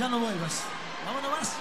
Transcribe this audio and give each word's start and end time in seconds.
Ya 0.00 0.08
no 0.08 0.18
vuelvas. 0.18 0.62
Vámonos 1.04 1.30
más. 1.30 1.56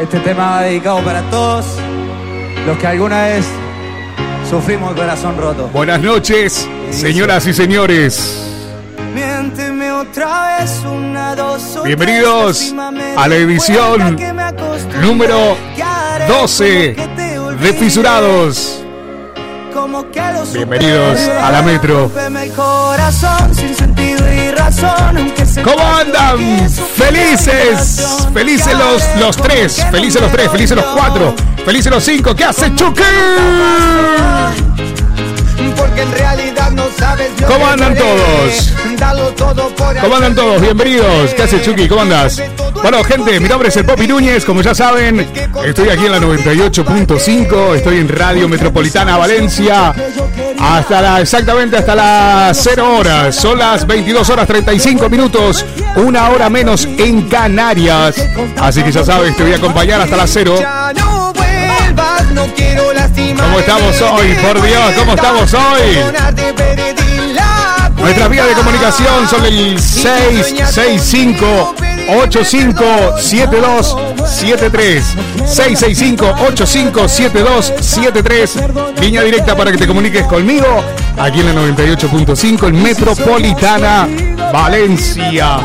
Este 0.00 0.18
tema 0.20 0.52
va 0.52 0.62
dedicado 0.62 1.04
para 1.04 1.20
todos 1.28 1.66
los 2.66 2.78
que 2.78 2.86
alguna 2.86 3.24
vez 3.24 3.44
sufrimos 4.48 4.92
el 4.92 4.96
corazón 4.96 5.36
roto. 5.36 5.68
Buenas 5.68 6.00
noches, 6.00 6.66
señoras 6.90 7.46
y 7.46 7.52
señores. 7.52 8.50
Miénteme 9.14 9.92
otra 9.92 10.56
vez 10.58 10.80
una, 10.86 11.36
dos, 11.36 11.76
o 11.76 11.82
Bienvenidos 11.82 12.74
a 13.18 13.28
la 13.28 13.34
edición 13.34 14.16
número 15.02 15.58
que 15.76 15.82
haré 15.82 16.26
12 16.28 16.94
como 16.96 17.08
que 17.08 17.14
te 17.14 17.38
olvide, 17.38 17.66
de 17.66 17.72
Fisurados. 17.74 18.83
Bienvenidos 20.52 21.20
a 21.20 21.52
la 21.52 21.62
Metro. 21.62 22.10
¿Cómo 25.62 25.94
andan? 25.94 26.68
Felices, 26.96 28.26
felices 28.32 28.76
los, 28.76 29.02
los 29.20 29.36
tres, 29.36 29.84
felices 29.92 30.20
los 30.20 30.32
tres, 30.32 30.50
felices 30.50 30.76
los 30.76 30.86
cuatro, 30.86 31.34
felices 31.64 31.92
los 31.92 32.02
cinco. 32.02 32.34
¿Qué 32.34 32.44
hace 32.44 32.74
Chucky? 32.74 33.02
Porque 35.76 36.02
en 36.02 36.12
realidad 36.12 36.70
no 36.72 36.84
sabes 36.98 37.30
lo 37.40 37.46
¿Cómo 37.46 37.66
andan 37.66 37.94
todos? 37.94 38.72
Dalo 38.98 39.28
todo 39.30 39.68
por 39.74 39.96
¿Cómo 39.98 40.16
andan 40.16 40.34
todos? 40.34 40.60
Bienvenidos. 40.60 41.34
¿Qué 41.34 41.42
hace 41.42 41.62
Chucky? 41.62 41.88
¿Cómo 41.88 42.02
andas? 42.02 42.42
Bueno, 42.82 43.02
gente, 43.04 43.38
mi 43.40 43.48
nombre 43.48 43.68
es 43.68 43.76
el 43.76 43.84
Popi 43.84 44.06
Núñez. 44.06 44.44
Como 44.44 44.62
ya 44.62 44.74
saben, 44.74 45.26
estoy 45.64 45.88
aquí 45.88 46.06
en 46.06 46.12
la 46.12 46.20
98.5. 46.20 47.76
Estoy 47.76 47.98
en 47.98 48.08
Radio 48.08 48.48
Metropolitana 48.48 49.16
Valencia. 49.16 49.94
Hasta 50.60 51.00
la, 51.00 51.20
exactamente 51.20 51.76
hasta 51.76 51.94
las 51.94 52.58
0 52.62 52.96
horas. 52.98 53.36
Son 53.36 53.58
las 53.58 53.86
22 53.86 54.28
horas 54.30 54.46
35 54.46 55.08
minutos. 55.08 55.64
Una 55.96 56.30
hora 56.30 56.50
menos 56.50 56.84
en 56.84 57.28
Canarias. 57.28 58.16
Así 58.60 58.82
que 58.82 58.92
ya 58.92 59.04
sabes, 59.04 59.36
te 59.36 59.42
voy 59.42 59.52
a 59.52 59.56
acompañar 59.56 60.00
hasta 60.00 60.16
las 60.16 60.30
0. 60.30 60.56
No 62.32 62.46
quiero 62.56 62.92
lastimar. 62.92 63.44
¿Cómo 63.44 63.60
estamos 63.60 64.00
hoy? 64.02 64.34
Por 64.34 64.60
Dios, 64.62 64.92
¿cómo 64.98 65.14
estamos 65.14 65.54
hoy? 65.54 65.98
Nuestras 67.98 68.28
vías 68.28 68.48
de 68.48 68.54
comunicación 68.54 69.28
son 69.28 69.44
el 69.46 69.80
665 69.80 71.74
857273 72.08 75.04
665 75.46 76.34
857273 76.48 78.56
Línea 79.00 79.22
directa 79.22 79.56
para 79.56 79.70
que 79.72 79.78
te 79.78 79.86
comuniques 79.86 80.26
conmigo 80.26 80.84
aquí 81.16 81.40
en 81.40 81.46
la 81.46 81.54
98.5 81.62 82.68
en 82.68 82.82
Metropolitana 82.82 84.06
Valencia. 84.52 85.56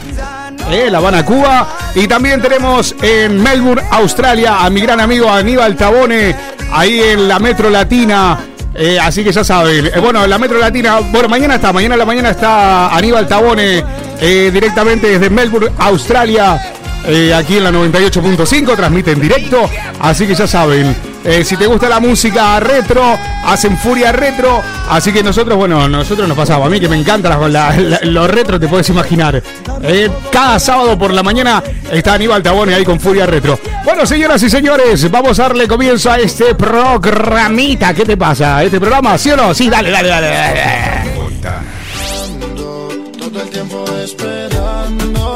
Eh, 0.69 0.89
La 0.91 0.97
Habana, 0.97 1.23
Cuba. 1.23 1.65
Y 1.95 2.07
también 2.07 2.41
tenemos 2.41 2.93
en 3.01 3.41
Melbourne, 3.41 3.81
Australia, 3.89 4.65
a 4.65 4.69
mi 4.69 4.81
gran 4.81 4.99
amigo 4.99 5.29
Aníbal 5.29 5.77
Tabone, 5.77 6.35
ahí 6.73 6.99
en 6.99 7.29
la 7.29 7.39
Metro 7.39 7.69
Latina. 7.69 8.37
Eh, 8.73 8.99
así 8.99 9.23
que 9.23 9.31
ya 9.31 9.45
saben. 9.45 9.85
Eh, 9.85 9.99
bueno, 10.01 10.25
en 10.25 10.29
la 10.29 10.37
Metro 10.37 10.59
Latina, 10.59 10.99
bueno, 10.99 11.29
mañana 11.29 11.55
está, 11.55 11.71
mañana 11.71 11.95
a 11.95 11.99
la 11.99 12.05
mañana 12.05 12.31
está 12.31 12.93
Aníbal 12.93 13.25
Tabone 13.25 13.81
directamente 14.19 15.07
desde 15.07 15.29
Melbourne, 15.29 15.71
Australia. 15.77 16.59
aquí 17.33 17.57
en 17.57 17.63
la 17.63 17.71
98.5, 17.71 18.75
transmite 18.75 19.11
en 19.11 19.21
directo. 19.21 19.69
Así 20.01 20.27
que 20.27 20.35
ya 20.35 20.47
saben. 20.47 21.14
Eh, 21.27 21.43
si 21.43 21.57
te 21.57 21.65
gusta 21.65 21.89
la 21.89 21.99
música 21.99 22.59
retro, 22.59 23.17
hacen 23.45 23.75
Furia 23.79 24.11
Retro. 24.11 24.61
Así 24.89 25.11
que 25.11 25.23
nosotros, 25.23 25.57
bueno, 25.57 25.89
nosotros 25.89 26.27
nos 26.27 26.37
pasamos. 26.37 26.67
A 26.67 26.69
mí 26.69 26.79
que 26.79 26.87
me 26.87 26.97
encanta 26.97 27.29
la, 27.29 27.47
la- 27.47 27.75
la- 27.75 27.99
lo 28.03 28.27
retro, 28.27 28.59
te 28.59 28.67
puedes 28.67 28.87
imaginar. 28.89 29.41
Eh, 29.81 30.09
cada 30.31 30.59
sábado 30.59 30.97
por 30.97 31.11
la 31.11 31.23
mañana 31.23 31.63
está 31.91 32.13
Aníbal 32.13 32.43
Tabone 32.43 32.75
ahí 32.75 32.85
con 32.85 32.99
Furia 32.99 33.25
Retro. 33.25 33.57
Bueno, 33.83 34.05
señoras 34.05 34.41
y 34.43 34.49
señores, 34.51 35.09
vamos 35.09 35.39
a 35.39 35.43
darle 35.43 35.67
comienzo 35.67 36.11
a 36.11 36.19
este 36.19 36.53
programita. 36.53 37.93
¿Qué 37.95 38.05
te 38.05 38.17
pasa? 38.17 38.63
¿Este 38.63 38.79
programa? 38.79 39.17
¿Sí 39.17 39.31
o 39.31 39.35
no? 39.37 39.53
Sí, 39.53 39.67
dale, 39.69 39.89
dale, 39.89 40.07
dale. 40.09 40.27
dale. 40.27 41.65
Todo 43.19 43.41
el 43.41 43.49
tiempo 43.49 43.83
esperando, 44.03 45.34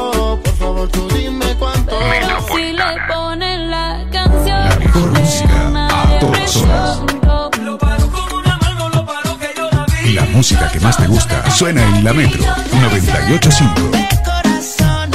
música 10.32 10.70
que 10.70 10.80
más 10.80 10.96
te 10.96 11.06
gusta 11.06 11.50
suena 11.50 11.82
en 11.82 12.04
la 12.04 12.12
Metro 12.12 12.42
985. 12.72 13.74
corazón, 14.24 15.10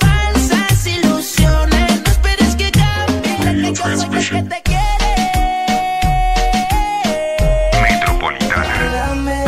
falsas 0.00 0.86
ilusiones. 0.86 2.02
No 2.04 2.10
esperes 2.10 2.56
que 2.56 2.70
cambie 2.70 3.38
la 3.44 3.52
que 3.52 3.80
como 3.80 4.18
yo 4.18 4.36
que 4.36 4.42
te 4.42 4.62
quiere. 4.62 5.10
Metropolitana. 7.82 8.92
Dame 8.92 9.44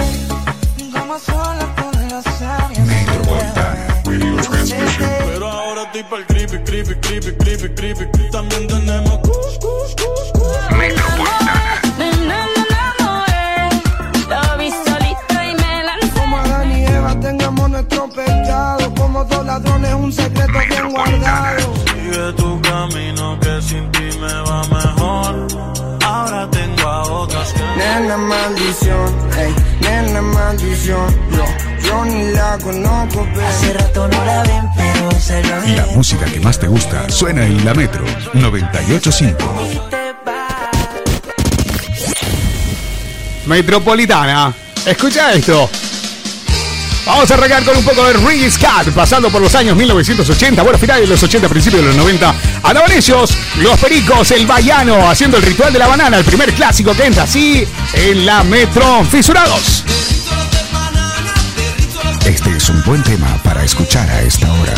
como 0.93 1.19
sola 1.19 1.75
con 1.77 2.09
los 2.09 2.41
labios. 2.41 2.87
Metropolitana. 2.87 3.87
Radio 4.05 4.37
Transmission. 4.37 5.11
Pero 5.33 5.51
ahora 5.51 5.83
estoy 5.85 6.03
pa'l 6.05 6.27
creepy, 6.27 6.59
creepy, 6.65 6.95
creepy, 7.01 7.33
creepy, 7.37 7.69
creepy. 7.75 8.31
También 8.31 8.67
tenemos 8.67 9.18
maldición, 28.69 29.31
ey, 29.39 29.55
nena 29.81 30.21
maldición. 30.23 31.15
Yo, 31.31 31.45
yo 31.89 32.05
ni 32.05 32.33
la 32.33 32.59
conozco, 32.63 33.27
Hace 33.47 33.69
pero. 33.69 33.79
rato 33.79 34.09
no 34.09 34.25
la 34.25 34.43
ven, 34.43 34.65
pero 34.77 35.11
se 35.21 35.43
lo 35.43 35.61
La 35.77 35.87
música 35.95 36.27
que 36.27 36.41
más 36.41 36.59
te 36.59 36.69
gusta 36.69 37.09
suena 37.09 37.47
en 37.47 37.65
la 37.65 37.73
Metro 37.75 38.05
985. 38.35 39.39
te 39.91 39.97
va. 40.27 40.71
Metropolitana. 43.47 44.53
Escucha 44.85 45.33
esto. 45.33 45.69
Vamos 47.09 47.31
a 47.31 47.35
arrancar 47.35 47.65
con 47.65 47.75
un 47.75 47.85
poco 47.85 48.05
de 48.05 48.13
Reggae 48.13 48.51
Scat, 48.51 48.91
pasando 48.91 49.31
por 49.31 49.41
los 49.41 49.55
años 49.55 49.75
1980, 49.75 50.63
bueno, 50.63 50.79
finales 50.79 51.05
de 51.05 51.09
los 51.09 51.23
80, 51.23 51.49
principios 51.49 51.81
de 51.81 51.89
los 51.89 51.97
90. 51.97 52.35
Anabanesios, 52.63 53.31
Los 53.57 53.81
Pericos, 53.81 54.31
El 54.31 54.47
Bayano, 54.47 55.09
haciendo 55.09 55.39
el 55.39 55.43
ritual 55.43 55.73
de 55.73 55.79
la 55.79 55.89
banana, 55.89 56.19
el 56.19 56.25
primer 56.25 56.53
clásico 56.53 56.95
que 56.95 57.07
entra 57.07 57.23
así 57.23 57.67
en 57.95 58.27
la 58.27 58.45
Metro 58.45 59.03
Fisurados. 59.11 59.85
Este 62.27 62.55
es 62.55 62.69
un 62.69 62.83
buen 62.85 63.03
tema 63.03 63.43
para 63.43 63.65
escuchar 63.65 64.09
a 64.11 64.21
esta 64.21 64.53
hora. 64.53 64.75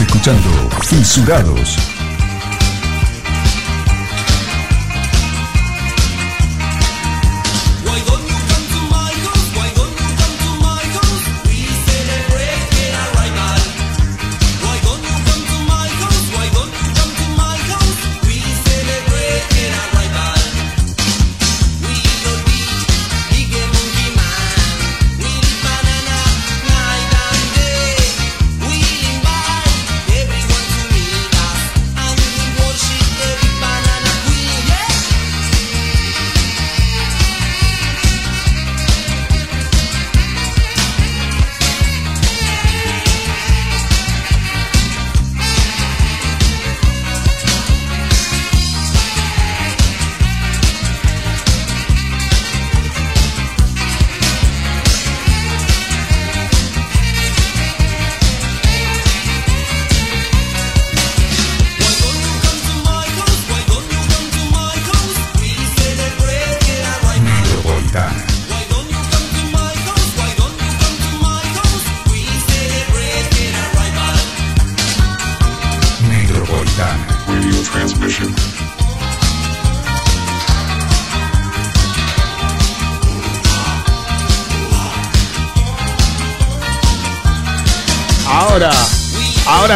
Escuchando 0.00 0.70
Fisurados. 0.84 1.91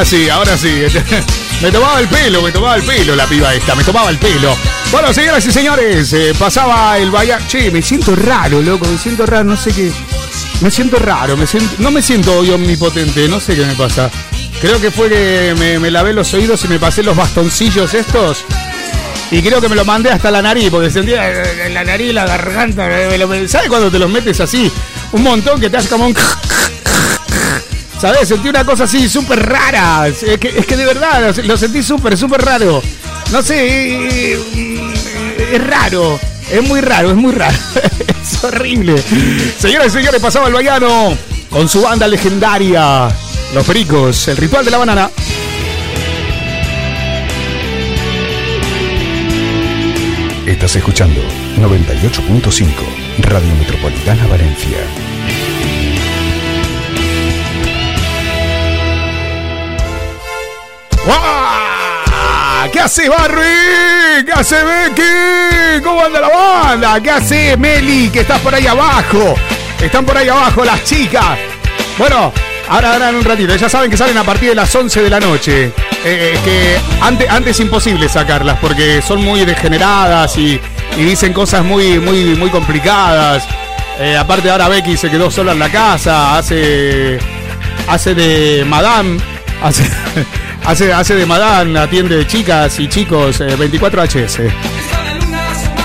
Sí, 0.07 0.29
ahora 0.31 0.57
sí. 0.57 0.83
Me 1.63 1.73
tomaba 1.73 2.01
el 2.01 2.09
pelo, 2.09 2.43
me 2.43 2.53
tomaba 2.53 2.77
el 2.77 2.83
pelo 2.83 3.17
la 3.17 3.27
piba 3.27 3.55
esta, 3.55 3.75
me 3.75 3.83
tomaba 3.83 4.11
el 4.11 4.19
pelo. 4.19 4.55
Bueno, 4.93 5.11
señoras 5.15 5.45
y 5.47 5.51
señores, 5.51 6.13
eh, 6.13 6.35
pasaba 6.39 6.99
el 6.99 7.11
Bahía. 7.11 7.39
Che, 7.49 7.71
me 7.71 7.81
siento 7.81 8.15
raro, 8.15 8.61
loco, 8.61 8.87
me 8.87 8.99
siento 8.99 9.25
raro, 9.25 9.45
no 9.45 9.57
sé 9.57 9.73
qué. 9.73 9.91
Me 10.61 10.71
siento 10.71 10.99
raro, 10.99 11.35
me 11.35 11.47
siento, 11.47 11.75
no 11.79 11.91
me 11.91 12.03
siento 12.03 12.37
hoy 12.37 12.51
omnipotente, 12.51 13.27
no 13.27 13.41
sé 13.41 13.57
qué 13.57 13.65
me 13.65 13.75
pasa. 13.75 14.11
Creo 14.61 14.79
que 14.79 14.91
fue 14.91 15.09
que 15.09 15.79
me, 15.81 15.91
lavé 15.91 16.13
los 16.13 16.33
oídos 16.35 16.63
y 16.67 16.69
me 16.69 16.79
pasé 16.79 17.03
los 17.03 17.17
bastoncillos 17.17 17.95
estos. 17.95 18.45
Y 19.31 19.41
creo 19.41 19.63
que 19.63 19.69
me 19.71 19.77
lo 19.77 19.87
mandé 19.87 20.11
hasta 20.11 20.31
la 20.31 20.43
nariz, 20.43 20.69
porque 20.71 20.91
sentía 20.91 21.27
eh, 21.31 21.71
la 21.71 21.85
nariz, 21.85 22.13
la 22.13 22.27
garganta. 22.27 22.87
¿Sabes 23.49 23.69
cuando 23.71 23.91
te 23.91 23.99
los 23.99 24.11
metes 24.11 24.41
así? 24.41 24.71
Un 25.13 25.23
montón 25.23 25.59
que 25.59 25.71
te 25.71 25.79
hace 25.79 25.89
como 25.89 26.07
un. 26.07 26.15
¿Sabes? 28.07 28.29
Sentí 28.29 28.49
una 28.49 28.65
cosa 28.65 28.85
así 28.85 29.09
súper 29.09 29.45
rara. 29.45 30.07
Es 30.07 30.21
que, 30.39 30.55
es 30.57 30.65
que 30.65 30.77
de 30.77 30.87
verdad 30.87 31.35
lo, 31.43 31.57
sentí 31.57 31.83
súper, 31.83 32.17
súper 32.17 32.41
raro. 32.41 32.81
No 33.33 33.43
sé, 33.43 34.35
es 35.53 35.67
raro. 35.67 36.17
Es 36.49 36.63
muy 36.63 36.81
raro, 36.83 37.11
es 37.11 37.17
muy 37.17 37.33
raro. 37.33 37.59
es 38.23 38.45
horrible. 38.45 38.95
Señoras 39.59 39.89
y 39.89 39.91
señores, 39.91 40.23
pasaba 40.23 40.47
el 40.47 40.53
Bayano 40.53 41.19
con 41.51 41.69
su 41.69 41.83
banda 41.83 42.07
legendaria. 42.07 43.09
Los 43.53 43.67
Pericos, 43.67 44.29
el 44.29 44.37
ritual 44.37 44.65
de 44.65 44.71
la 44.71 44.79
banana. 44.79 45.11
Estás 50.47 50.77
escuchando 50.77 51.21
98.5 51.59 52.69
Radio 53.19 53.53
Metropolitana 53.57 54.29
Valencia. 54.29 55.16
¡Guau! 62.87 62.93
¿Qué 62.95 63.03
hace 63.03 63.09
Barry? 63.09 64.25
¿Qué 64.25 64.33
hace 64.33 64.57
Becky? 64.63 65.83
¿Cómo 65.83 66.05
anda 66.05 66.21
la 66.21 66.29
banda? 66.29 67.01
¿Qué 67.01 67.11
hace 67.11 67.57
Meli? 67.57 68.11
Que 68.11 68.21
estás 68.21 68.39
por 68.41 68.55
ahí 68.55 68.67
abajo. 68.67 69.35
Están 69.81 70.05
por 70.07 70.17
ahí 70.17 70.29
abajo 70.29 70.65
las 70.65 70.85
chicas. 70.85 71.37
Bueno, 71.99 72.33
ahora, 72.69 72.93
ahora 72.93 73.09
en 73.11 73.17
un 73.17 73.25
ratito. 73.25 73.57
Ya 73.57 73.69
saben 73.69 73.91
que 73.91 73.97
salen 73.97 74.17
a 74.17 74.23
partir 74.23 74.51
de 74.51 74.55
las 74.55 74.73
11 74.73 75.03
de 75.03 75.11
la 75.11 75.19
noche. 75.19 75.73
Eh, 76.05 76.35
es 76.35 76.41
que 76.41 76.79
antes, 77.01 77.29
antes 77.29 77.57
es 77.57 77.61
imposible 77.61 78.09
sacarlas 78.09 78.59
porque 78.61 79.03
son 79.03 79.25
muy 79.25 79.45
degeneradas 79.45 80.37
y, 80.39 80.61
y 80.97 81.03
dicen 81.03 81.33
cosas 81.33 81.65
muy, 81.65 81.99
muy, 81.99 82.37
muy 82.37 82.51
complicadas. 82.51 83.49
Eh, 83.99 84.17
aparte 84.17 84.49
ahora 84.49 84.69
Becky 84.69 84.97
se 84.97 85.11
quedó 85.11 85.29
sola 85.33 85.53
en 85.53 85.59
la 85.59 85.71
casa, 85.71 86.39
hace, 86.39 87.19
hace 87.89 88.15
de 88.15 88.65
madame, 88.65 89.19
hace, 89.61 89.83
hace, 90.67 90.93
hace 90.93 91.15
de 91.15 91.27
madame, 91.27 91.79
atiende 91.79 92.27
chicas 92.27 92.79
y 92.79 92.89
chicos, 92.89 93.41
eh, 93.41 93.57
24HS. 93.57 94.53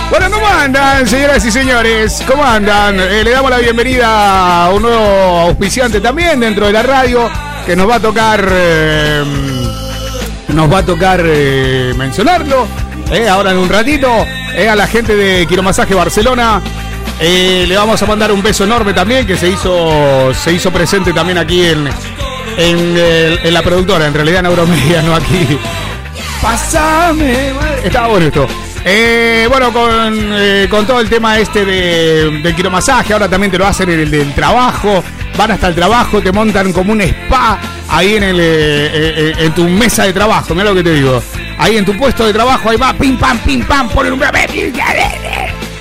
Bueno, 0.10 0.30
¿cómo 0.30 0.46
andan, 0.48 1.08
señoras 1.08 1.46
y 1.46 1.52
señores? 1.52 2.22
¿Cómo 2.28 2.44
andan? 2.44 3.00
Eh, 3.00 3.24
le 3.24 3.32
damos 3.32 3.50
la 3.50 3.58
bienvenida 3.60 4.66
a 4.66 4.70
un 4.72 4.82
nuevo 4.82 5.40
auspiciante 5.48 6.02
también 6.02 6.40
dentro 6.40 6.66
de 6.68 6.74
la 6.74 6.84
radio 6.84 7.30
que 7.66 7.76
nos 7.76 7.90
va 7.90 7.96
a 7.96 8.00
tocar, 8.00 8.46
eh, 8.52 9.24
nos 10.50 10.72
va 10.72 10.80
a 10.80 10.86
tocar 10.86 11.22
eh, 11.26 11.94
mencionarlo. 11.96 12.68
eh, 13.12 13.30
ahora 13.30 13.52
en 13.52 13.58
un 13.58 13.70
ratito, 13.70 14.10
eh, 14.56 14.68
a 14.68 14.76
la 14.76 14.88
gente 14.88 15.16
de 15.16 15.46
Quiromasaje 15.48 15.94
Barcelona. 15.96 16.62
Eh, 17.24 17.66
le 17.68 17.78
vamos 17.78 18.02
a 18.02 18.06
mandar 18.08 18.32
un 18.32 18.42
beso 18.42 18.64
enorme 18.64 18.94
también 18.94 19.28
que 19.28 19.38
se 19.38 19.48
hizo, 19.48 20.34
se 20.34 20.52
hizo 20.54 20.72
presente 20.72 21.14
también 21.14 21.38
aquí 21.38 21.64
en, 21.68 21.88
en, 22.62 22.98
el- 22.98 23.40
en 23.44 23.54
la 23.54 23.62
productora, 23.62 24.08
en 24.08 24.14
realidad 24.14 24.40
en 24.42 24.46
Euromedia, 24.48 25.02
no 25.02 25.16
aquí. 25.16 25.58
Pásame, 26.42 27.54
madre. 27.54 27.82
Estaba 27.88 28.08
bueno 28.08 28.26
esto. 28.28 28.48
Eh, 28.84 29.46
bueno, 29.50 29.72
con, 29.72 29.92
eh, 30.34 30.68
con 30.70 30.88
todo 30.88 31.00
el 31.00 31.08
tema 31.10 31.38
este 31.38 31.64
de, 31.66 32.40
del 32.42 32.56
quiromasaje, 32.56 33.14
ahora 33.14 33.30
también 33.30 33.52
te 33.52 33.58
lo 33.60 33.68
hacen 33.68 33.90
en 33.92 34.00
el 34.00 34.10
del 34.12 34.34
trabajo. 34.34 35.04
Van 35.38 35.52
hasta 35.52 35.68
el 35.68 35.76
trabajo, 35.76 36.20
te 36.22 36.32
montan 36.32 36.74
como 36.74 36.92
un 36.94 37.02
spa 37.02 37.60
ahí 37.90 38.16
en, 38.16 38.24
el, 38.24 38.38
eh, 38.42 39.34
en 39.38 39.54
tu 39.54 39.66
mesa 39.68 40.04
de 40.06 40.14
trabajo. 40.14 40.54
Mira 40.56 40.70
lo 40.70 40.76
que 40.76 40.84
te 40.84 40.94
digo. 40.96 41.22
Ahí 41.60 41.78
en 41.78 41.86
tu 41.86 41.96
puesto 41.96 42.26
de 42.26 42.34
trabajo, 42.34 42.70
ahí 42.72 42.78
va, 42.78 42.92
pim 42.94 43.18
pam, 43.18 43.38
pim 43.40 43.64
pam, 43.64 43.88
ponen 43.90 44.14
un. 44.14 44.20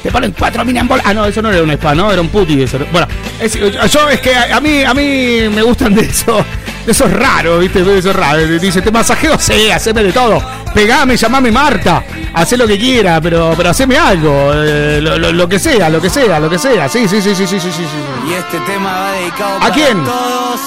Te 0.03 0.11
ponen 0.11 0.35
cuatro 0.39 0.65
minas. 0.65 0.87
Ah, 1.05 1.13
no, 1.15 1.25
eso 1.27 1.41
no 1.43 1.51
era 1.51 1.63
un 1.63 1.71
spa, 1.73 1.95
¿no? 1.95 2.13
Era 2.13 2.21
un 2.21 2.29
puti. 2.29 2.63
Eso. 2.63 2.79
Bueno, 2.93 3.07
es- 3.41 3.55
yo 3.55 4.09
es 4.11 4.21
que 4.21 4.35
a, 4.35 4.57
a 4.57 4.61
mí, 4.61 4.83
a 4.83 4.93
mí 4.95 5.49
me 5.55 5.63
gustan 5.63 5.95
de 5.95 6.03
eso. 6.03 6.45
De 6.87 6.93
esos 6.93 7.13
raros, 7.13 7.61
¿viste? 7.61 7.83
De 7.85 7.99
esos 7.99 8.15
raros. 8.17 8.49
Dice, 8.61 8.81
te 8.83 8.91
masajeo, 8.91 9.39
sí, 9.39 9.71
haceme 9.71 10.03
de 10.03 10.13
todo. 10.13 10.43
Pegame, 10.75 11.17
llamame 11.17 11.51
Marta. 11.53 12.03
Hacé 12.33 12.57
lo 12.57 12.67
que 12.67 12.79
quiera, 12.79 13.21
pero, 13.21 13.53
pero 13.57 13.71
haceme 13.71 13.97
algo. 13.99 14.53
eh, 14.55 15.01
lo, 15.03 15.19
lo- 15.19 15.33
lo 15.33 15.49
que 15.49 15.59
sea, 15.59 15.89
lo 15.91 16.01
que 16.01 16.09
sea, 16.11 16.39
lo 16.41 16.49
que 16.49 16.59
sea. 16.59 16.89
Sí, 16.89 17.07
sí, 17.09 17.21
sí, 17.21 17.35
sí, 17.35 17.47
sí, 17.47 17.61
sí, 17.61 17.71
sí. 17.71 17.73
sí. 17.73 18.31
Y 18.31 18.35
este 18.35 18.59
tema 18.61 18.93
va 19.01 19.13
dedicado 19.13 19.57
¿A 19.57 19.61
para 19.61 19.75
quién? 19.75 20.05
todos 20.05 20.61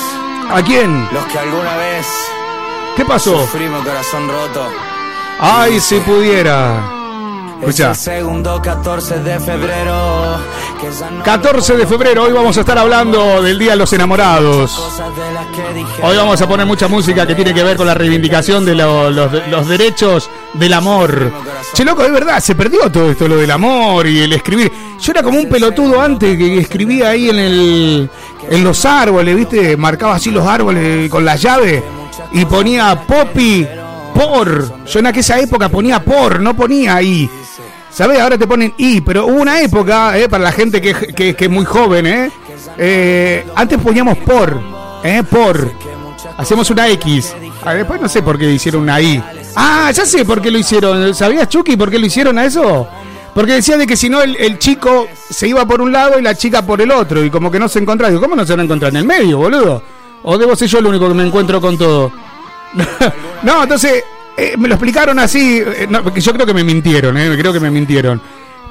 ¿A 0.51 0.61
quién? 0.61 1.07
los 1.11 1.25
que 1.25 1.39
alguna 1.39 1.75
vez 1.77 2.05
¿Qué 2.95 3.05
pasó? 3.05 3.41
sufrimos 3.41 3.83
corazón 3.83 4.27
roto. 4.29 4.69
Ay, 5.39 5.79
si 5.79 5.95
pudiera. 5.99 6.79
Es 7.63 7.69
Escucha. 7.79 7.89
el 7.91 7.95
segundo 7.95 8.61
14 8.61 9.19
de 9.19 9.39
febrero. 9.39 10.37
que 10.81 10.91
ya 10.91 11.09
no 11.11 11.23
14 11.23 11.77
de 11.77 11.87
febrero, 11.87 12.23
hoy 12.23 12.33
vamos 12.33 12.57
a 12.57 12.59
estar 12.59 12.77
hablando 12.77 13.41
del 13.41 13.57
Día 13.57 13.71
de 13.71 13.77
los 13.77 13.93
Enamorados. 13.93 14.77
Hoy 16.01 16.17
vamos 16.17 16.41
a 16.41 16.47
poner 16.47 16.65
mucha 16.65 16.87
música 16.87 17.25
que 17.25 17.35
tiene 17.35 17.53
que 17.53 17.63
ver 17.63 17.77
con 17.77 17.87
la 17.87 17.93
reivindicación 17.93 18.65
de 18.65 18.75
lo- 18.75 19.09
los, 19.09 19.31
los 19.49 19.67
derechos 19.67 20.29
del 20.53 20.73
amor. 20.73 21.31
Che, 21.73 21.85
loco, 21.85 22.03
es 22.03 22.11
verdad, 22.11 22.39
se 22.41 22.53
perdió 22.55 22.91
todo 22.91 23.09
esto, 23.11 23.27
lo 23.27 23.37
del 23.37 23.51
amor 23.51 24.07
y 24.07 24.19
el 24.21 24.33
escribir. 24.33 24.71
Yo 24.99 25.11
era 25.11 25.23
como 25.23 25.39
un 25.39 25.47
pelotudo 25.49 26.01
antes 26.01 26.37
que 26.37 26.57
escribía 26.59 27.09
ahí 27.09 27.29
en 27.29 27.39
el 27.39 28.09
en 28.49 28.63
los 28.63 28.83
árboles, 28.85 29.35
¿viste? 29.37 29.77
Marcaba 29.77 30.15
así 30.15 30.29
los 30.31 30.45
árboles 30.45 31.09
con 31.09 31.23
la 31.23 31.35
llave 31.37 31.81
y 32.33 32.43
ponía 32.45 32.99
popi 33.07 33.65
por. 34.13 34.85
Yo 34.85 34.99
en 34.99 35.07
aquella 35.07 35.39
época 35.39 35.69
ponía 35.69 36.03
por, 36.03 36.39
no 36.41 36.55
ponía 36.55 36.95
ahí. 36.95 37.29
¿Sabes? 37.89 38.19
Ahora 38.19 38.37
te 38.37 38.47
ponen 38.47 38.73
I, 38.77 39.01
pero 39.01 39.27
hubo 39.27 39.39
una 39.39 39.61
época, 39.61 40.17
eh, 40.17 40.27
para 40.27 40.43
la 40.43 40.51
gente 40.51 40.81
que, 40.81 41.35
es 41.37 41.49
muy 41.49 41.63
joven, 41.63 42.07
¿eh? 42.07 42.31
Eh, 42.77 43.45
antes 43.55 43.77
poníamos 43.79 44.17
por, 44.17 44.59
¿eh? 45.03 45.21
Por. 45.29 45.71
hacemos 46.37 46.69
una 46.71 46.87
X. 46.89 47.35
Ah, 47.63 47.75
después 47.75 48.01
no 48.01 48.09
sé 48.09 48.23
por 48.23 48.39
qué 48.39 48.51
hicieron 48.51 48.81
una 48.81 48.99
I. 48.99 49.23
Ah, 49.55 49.91
ya 49.91 50.05
sé 50.05 50.25
por 50.25 50.41
qué 50.41 50.49
lo 50.49 50.57
hicieron. 50.57 51.13
¿Sabías, 51.13 51.47
Chucky, 51.47 51.77
por 51.77 51.91
qué 51.91 51.99
lo 51.99 52.07
hicieron 52.07 52.37
a 52.39 52.45
eso? 52.45 52.87
Porque 53.33 53.53
decían 53.53 53.79
de 53.79 53.87
que 53.87 53.95
si 53.95 54.09
no 54.09 54.21
el, 54.21 54.59
chico 54.59 55.07
se 55.29 55.47
iba 55.47 55.65
por 55.65 55.81
un 55.81 55.91
lado 55.91 56.19
y 56.19 56.21
la 56.21 56.35
chica 56.35 56.65
por 56.65 56.81
el 56.81 56.91
otro. 56.91 57.23
Y 57.23 57.29
como 57.29 57.51
que 57.51 57.59
no 57.59 57.67
se 57.67 57.79
encontraba. 57.79 58.19
¿cómo 58.19 58.35
no 58.35 58.45
se 58.45 58.53
van 58.53 58.61
a 58.61 58.63
encontrar 58.63 58.91
en 58.91 58.97
el 58.97 59.05
medio, 59.05 59.37
boludo? 59.37 59.81
¿O 60.23 60.37
debo 60.37 60.55
ser 60.55 60.67
yo 60.67 60.79
el 60.79 60.87
único 60.87 61.07
que 61.07 61.13
me 61.13 61.25
encuentro 61.25 61.59
con 61.59 61.77
todo? 61.77 62.11
No, 63.43 63.63
entonces 63.63 64.03
eh, 64.37 64.55
me 64.57 64.67
lo 64.67 64.75
explicaron 64.75 65.19
así. 65.19 65.59
eh, 65.59 65.87
no, 65.89 66.03
porque 66.03 66.21
yo 66.21 66.33
creo 66.33 66.45
que 66.45 66.53
me 66.53 66.63
mintieron, 66.63 67.17
eh, 67.17 67.35
creo 67.37 67.53
que 67.53 67.59
me 67.59 67.71
mintieron. 67.71 68.21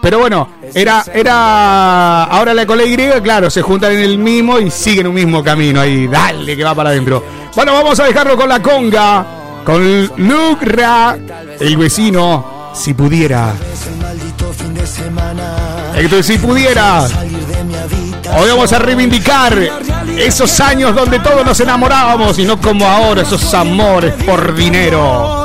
Pero 0.01 0.19
bueno, 0.19 0.49
era, 0.75 1.05
era. 1.15 2.25
Ahora 2.25 2.53
la 2.53 2.67
cola 2.67 2.83
Y, 2.85 2.97
claro, 3.23 3.49
se 3.49 3.63
juntan 3.63 3.93
en 3.93 4.01
el 4.01 4.19
mismo 4.19 4.59
y 4.59 4.69
siguen 4.69 5.07
un 5.07 5.15
mismo 5.15 5.45
camino 5.45 5.81
ahí. 5.81 6.09
Dale, 6.09 6.57
que 6.57 6.65
va 6.65 6.75
para 6.75 6.91
adentro. 6.91 7.23
Bueno, 7.55 7.73
vamos 7.73 8.01
a 8.01 8.07
dejarlo 8.07 8.37
con 8.37 8.49
la 8.49 8.61
conga. 8.61 9.27
Con 9.65 10.11
Lucra, 10.17 11.17
el 11.61 11.77
vecino, 11.77 12.73
si 12.75 12.95
pudiera. 12.95 13.55
Entonces, 15.95 16.27
si 16.27 16.39
pudiera. 16.39 17.07
Hoy 18.37 18.49
vamos 18.51 18.73
a 18.73 18.79
reivindicar 18.79 19.57
esos 20.17 20.59
años 20.61 20.95
donde 20.95 21.21
todos 21.21 21.45
nos 21.45 21.61
enamorábamos 21.61 22.39
y 22.39 22.45
no 22.45 22.61
como 22.61 22.85
ahora, 22.87 23.23
esos 23.23 23.55
amores 23.55 24.15
por 24.25 24.55
dinero. 24.55 25.42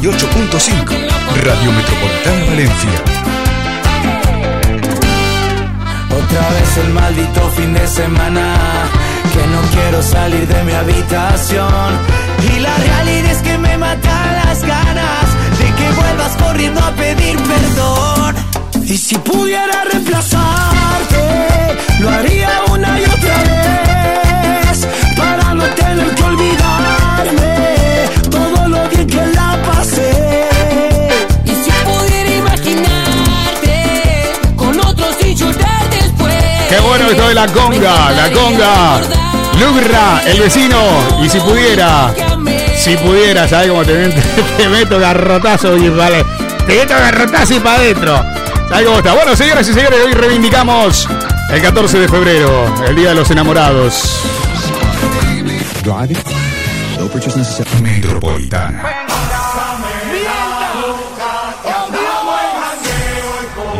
98.5 0.00 0.96
Radio 1.42 1.72
Metropolitana 1.72 2.44
Valencia. 2.48 2.90
Otra 6.08 6.48
vez 6.48 6.76
el 6.78 6.90
maldito 6.94 7.50
fin 7.50 7.74
de 7.74 7.86
semana 7.86 8.54
Que 9.30 9.46
no 9.46 9.60
quiero 9.72 10.02
salir 10.02 10.48
de 10.48 10.64
mi 10.64 10.72
habitación. 10.72 11.98
Y 12.50 12.60
la 12.60 12.74
realidad 12.78 13.30
es 13.30 13.42
que 13.42 13.58
me 13.58 13.76
matan 13.76 14.36
las 14.42 14.62
ganas 14.62 15.26
De 15.58 15.66
que 15.66 15.90
vuelvas 16.00 16.34
corriendo 16.38 16.80
a 16.80 16.92
pedir 16.92 17.36
perdón. 17.36 18.36
Y 18.82 18.96
si 18.96 19.18
pudiera 19.18 19.84
reemplazarte 19.84 21.76
Lo 22.00 22.08
haría 22.08 22.48
una 22.72 22.98
y 22.98 23.04
otra 23.04 23.36
vez 24.64 24.88
Para 25.14 25.54
no 25.54 25.64
tener 25.64 26.14
que 26.14 26.22
olvidarme 26.22 27.79
lo 28.70 28.88
bien 28.88 29.06
que 29.06 29.26
la 29.34 29.60
pasé 29.62 30.48
Y 31.44 31.50
si 31.50 31.70
pudiera 31.84 32.30
imaginarte 32.30 33.76
con 34.56 34.78
otro 34.80 35.06
sin 35.20 35.36
llorar 35.36 35.90
después. 35.90 36.34
Qué 36.68 36.80
bueno 36.80 37.10
esto 37.10 37.28
de 37.28 37.34
la 37.34 37.46
conga, 37.48 38.10
la 38.12 38.30
conga. 38.32 39.00
Lucra, 39.58 40.22
el 40.26 40.40
vecino. 40.40 40.78
Y 41.22 41.28
si 41.28 41.40
pudiera, 41.40 42.14
si 42.76 42.96
pudiera, 42.96 43.48
¿sabes 43.48 43.68
cómo 43.68 43.84
te, 43.84 44.08
te 44.56 44.68
meto 44.68 44.98
garrotazo 44.98 45.76
y 45.76 45.88
vale? 45.88 46.24
Te 46.66 46.76
meto 46.76 46.94
garrotazo 46.94 47.54
y 47.54 47.60
para 47.60 47.76
adentro. 47.76 48.24
¿Sabes 48.68 48.86
cómo 48.86 48.98
está? 48.98 49.14
Bueno, 49.14 49.34
señoras 49.34 49.68
y 49.68 49.74
señores, 49.74 49.98
hoy 50.06 50.12
reivindicamos 50.12 51.08
el 51.50 51.60
14 51.60 51.98
de 51.98 52.08
febrero, 52.08 52.72
el 52.86 52.94
Día 52.94 53.08
de 53.10 53.16
los 53.16 53.30
Enamorados. 53.30 54.20
Metropolitana. 57.80 58.82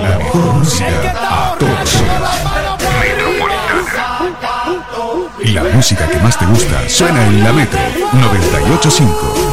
La 0.02 0.18
mejor 0.18 0.54
música 0.54 1.14
a 1.20 1.56
todos. 1.58 2.02
Y 5.44 5.48
la 5.50 5.64
música 5.64 6.08
que 6.08 6.18
más 6.20 6.38
te 6.38 6.46
gusta 6.46 6.88
suena 6.88 7.26
en 7.26 7.44
la 7.44 7.52
Metro 7.52 7.80
985. 8.12 9.49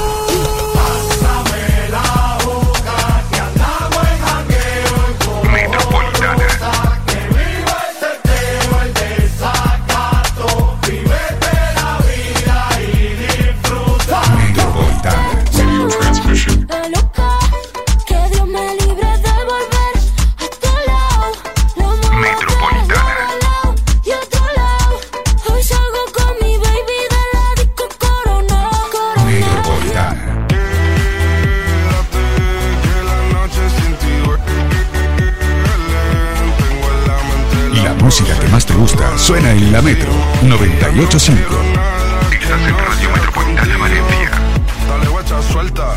La 39.71 39.81
Metro 39.81 40.11
985. 40.43 41.41
Estás 42.31 42.61
en 42.61 42.77
Radio 42.77 43.09
Metropolitana 43.11 43.77
Valencia. 43.77 44.31
Dale 44.87 45.07
guacha, 45.07 45.41
suelta. 45.41 45.95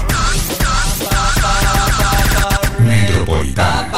Metropolitana. 2.78 3.88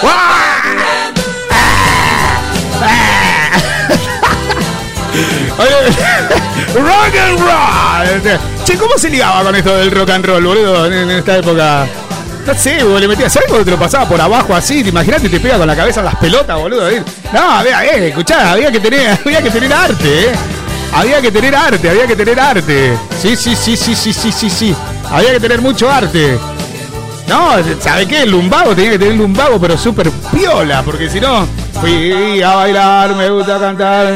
Rock 6.74 7.16
and 7.16 7.38
roll. 7.38 8.22
Che, 8.64 8.78
¿cómo 8.78 8.96
se 8.96 9.10
ligaba 9.10 9.42
con 9.42 9.54
esto 9.56 9.76
del 9.76 9.90
rock 9.90 10.10
and 10.10 10.24
roll, 10.24 10.44
boludo, 10.44 10.86
en, 10.86 11.10
esta 11.10 11.38
época? 11.38 11.86
No 12.46 12.54
sé, 12.54 12.82
boludo, 12.82 13.00
le 13.00 13.08
metías 13.08 13.36
algo 13.36 13.58
que 13.58 13.64
te 13.64 13.72
lo 13.72 13.78
pasaba 13.78 14.08
por 14.08 14.20
abajo 14.20 14.54
así, 14.54 14.80
imagínate 14.80 15.28
te 15.28 15.40
pega 15.40 15.58
con 15.58 15.66
la 15.66 15.76
cabeza 15.76 16.00
en 16.00 16.06
las 16.06 16.16
pelotas, 16.16 16.56
boludo. 16.56 16.86
ahí. 16.86 17.02
No, 17.32 17.50
había, 17.50 17.84
eh, 17.84 18.08
escuchá, 18.08 18.52
había 18.52 18.72
que 18.72 18.80
tener, 18.80 19.18
había 19.24 19.42
que 19.42 19.50
tener 19.50 19.72
arte, 19.72 20.24
eh. 20.24 20.32
Había 20.92 21.20
que 21.20 21.30
tener 21.30 21.54
arte, 21.54 21.88
había 21.88 22.06
que 22.06 22.16
tener 22.16 22.40
arte. 22.40 22.98
Sí, 23.20 23.36
sí, 23.36 23.54
sí, 23.54 23.76
sí, 23.76 23.94
sí, 23.94 24.12
sí, 24.12 24.32
sí, 24.32 24.50
sí. 24.50 24.74
Había 25.10 25.32
que 25.32 25.40
tener 25.40 25.60
mucho 25.60 25.90
arte. 25.90 26.38
No, 27.28 27.52
¿sabe 27.80 28.06
qué? 28.06 28.22
El 28.22 28.32
lumbago 28.32 28.74
tenía 28.74 28.92
que 28.92 28.98
tener 28.98 29.14
lumbago, 29.14 29.60
pero 29.60 29.78
súper 29.78 30.10
piola, 30.32 30.82
porque 30.82 31.08
si 31.08 31.20
no, 31.20 31.46
fui 31.80 32.42
a 32.42 32.56
bailar, 32.56 33.14
me 33.14 33.30
gusta 33.30 33.60
cantar. 33.60 34.12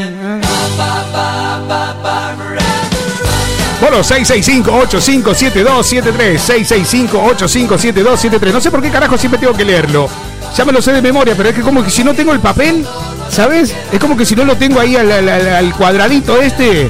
Bueno, 3.81 3.99
nosotros. 3.99 4.31
665-857273. 4.31 6.39
665-857273. 6.39 8.53
No 8.53 8.61
sé 8.61 8.71
por 8.71 8.81
qué 8.83 8.91
carajo 8.91 9.19
siempre 9.19 9.39
tengo 9.39 9.53
que 9.55 9.65
leerlo. 9.65 10.09
Ya 10.57 10.65
me 10.65 10.73
lo 10.73 10.81
sé 10.81 10.93
de 10.93 11.03
memoria, 11.03 11.35
pero 11.37 11.51
es 11.51 11.55
que 11.55 11.61
como 11.63 11.85
que 11.85 11.91
si 11.91 12.03
no 12.03 12.15
tengo 12.15 12.33
el 12.33 12.41
papel, 12.41 12.87
¿sabes? 13.35 13.75
Es 13.93 13.99
como 13.99 14.17
que 14.17 14.25
si 14.25 14.37
no 14.37 14.45
lo 14.45 14.57
tengo 14.57 14.81
ahí 14.81 14.97
al, 14.97 15.75
cuadradito 15.75 16.41
este. 16.41 16.89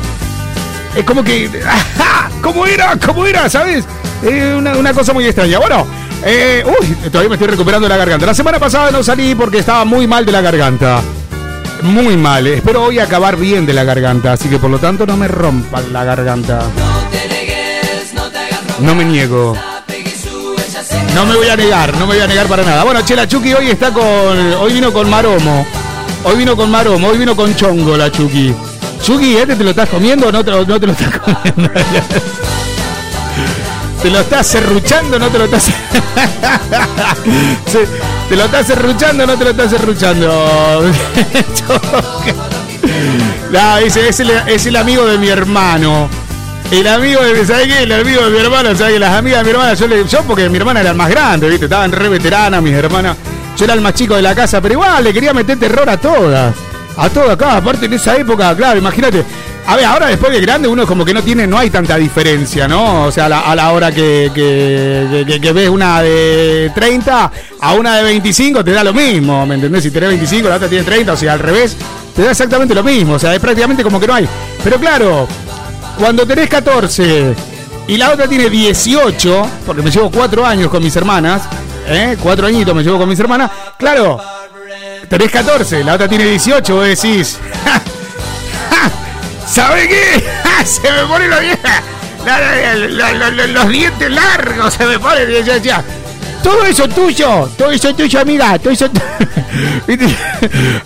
Es 0.95 1.05
como 1.05 1.25
que. 1.25 1.51
¡ajá! 1.67 2.31
¿Cómo 2.43 2.67
era? 2.67 2.97
¿Cómo 3.05 3.27
era? 3.27 3.49
¿Sabes? 3.49 3.85
Es 4.23 4.55
una, 4.55 4.77
una 4.77 4.93
cosa 4.93 5.13
muy 5.13 5.25
extraña. 5.25 5.59
Bueno, 5.59 5.87
eh, 6.25 6.63
uy, 6.67 7.11
todavía 7.11 7.31
me 7.31 7.35
estoy 7.37 7.49
recuperando 7.49 7.89
la 7.89 7.97
garganta. 7.97 8.27
La 8.27 8.35
semana 8.35 8.59
pasada 8.59 8.91
no 8.91 9.03
salí 9.03 9.35
porque 9.35 9.59
estaba 9.59 9.85
muy 9.85 10.07
mal 10.07 10.27
de 10.27 10.33
la 10.33 10.43
garganta. 10.43 11.01
Muy 11.83 12.17
mal. 12.17 12.47
Espero 12.47 12.85
hoy 12.85 12.99
acabar 12.99 13.37
bien 13.37 13.65
de 13.65 13.73
la 13.73 13.85
garganta. 13.85 14.35
Así 14.35 14.49
que 14.49 14.59
por 14.59 14.71
lo 14.71 14.79
tanto 14.79 15.07
no 15.07 15.17
me 15.17 15.29
rompan 15.29 15.93
la 15.93 16.05
garganta. 16.05 16.61
No 18.81 18.95
me 18.95 19.05
niego. 19.05 19.57
No 21.15 21.27
me 21.27 21.37
voy 21.37 21.49
a 21.49 21.57
negar, 21.57 21.93
no 21.95 22.01
me 22.01 22.15
voy 22.15 22.21
a 22.21 22.27
negar 22.27 22.49
para 22.49 22.65
nada. 22.65 22.83
Bueno, 22.83 23.01
che, 23.03 23.15
la 23.15 23.27
Chucky 23.27 23.55
hoy 23.55 23.71
está 23.71 23.93
con. 23.93 24.05
Hoy 24.05 24.73
vino 24.73 24.93
con 24.93 25.09
Maromo. 25.09 25.65
Hoy 26.25 26.37
vino 26.37 26.57
con 26.57 26.71
Maromo, 26.71 27.09
hoy 27.09 27.19
vino 27.19 27.37
con 27.37 27.54
Chongo 27.54 27.97
la 27.97 28.11
Chucky. 28.11 28.54
Chucky, 29.02 29.37
¿este 29.37 29.57
te 29.57 29.64
lo 29.64 29.71
estás 29.71 29.88
comiendo 29.90 30.28
o 30.28 30.33
no 30.33 30.43
te, 30.43 30.50
lo- 30.50 30.62
estás 30.62 31.19
comiendo? 31.25 31.71
¿Te 34.02 34.11
lo 34.11 34.21
estás 34.21 34.47
serruchando 34.47 35.19
no 35.19 35.28
te 35.28 35.38
lo 35.38 35.45
estás... 35.45 35.66
¿Te 38.28 38.37
lo 38.37 38.45
estás 38.45 38.66
serruchando 38.66 39.25
o 39.25 39.26
no 39.26 39.35
te 39.37 39.45
lo 39.45 39.50
estás 39.50 39.71
serruchando? 39.71 40.83
no, 43.52 43.78
ese 43.78 44.09
es 44.09 44.21
el, 44.66 44.76
amigo 44.76 45.04
de 45.07 45.19
mi 45.19 45.28
hermano. 45.28 46.09
El 46.71 46.88
amigo 46.88 47.21
de, 47.23 47.45
¿sabes 47.47 47.66
qué? 47.66 47.83
El 47.83 47.93
amigo 47.93 48.23
de 48.25 48.31
mi 48.31 48.38
hermano, 48.38 48.75
¿sabes 48.75 48.95
qué? 48.95 48.99
Las 48.99 49.12
amigas 49.14 49.40
de 49.40 49.45
mi 49.45 49.50
hermana, 49.50 49.75
yo, 49.75 49.87
le, 49.87 50.07
yo 50.09 50.23
porque 50.23 50.49
mi 50.49 50.57
hermana 50.57 50.81
era 50.81 50.95
más 50.95 51.11
grande, 51.11 51.49
¿viste? 51.50 51.66
Estaban 51.66 51.93
re 51.93 52.09
veteranas 52.09 52.62
mis 52.62 52.73
hermanas. 52.73 53.16
Yo 53.57 53.65
era 53.65 53.75
el 53.75 53.81
más 53.81 53.95
chico 53.95 54.17
de 54.17 54.23
la 54.23 54.35
casa, 54.35 54.61
pero 54.61 54.75
igual 54.75 55.05
le 55.05 55.13
quería 55.13 55.33
meter 55.33 55.59
terror 55.59 55.89
a 55.89 55.97
todas. 55.97 56.55
A 56.97 57.09
todas 57.09 57.31
acá, 57.31 57.57
aparte 57.57 57.87
en 57.87 57.93
esa 57.95 58.17
época, 58.17 58.55
claro, 58.57 58.79
imagínate. 58.79 59.25
A 59.67 59.77
ver, 59.77 59.85
ahora 59.87 60.09
después 60.09 60.31
de 60.33 60.41
grande 60.41 60.69
uno 60.69 60.87
como 60.87 61.05
que 61.05 61.15
no 61.15 61.23
tiene, 61.23 61.47
no 61.47 61.57
hay 61.59 61.71
tanta 61.71 61.97
diferencia, 61.97 62.69
¿no? 62.69 63.05
O 63.05 63.11
sea, 63.13 63.27
a 63.27 63.55
la, 63.57 63.73
hora 63.73 63.91
que- 63.93 64.31
que- 64.35 65.41
que 65.41 65.53
ves 65.53 65.71
una 65.71 66.03
de 66.03 66.71
30 66.75 67.31
a 67.61 67.73
una 67.73 67.97
de 67.97 68.03
25 68.03 68.63
te 68.63 68.73
da 68.73 68.85
lo 68.85 68.93
mismo, 68.93 69.47
¿me 69.47 69.55
entendés? 69.55 69.83
Si 69.85 69.91
tenés 69.91 70.11
25, 70.11 70.49
la 70.51 70.57
otra 70.57 70.69
tiene 70.69 70.85
30, 70.85 71.13
o 71.15 71.17
sea, 71.17 71.33
al 71.33 71.39
revés, 71.39 71.77
te 72.15 72.23
da 72.23 72.33
exactamente 72.33 72.75
lo 72.75 72.85
mismo, 72.85 73.15
o 73.15 73.19
sea, 73.19 73.35
es 73.35 73.41
prácticamente 73.41 73.83
como 73.83 73.99
que 73.99 74.07
no 74.07 74.15
hay. 74.15 74.29
Pero 74.63 74.79
claro, 74.79 75.27
cuando 75.99 76.27
tenés 76.27 76.49
14 76.51 77.35
y 77.89 77.97
la 77.97 78.11
otra 78.13 78.29
tiene 78.29 78.51
18, 78.51 79.47
porque 79.65 79.81
me 79.83 79.91
llevo 79.91 80.11
4 80.11 80.45
años 80.45 80.69
con 80.71 80.83
mis 80.85 80.95
hermanas, 80.95 81.43
¿eh? 81.88 82.17
4 82.21 82.47
añitos 82.47 82.75
me 82.75 82.83
llevo 82.83 82.99
con 82.99 83.09
mis 83.09 83.19
hermanas, 83.21 83.50
claro, 83.76 84.21
tenés 85.09 85.31
14, 85.31 85.85
la 85.85 85.95
otra 85.95 86.09
tiene 86.09 86.25
18, 86.25 86.75
vos 86.75 86.85
decís, 86.87 87.38
"Ja, 87.64 87.81
ja, 88.71 88.91
¿sabe 89.50 89.88
qué? 89.88 90.25
Ja, 90.45 90.64
se 90.64 90.91
me 90.91 91.05
pone 91.07 91.29
la 91.29 91.38
vieja, 91.41 91.83
la- 92.25 92.75
la- 93.12 93.31
la- 93.31 93.47
los 93.49 93.69
dientes 93.69 94.11
largos, 94.11 94.73
se 94.75 94.85
me 94.87 94.99
ponen, 94.99 95.31
y 95.31 95.42
yo 95.44 95.55
decía, 95.55 95.85
todo 96.44 96.64
eso 96.64 96.88
tuyo, 96.88 97.48
todo 97.59 97.70
eso 97.72 97.92
tuyo, 97.94 98.20
amiga, 98.20 98.57
todo 98.59 98.70
eso. 98.72 98.88
tu-". 98.88 99.00
¿Viste? 99.88 100.07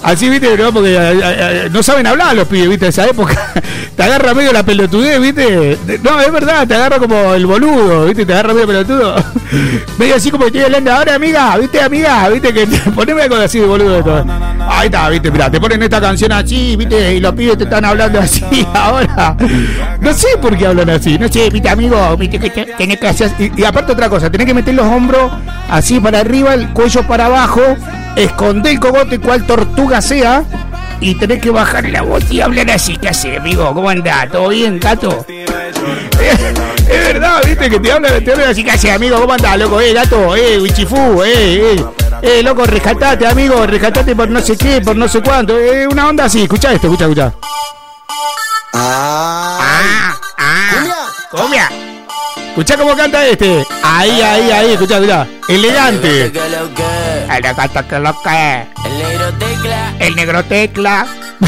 Así, 0.03 0.29
viste, 0.29 0.57
¿no? 0.57 0.73
Porque 0.73 0.95
eh, 0.95 1.21
eh, 1.23 1.69
no 1.71 1.83
saben 1.83 2.07
hablar 2.07 2.35
los 2.37 2.47
pibes, 2.49 2.69
viste, 2.71 2.89
esa 2.89 3.07
época. 3.07 3.35
Te 3.97 4.05
agarra 4.05 4.33
medio 4.33 4.53
la 4.53 4.63
pelotudez, 4.63 5.21
viste. 5.21 5.77
No, 6.05 6.21
es 6.21 6.31
verdad, 6.31 6.69
te 6.69 6.75
agarra 6.77 6.99
como 7.01 7.35
el 7.35 7.45
boludo, 7.47 8.05
viste, 8.07 8.25
te 8.25 8.33
agarra 8.33 8.55
medio 8.55 8.67
pelotudo. 8.69 9.17
Medio 9.99 10.15
así 10.15 10.31
como 10.31 10.45
estoy 10.47 10.61
hablando 10.61 10.93
ahora, 10.93 11.15
amiga, 11.17 11.57
viste, 11.57 11.81
amiga, 11.81 12.29
viste, 12.29 12.53
que 12.53 12.65
poneme 12.95 13.23
algo 13.23 13.35
así 13.37 13.59
de 13.59 13.67
boludo 13.67 13.97
de 13.97 14.03
todo. 14.05 14.25
Ahí 14.69 14.87
está, 14.87 15.09
viste, 15.09 15.31
mira, 15.33 15.51
te 15.51 15.59
ponen 15.59 15.83
esta 15.83 16.01
canción 16.01 16.31
así, 16.31 16.77
viste, 16.77 17.15
y 17.15 17.21
los 17.21 17.35
pibes 17.35 17.59
te 17.59 17.65
están 17.65 17.85
hablando 17.85 18.21
así 18.21 18.45
ahora. 18.73 19.37
No 20.01 20.13
sé 20.13 20.29
por 20.41 20.57
qué 20.57 20.67
hablan 20.69 20.91
así, 20.91 21.19
no 21.19 21.27
sé, 21.27 21.51
viste, 21.51 21.69
amigo, 21.69 22.17
viste 22.17 22.39
que 22.39 22.51
te- 22.51 22.67
tenés 22.67 23.01
que 23.01 23.09
hacer. 23.09 23.33
Y, 23.41 23.61
y 23.61 23.65
aparte 23.65 23.91
otra 23.93 24.09
cosa, 24.09 24.31
tenés 24.31 24.47
que 24.47 24.55
meter 24.55 24.75
los 24.75 24.87
hombros 24.87 25.33
así 25.69 26.01
para 26.01 26.21
arriba, 26.21 26.55
el 26.55 26.73
cuello 26.73 27.07
para 27.07 27.27
abajo, 27.27 27.63
esconder 28.17 28.73
el 28.73 28.81
cogote 28.81 29.19
cual 29.19 29.47
tortuga 29.47 30.01
sea, 30.01 30.45
y 31.01 31.15
tenés 31.15 31.41
que 31.41 31.51
bajar 31.51 31.89
la 31.89 32.03
voz 32.03 32.31
y 32.31 32.41
hablar 32.41 32.71
así. 32.71 32.97
¿Qué 32.97 33.09
haces, 33.09 33.39
amigo? 33.39 33.73
¿Cómo 33.73 33.89
andás? 33.89 34.31
¿Todo 34.31 34.49
bien, 34.49 34.79
gato? 34.81 35.25
Es 36.89 37.05
verdad, 37.07 37.43
viste, 37.45 37.69
que 37.69 37.79
te 37.79 37.93
hablan, 37.93 38.25
te 38.25 38.33
hablan 38.33 38.51
así, 38.51 38.65
¿qué 38.65 38.71
haces, 38.71 38.91
amigo? 38.91 39.21
¿Cómo 39.21 39.35
andás, 39.35 39.59
loco? 39.59 39.79
Eh, 39.79 39.93
gato, 39.93 40.35
eh, 40.35 40.59
bichifú, 40.59 41.23
eh, 41.23 41.75
eh. 41.75 41.85
Eh, 42.23 42.43
loco, 42.43 42.65
rescatate, 42.65 43.27
amigo, 43.27 43.67
rescatate 43.67 44.17
por 44.17 44.29
no 44.29 44.41
sé 44.41 44.57
qué, 44.57 44.81
por 44.81 44.97
no 44.97 45.07
sé 45.07 45.23
cuánto. 45.23 45.59
Eh, 45.59 45.87
una 45.87 46.09
onda 46.09 46.25
así, 46.25 46.43
escucha 46.43 46.73
esto, 46.73 46.87
escucha, 46.89 47.05
escucha. 47.05 47.33
Ah, 48.73 50.19
ah, 50.39 51.07
cumbia. 51.31 51.71
Escucha 52.59 52.77
cómo 52.77 52.97
canta 52.97 53.25
este. 53.25 53.65
Ahí, 53.85 54.21
ahí, 54.21 54.51
ahí, 54.51 54.73
escucha, 54.73 54.97
escucha. 54.97 55.29
Elegante. 55.49 56.25
El 56.25 56.33
gato 57.41 57.89
que 57.89 57.99
lo 58.01 58.21
que. 58.21 58.67
el 58.85 58.99
negro 58.99 59.33
tecla. 59.39 59.95
El 60.01 60.17
negro 60.17 60.45
tecla. 60.45 61.07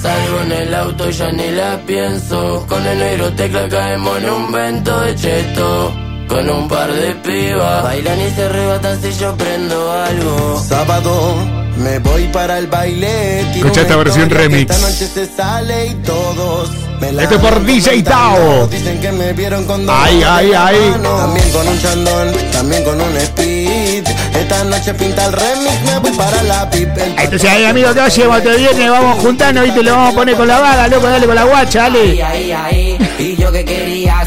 Salgo 0.00 0.40
en 0.42 0.52
el 0.52 0.74
auto 0.76 1.10
y 1.10 1.12
ya 1.12 1.32
ni 1.32 1.50
la 1.50 1.80
pienso. 1.84 2.64
Con 2.68 2.86
el 2.86 2.98
negro 3.00 3.32
tecla 3.32 3.68
caemos 3.68 4.16
en 4.18 4.30
un 4.30 4.52
vento 4.52 5.00
de 5.00 5.16
cheto. 5.16 5.92
Con 6.28 6.48
un 6.48 6.68
par 6.68 6.92
de 6.92 7.16
pibas. 7.16 7.82
Bailan 7.82 8.20
y 8.20 8.30
se 8.30 8.44
arrebatan 8.44 9.02
si 9.02 9.12
yo 9.12 9.36
prendo 9.36 9.92
algo. 10.04 10.62
Sábado 10.64 11.34
me 11.78 11.98
voy 11.98 12.28
para 12.28 12.60
el 12.60 12.68
baile. 12.68 13.40
Escucha 13.40 13.80
esta 13.80 13.96
versión 13.96 14.30
remix. 14.30 14.70
Esta 14.70 14.88
noche 14.88 15.08
se 15.08 15.26
sale 15.26 15.86
y 15.86 15.94
todos 15.94 16.70
me 17.04 17.12
la 17.12 17.22
Esto 17.22 17.34
es 17.36 17.40
por 17.40 17.64
DJ. 17.64 18.02
Tao. 18.02 18.66
Dicen 18.68 19.00
que 19.00 19.12
me 19.12 19.32
vieron 19.32 19.64
con 19.64 19.86
dos 19.86 19.94
Ay, 19.98 20.22
ay, 20.26 20.52
ay. 20.56 20.94
También 21.02 21.50
con 21.50 21.68
un 21.68 21.80
chandón, 21.80 22.32
también 22.52 22.84
con 22.84 23.00
un 23.00 23.16
speed. 23.16 24.04
Esta 24.34 24.64
noche 24.64 24.94
pinta 24.94 25.26
el 25.26 25.32
remix, 25.32 25.82
me 25.86 25.98
voy 25.98 26.12
para 26.12 26.42
la. 26.42 26.68
Entonces 26.72 27.44
ahí, 27.50 27.64
amigo, 27.64 27.92
¿qué 27.94 28.00
hacemos? 28.00 28.42
Te 28.42 28.56
viene, 28.56 28.90
vamos 28.90 29.18
juntando 29.20 29.64
y 29.64 29.70
te 29.70 29.82
lo 29.82 29.92
vamos 29.92 30.12
a 30.12 30.16
poner 30.16 30.36
con 30.36 30.48
la 30.48 30.60
vaga, 30.60 30.88
loco, 30.88 31.06
dale 31.06 31.26
con 31.26 31.34
la 31.34 31.44
guacha, 31.44 31.82
dale. 31.82 32.22
Ahí, 32.22 32.52
ahí, 32.52 32.98
y 33.18 33.36
yo 33.36 33.50
que 33.52 33.64
quería. 33.64 34.23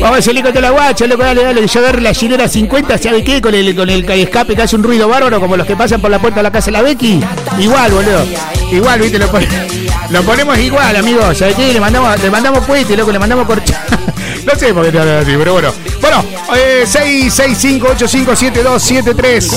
Vamos 0.00 0.18
a 0.18 0.22
salir 0.22 0.42
con 0.42 0.54
la 0.62 0.70
guacha, 0.70 1.06
loco, 1.06 1.22
dale, 1.22 1.44
dale. 1.44 1.66
Yo 1.66 1.80
agarro 1.80 2.00
la 2.00 2.14
chilera 2.14 2.48
50, 2.48 2.96
¿sabe 2.98 3.22
qué? 3.24 3.40
Con 3.42 3.54
el, 3.54 3.74
con 3.76 3.88
el 3.90 4.08
escape 4.10 4.54
que 4.56 4.62
hace 4.62 4.76
un 4.76 4.82
ruido 4.82 5.08
bárbaro, 5.08 5.38
como 5.40 5.56
los 5.56 5.66
que 5.66 5.76
pasan 5.76 6.00
por 6.00 6.10
la 6.10 6.18
puerta 6.18 6.38
de 6.40 6.44
la 6.44 6.50
casa 6.52 6.66
de 6.66 6.72
la 6.72 6.82
Becky. 6.82 7.20
Igual, 7.58 7.92
boludo. 7.92 8.24
Igual, 8.72 9.00
viste, 9.00 9.18
lo, 9.18 9.28
pon- 9.30 9.46
lo 10.10 10.22
ponemos 10.22 10.56
igual, 10.58 10.96
amigo. 10.96 11.34
¿Sabe 11.34 11.54
qué? 11.54 11.72
Le 11.72 11.80
mandamos, 11.80 12.20
le 12.22 12.30
mandamos 12.30 12.64
cohete, 12.64 12.96
loco, 12.96 13.10
le 13.12 13.18
mandamos 13.18 13.46
corcha. 13.46 13.84
No 14.44 14.54
sé 14.58 14.72
por 14.72 14.86
qué 14.86 14.90
te 14.92 14.98
hablan 14.98 15.18
así, 15.18 15.32
pero 15.36 15.52
bueno. 15.52 15.70
Bueno, 16.00 16.24
eh, 16.56 16.84
665857273. 16.86 19.50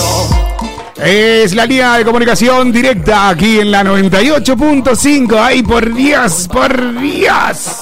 Es 1.02 1.56
la 1.56 1.66
línea 1.66 1.96
de 1.98 2.04
comunicación 2.04 2.70
directa 2.72 3.30
aquí 3.30 3.60
en 3.62 3.72
la 3.72 3.82
98.5. 3.84 5.38
¡Ay, 5.42 5.64
por 5.64 5.94
Dios, 5.94 6.50
por 6.52 7.00
Dios! 7.00 7.78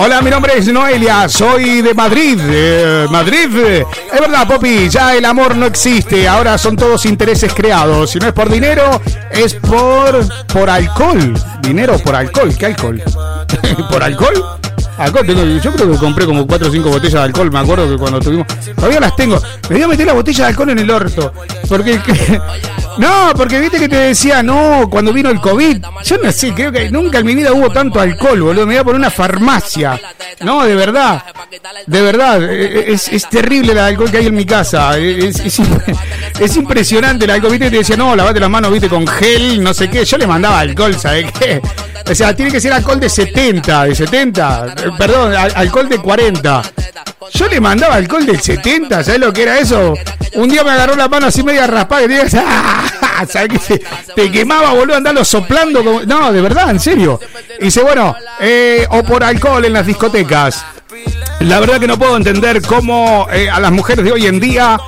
Hola, 0.00 0.22
mi 0.22 0.30
nombre 0.30 0.56
es 0.56 0.68
Noelia, 0.68 1.28
soy 1.28 1.82
de 1.82 1.92
Madrid. 1.92 2.38
eh, 2.48 3.06
Madrid, 3.10 3.48
es 3.56 4.20
verdad, 4.20 4.46
Popi, 4.46 4.88
ya 4.88 5.16
el 5.16 5.24
amor 5.24 5.56
no 5.56 5.66
existe, 5.66 6.28
ahora 6.28 6.56
son 6.56 6.76
todos 6.76 7.04
intereses 7.04 7.52
creados. 7.52 8.10
Si 8.10 8.18
no 8.20 8.28
es 8.28 8.32
por 8.32 8.48
dinero, 8.48 9.00
es 9.30 9.54
por 9.54 10.24
por 10.46 10.70
alcohol. 10.70 11.34
Dinero 11.62 11.98
por 11.98 12.14
alcohol, 12.14 12.54
¿qué 12.56 12.66
alcohol? 12.66 13.02
¿Por 13.90 14.02
alcohol? 14.02 14.57
Alcohol, 14.98 15.26
tengo- 15.26 15.44
yo 15.44 15.72
creo 15.72 15.92
que 15.92 15.98
compré 15.98 16.26
como 16.26 16.46
4 16.46 16.68
o 16.68 16.70
5 16.72 16.88
botellas 16.90 17.12
de 17.14 17.20
alcohol, 17.20 17.50
me 17.52 17.58
acuerdo 17.60 17.88
que 17.88 17.96
cuando 17.96 18.20
tuvimos... 18.20 18.46
Todavía 18.74 19.00
las 19.00 19.14
tengo. 19.16 19.40
Me 19.68 19.76
voy 19.76 19.82
a 19.84 19.88
meter 19.88 20.06
la 20.06 20.12
botella 20.12 20.44
de 20.44 20.50
alcohol 20.50 20.70
en 20.70 20.78
el 20.80 20.90
orto. 20.90 21.32
Porque... 21.68 22.00
No, 22.98 23.30
porque 23.36 23.60
viste 23.60 23.78
que 23.78 23.88
te 23.88 23.94
decía, 23.94 24.42
no, 24.42 24.88
cuando 24.90 25.12
vino 25.12 25.30
el 25.30 25.40
COVID. 25.40 25.78
Yo 26.04 26.16
no 26.18 26.32
sé, 26.32 26.52
creo 26.52 26.72
que 26.72 26.90
nunca 26.90 27.18
en 27.20 27.26
mi 27.26 27.36
vida 27.36 27.52
hubo 27.52 27.70
tanto 27.70 28.00
alcohol, 28.00 28.42
boludo. 28.42 28.66
Me 28.66 28.74
iba 28.74 28.82
por 28.82 28.96
una 28.96 29.08
farmacia. 29.08 30.00
No, 30.40 30.64
de 30.64 30.74
verdad. 30.74 31.22
De 31.86 32.02
verdad. 32.02 32.42
eh, 32.42 32.86
Es, 32.88 33.06
es 33.06 33.28
terrible 33.30 33.70
el 33.70 33.78
alcohol 33.78 34.10
que 34.10 34.16
hay 34.18 34.26
en 34.26 34.34
mi 34.34 34.44
casa. 34.44 34.98
Es, 34.98 35.38
es, 35.38 35.60
es 36.40 36.56
impresionante 36.56 37.24
el 37.26 37.30
alcohol. 37.30 37.52
Viste 37.52 37.66
que 37.66 37.70
te 37.70 37.78
decía, 37.78 37.96
no, 37.96 38.16
lavate 38.16 38.40
las 38.40 38.50
manos, 38.50 38.72
viste, 38.72 38.88
con 38.88 39.06
gel, 39.06 39.62
no 39.62 39.72
sé 39.72 39.88
qué. 39.88 40.04
Yo 40.04 40.18
le 40.18 40.26
mandaba 40.26 40.58
alcohol, 40.58 40.96
¿sabes 40.98 41.30
qué? 41.38 41.62
O 42.10 42.14
sea, 42.16 42.34
tiene 42.34 42.50
que 42.50 42.60
ser 42.60 42.72
alcohol 42.72 42.98
de 42.98 43.08
70, 43.10 43.84
de 43.84 43.94
70. 43.94 44.74
Eh, 44.88 44.94
Perdón, 44.98 45.34
al- 45.34 45.52
alcohol 45.54 45.88
de 45.88 45.98
40. 45.98 46.62
Yo 47.34 47.46
le 47.48 47.60
mandaba 47.60 47.96
alcohol 47.96 48.24
del 48.24 48.40
70, 48.40 49.04
¿sabes 49.04 49.20
lo 49.20 49.32
que 49.32 49.42
era 49.42 49.58
eso? 49.58 49.94
Un 50.34 50.48
día 50.48 50.64
me 50.64 50.70
agarró 50.70 50.96
la 50.96 51.08
mano 51.08 51.26
así 51.26 51.42
media 51.42 51.66
raspada 51.66 52.04
y 52.04 52.08
te 52.28 52.38
¡ah! 52.38 53.24
¿sabes 53.28 53.48
qué? 53.50 53.58
Se- 53.58 53.82
Te 54.14 54.30
quemaba, 54.30 54.72
boludo, 54.72 54.96
andarlo 54.96 55.24
soplando 55.24 55.84
como... 55.84 56.02
No, 56.02 56.32
de 56.32 56.40
verdad, 56.40 56.70
en 56.70 56.80
serio. 56.80 57.20
Dice, 57.60 57.82
bueno, 57.82 58.14
eh, 58.40 58.86
o 58.90 59.02
por 59.02 59.22
alcohol 59.24 59.64
en 59.64 59.72
las 59.74 59.84
discotecas. 59.86 60.64
La 61.40 61.60
verdad 61.60 61.78
que 61.78 61.86
no 61.86 61.98
puedo 61.98 62.16
entender 62.16 62.62
cómo 62.62 63.28
eh, 63.32 63.48
a 63.50 63.60
las 63.60 63.70
mujeres 63.72 64.04
de 64.04 64.12
hoy 64.12 64.26
en 64.26 64.40
día 64.40 64.78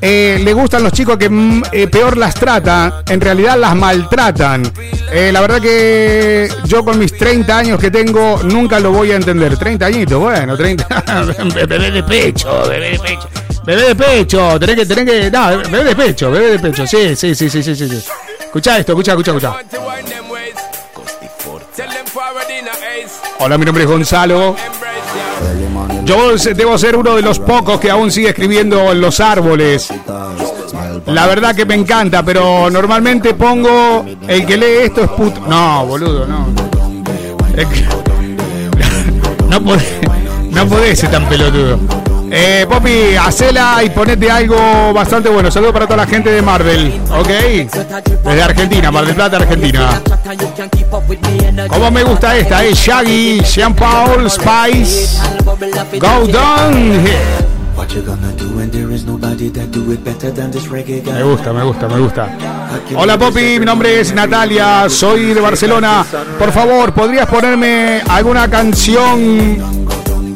eh, 0.00 0.40
le 0.42 0.52
gustan 0.52 0.82
los 0.82 0.92
chicos 0.92 1.16
que 1.18 1.28
mm, 1.28 1.62
eh, 1.72 1.86
peor 1.88 2.16
las 2.16 2.34
tratan, 2.34 2.92
en 3.08 3.20
realidad 3.20 3.58
las 3.58 3.74
maltratan. 3.76 4.70
Eh, 5.12 5.30
la 5.32 5.40
verdad 5.40 5.60
que 5.60 6.48
yo 6.64 6.84
con 6.84 6.98
mis 6.98 7.16
30 7.16 7.58
años 7.58 7.80
que 7.80 7.90
tengo 7.90 8.40
nunca 8.44 8.80
lo 8.80 8.92
voy 8.92 9.12
a 9.12 9.16
entender. 9.16 9.56
30 9.56 9.86
añitos, 9.86 10.18
bueno, 10.18 10.56
30. 10.56 10.86
bebé 11.54 11.90
de 11.90 12.02
pecho, 12.02 12.68
bebé 12.68 12.90
de 12.90 12.98
pecho. 12.98 13.28
Bebé 13.64 13.82
de 13.88 13.94
pecho, 13.94 14.58
tenés 14.58 14.76
que, 14.76 14.86
tenés 14.86 15.04
que. 15.04 15.30
No, 15.30 15.48
bebé 15.70 15.84
de 15.84 15.96
pecho, 15.96 16.30
bebé 16.30 16.52
de 16.52 16.58
pecho. 16.58 16.86
Sí, 16.86 17.14
sí, 17.14 17.34
sí, 17.34 17.50
sí, 17.50 17.62
sí, 17.62 17.76
sí. 17.76 17.88
sí. 17.88 18.04
Escucha 18.40 18.78
esto, 18.78 18.92
escucha, 18.92 19.12
escucha, 19.12 19.30
escucha. 19.32 19.56
Hola, 23.38 23.58
mi 23.58 23.64
nombre 23.64 23.84
es 23.84 23.90
Gonzalo. 23.90 24.56
Yo 26.04 26.36
debo 26.36 26.78
ser 26.78 26.96
uno 26.96 27.16
de 27.16 27.22
los 27.22 27.38
pocos 27.38 27.78
que 27.80 27.90
aún 27.90 28.10
sigue 28.10 28.30
escribiendo 28.30 28.92
en 28.92 29.00
los 29.00 29.20
árboles. 29.20 29.88
La 31.06 31.26
verdad 31.26 31.54
que 31.54 31.64
me 31.64 31.74
encanta, 31.74 32.22
pero 32.22 32.70
normalmente 32.70 33.34
pongo 33.34 34.04
el 34.26 34.46
que 34.46 34.56
lee 34.56 34.84
esto 34.84 35.02
es 35.04 35.10
puto. 35.10 35.40
No, 35.46 35.86
boludo, 35.86 36.26
no. 36.26 36.46
No 39.50 39.60
podés, 39.60 39.84
no 40.52 40.68
podés 40.68 41.00
ser 41.00 41.10
tan 41.10 41.28
pelotudo. 41.28 41.99
Eh, 42.32 42.64
Poppy, 42.68 43.16
hacela 43.16 43.82
y 43.84 43.90
ponete 43.90 44.30
algo 44.30 44.92
bastante 44.92 45.28
bueno. 45.28 45.50
Saludos 45.50 45.72
para 45.72 45.86
toda 45.86 45.98
la 45.98 46.06
gente 46.06 46.30
de 46.30 46.40
Marvel, 46.42 47.00
¿ok? 47.10 47.28
Desde 48.24 48.42
Argentina, 48.42 48.90
Mar 48.92 49.04
del 49.04 49.14
Plata, 49.16 49.36
Argentina. 49.38 50.00
Como 51.68 51.90
me 51.90 52.04
gusta 52.04 52.36
esta, 52.36 52.64
es 52.64 52.78
Shaggy, 52.78 53.40
Jean 53.42 53.74
Paul, 53.74 54.30
Spice, 54.30 55.18
Go 55.98 56.26
Down. 56.28 57.04
Me 61.12 61.22
gusta, 61.22 61.52
me 61.52 61.64
gusta, 61.64 61.88
me 61.88 61.98
gusta. 61.98 62.28
Hola 62.94 63.18
Poppy, 63.18 63.58
mi 63.58 63.64
nombre 63.64 64.00
es 64.00 64.14
Natalia, 64.14 64.88
soy 64.88 65.34
de 65.34 65.40
Barcelona. 65.40 66.04
Por 66.38 66.52
favor, 66.52 66.92
¿podrías 66.92 67.26
ponerme 67.26 68.02
alguna 68.08 68.48
canción, 68.48 69.58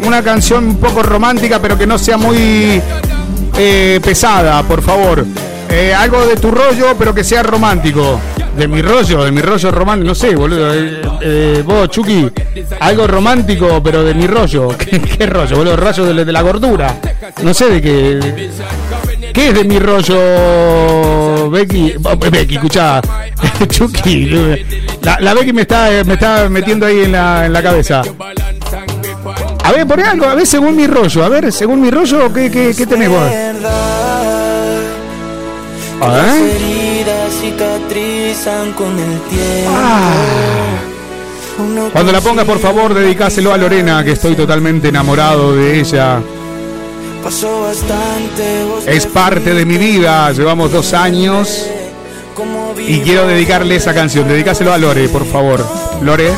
una 0.04 0.22
canción 0.22 0.64
un 0.64 0.76
poco 0.76 1.02
romántica, 1.02 1.60
pero 1.60 1.76
que 1.76 1.86
no 1.86 1.98
sea 1.98 2.16
muy 2.16 2.80
eh, 3.56 4.00
pesada, 4.02 4.62
por 4.62 4.82
favor? 4.82 5.24
Eh, 5.70 5.92
algo 5.92 6.24
de 6.26 6.36
tu 6.36 6.50
rollo, 6.50 6.94
pero 6.98 7.14
que 7.14 7.24
sea 7.24 7.42
romántico. 7.42 8.20
De 8.56 8.68
mi 8.68 8.80
rollo, 8.80 9.24
de 9.24 9.32
mi 9.32 9.40
rollo 9.40 9.72
romántico, 9.72 10.06
no 10.06 10.14
sé, 10.14 10.36
boludo. 10.36 10.72
Eh, 10.72 11.02
eh, 11.20 11.62
vos, 11.66 11.88
Chucky, 11.88 12.30
algo 12.78 13.08
romántico, 13.08 13.82
pero 13.82 14.04
de 14.04 14.14
mi 14.14 14.28
rollo. 14.28 14.68
¿Qué, 14.78 15.26
rollo, 15.26 15.56
boludo? 15.56 15.76
Rollo 15.76 16.14
de, 16.14 16.24
de 16.24 16.32
la 16.32 16.42
gordura. 16.42 16.96
No 17.42 17.52
sé 17.52 17.70
de 17.70 17.82
qué. 17.82 18.50
¿Qué 19.32 19.48
es 19.48 19.54
de 19.54 19.64
mi 19.64 19.80
rollo, 19.80 21.50
Becky? 21.50 21.94
Oh, 22.04 22.16
Becky, 22.16 22.54
escuchá. 22.54 23.02
Chucky. 23.68 24.30
La, 25.02 25.18
la 25.18 25.34
Becky 25.34 25.52
me 25.52 25.62
está, 25.62 25.88
me 26.04 26.14
está 26.14 26.48
metiendo 26.48 26.86
ahí 26.86 27.00
en 27.00 27.12
la, 27.12 27.46
en 27.46 27.52
la 27.52 27.62
cabeza. 27.62 28.02
A 29.64 29.72
ver, 29.72 29.86
poné 29.86 30.02
algo, 30.04 30.26
a 30.26 30.34
ver, 30.34 30.46
según 30.46 30.76
mi 30.76 30.86
rollo. 30.86 31.24
A 31.24 31.28
ver, 31.30 31.50
según 31.52 31.80
mi 31.80 31.90
rollo, 31.90 32.30
¿qué, 32.32 32.50
qué, 32.50 32.74
qué 32.76 32.86
tenés 32.86 33.08
vos? 33.08 33.22
A 36.00 36.08
Las 36.08 36.26
ver. 36.34 36.50
heridas 36.50 37.32
cicatrizan 37.40 38.72
con 38.74 38.98
el 38.98 39.20
tiempo. 39.22 39.70
Uno 41.58 41.86
Ah. 41.86 41.90
Cuando 41.92 42.12
la 42.12 42.20
pongas, 42.20 42.44
por 42.44 42.58
favor, 42.58 42.92
dedicáselo 42.92 43.54
a 43.54 43.56
Lorena, 43.56 44.04
que 44.04 44.12
estoy 44.12 44.34
totalmente 44.34 44.88
enamorado 44.88 45.54
de 45.54 45.80
ella. 45.80 46.20
Es 48.86 49.06
te 49.06 49.10
parte 49.10 49.54
de 49.54 49.64
mi 49.64 49.78
vida, 49.78 50.30
llevamos 50.32 50.70
dos 50.70 50.92
años 50.92 51.66
y 52.86 53.00
quiero 53.00 53.26
dedicarle 53.26 53.76
esa 53.76 53.94
canción. 53.94 54.28
Dedicáselo 54.28 54.74
a 54.74 54.78
Lore, 54.78 55.08
por 55.08 55.24
favor. 55.24 55.64
Lore. 56.02 56.32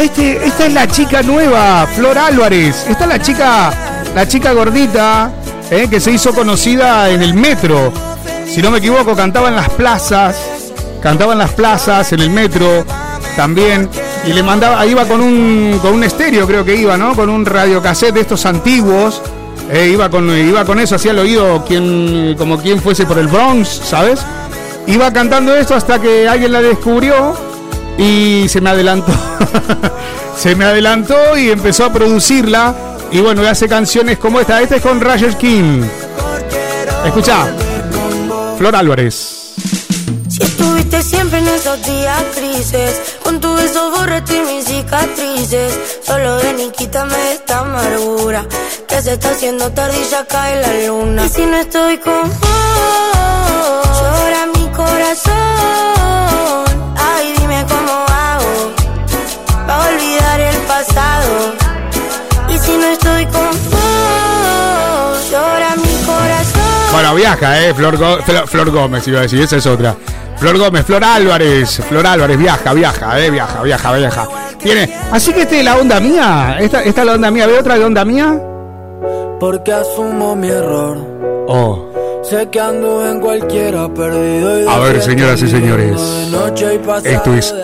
Este, 0.00 0.46
esta 0.46 0.64
es 0.64 0.72
la 0.72 0.88
chica 0.88 1.22
nueva, 1.22 1.86
Flor 1.94 2.16
Álvarez. 2.16 2.86
Esta 2.88 3.04
es 3.04 3.08
la 3.10 3.20
chica, 3.20 3.70
la 4.14 4.26
chica 4.26 4.52
gordita, 4.52 5.30
eh, 5.70 5.88
que 5.90 6.00
se 6.00 6.10
hizo 6.10 6.32
conocida 6.32 7.10
en 7.10 7.20
el 7.20 7.34
metro. 7.34 7.92
Si 8.46 8.62
no 8.62 8.70
me 8.70 8.78
equivoco, 8.78 9.14
cantaba 9.14 9.50
en 9.50 9.56
las 9.56 9.68
plazas, 9.68 10.38
cantaba 11.02 11.34
en 11.34 11.40
las 11.40 11.50
plazas, 11.50 12.14
en 12.14 12.20
el 12.20 12.30
metro 12.30 12.86
también. 13.36 13.90
Y 14.26 14.32
le 14.32 14.42
mandaba, 14.42 14.86
iba 14.86 15.04
con 15.04 15.20
un, 15.20 15.78
con 15.82 15.92
un 15.92 16.02
estéreo, 16.02 16.46
creo 16.46 16.64
que 16.64 16.76
iba, 16.76 16.96
¿no? 16.96 17.14
Con 17.14 17.28
un 17.28 17.44
radiocassette 17.44 18.14
de 18.14 18.20
estos 18.22 18.46
antiguos. 18.46 19.20
Eh, 19.70 19.90
iba, 19.92 20.08
con, 20.08 20.30
iba 20.30 20.64
con 20.64 20.80
eso, 20.80 20.94
hacía 20.94 21.10
el 21.10 21.18
oído 21.18 21.62
quien, 21.66 22.36
como 22.38 22.58
quien 22.58 22.80
fuese 22.80 23.04
por 23.04 23.18
el 23.18 23.28
Bronx, 23.28 23.68
¿sabes? 23.84 24.20
Iba 24.86 25.12
cantando 25.12 25.54
esto 25.54 25.74
hasta 25.74 26.00
que 26.00 26.26
alguien 26.26 26.52
la 26.52 26.62
descubrió 26.62 27.49
y 28.00 28.48
se 28.48 28.60
me 28.60 28.70
adelantó. 28.70 29.12
se 30.36 30.56
me 30.56 30.64
adelantó 30.64 31.36
y 31.36 31.50
empezó 31.50 31.84
a 31.84 31.92
producirla. 31.92 32.74
Y 33.12 33.20
bueno, 33.20 33.42
hace 33.46 33.68
canciones 33.68 34.18
como 34.18 34.40
esta. 34.40 34.60
Esta 34.62 34.76
es 34.76 34.82
con 34.82 35.00
Roger 35.00 35.36
King. 35.36 35.82
Escucha, 37.04 37.46
Flor 38.56 38.74
Álvarez. 38.74 39.54
Si 40.28 40.42
estuviste 40.42 41.02
siempre 41.02 41.40
en 41.40 41.48
esos 41.48 41.84
días 41.84 42.24
grises, 42.36 43.00
con 43.22 43.40
tu 43.40 43.52
beso 43.54 43.90
borraste 43.90 44.42
mis 44.44 44.64
cicatrices. 44.64 45.78
Solo 46.02 46.38
ven 46.38 46.60
y 46.60 46.70
quítame 46.70 47.32
esta 47.32 47.60
amargura, 47.60 48.46
que 48.88 49.02
se 49.02 49.14
está 49.14 49.30
haciendo 49.30 49.70
tarde 49.72 50.00
y 50.00 50.10
ya 50.10 50.24
cae 50.24 50.62
la 50.62 50.86
luna. 50.86 51.26
Y 51.26 51.28
si 51.28 51.44
no 51.44 51.56
estoy 51.58 51.98
con 51.98 52.22
vos, 52.22 54.00
llora 54.00 54.46
mi 54.54 54.68
corazón. 54.68 55.39
Viaja, 67.14 67.64
¿eh? 67.66 67.74
Flor, 67.74 67.96
Go- 67.96 68.18
Flor- 68.18 68.46
Flor 68.46 68.70
Gómez, 68.70 69.06
iba 69.08 69.18
a 69.20 69.22
decir, 69.22 69.40
esa 69.40 69.56
es 69.56 69.66
otra. 69.66 69.94
Flor 70.36 70.58
Gómez, 70.58 70.84
Flor 70.86 71.04
Álvarez, 71.04 71.82
Flor 71.88 72.06
Álvarez, 72.06 72.38
viaja, 72.38 72.72
viaja, 72.72 73.20
eh, 73.20 73.30
viaja, 73.30 73.62
viaja, 73.62 73.92
viaja. 73.92 74.28
Tiene, 74.58 74.90
así 75.12 75.32
que 75.32 75.42
esta 75.42 75.56
es 75.56 75.64
la 75.64 75.76
onda 75.76 76.00
mía, 76.00 76.56
esta, 76.60 76.82
esta 76.82 77.00
es 77.02 77.06
la 77.06 77.12
onda 77.14 77.30
mía, 77.30 77.46
¿ve 77.46 77.58
otra 77.58 77.78
de 77.78 77.84
onda 77.84 78.04
mía? 78.04 78.40
Porque 79.38 79.72
asumo 79.72 80.34
mi 80.36 80.48
error. 80.48 80.96
Oh, 81.48 81.86
Sé 82.22 82.48
que 82.50 82.60
ando 82.60 83.06
en 83.10 83.18
cualquiera 83.18 83.88
perdido. 83.88 84.62
Y 84.62 84.68
A 84.68 84.78
ver, 84.78 85.00
señoras 85.00 85.40
y 85.42 85.48
señores, 85.48 85.98
y 87.04 87.08
esto 87.08 87.34
es 87.34 87.54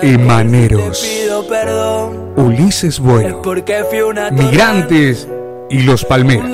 perdón. 1.47 2.33
Ulises 2.37 2.99
Bueno, 2.99 3.43
Migrantes 4.33 5.29
y 5.71 5.83
los 5.83 6.05
Palmeras. 6.05 6.51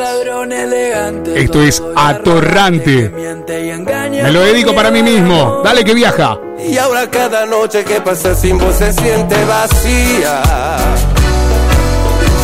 Esto 1.35 1.63
es 1.63 1.83
Atorrante. 1.97 3.11
Me 4.11 4.33
lo 4.33 4.41
dedico 4.41 4.75
para 4.75 4.91
mí 4.91 5.03
mismo, 5.03 5.63
dale 5.65 5.85
que 5.85 5.95
viaja. 5.95 6.39
Y 6.59 6.77
ahora 6.79 7.11
cada 7.11 7.47
noche 7.47 7.85
que 7.85 8.01
pasa 8.01 8.35
sin 8.35 8.59
vos 8.59 8.77
se 8.77 8.93
siente 8.93 9.45
vacía. 9.45 10.43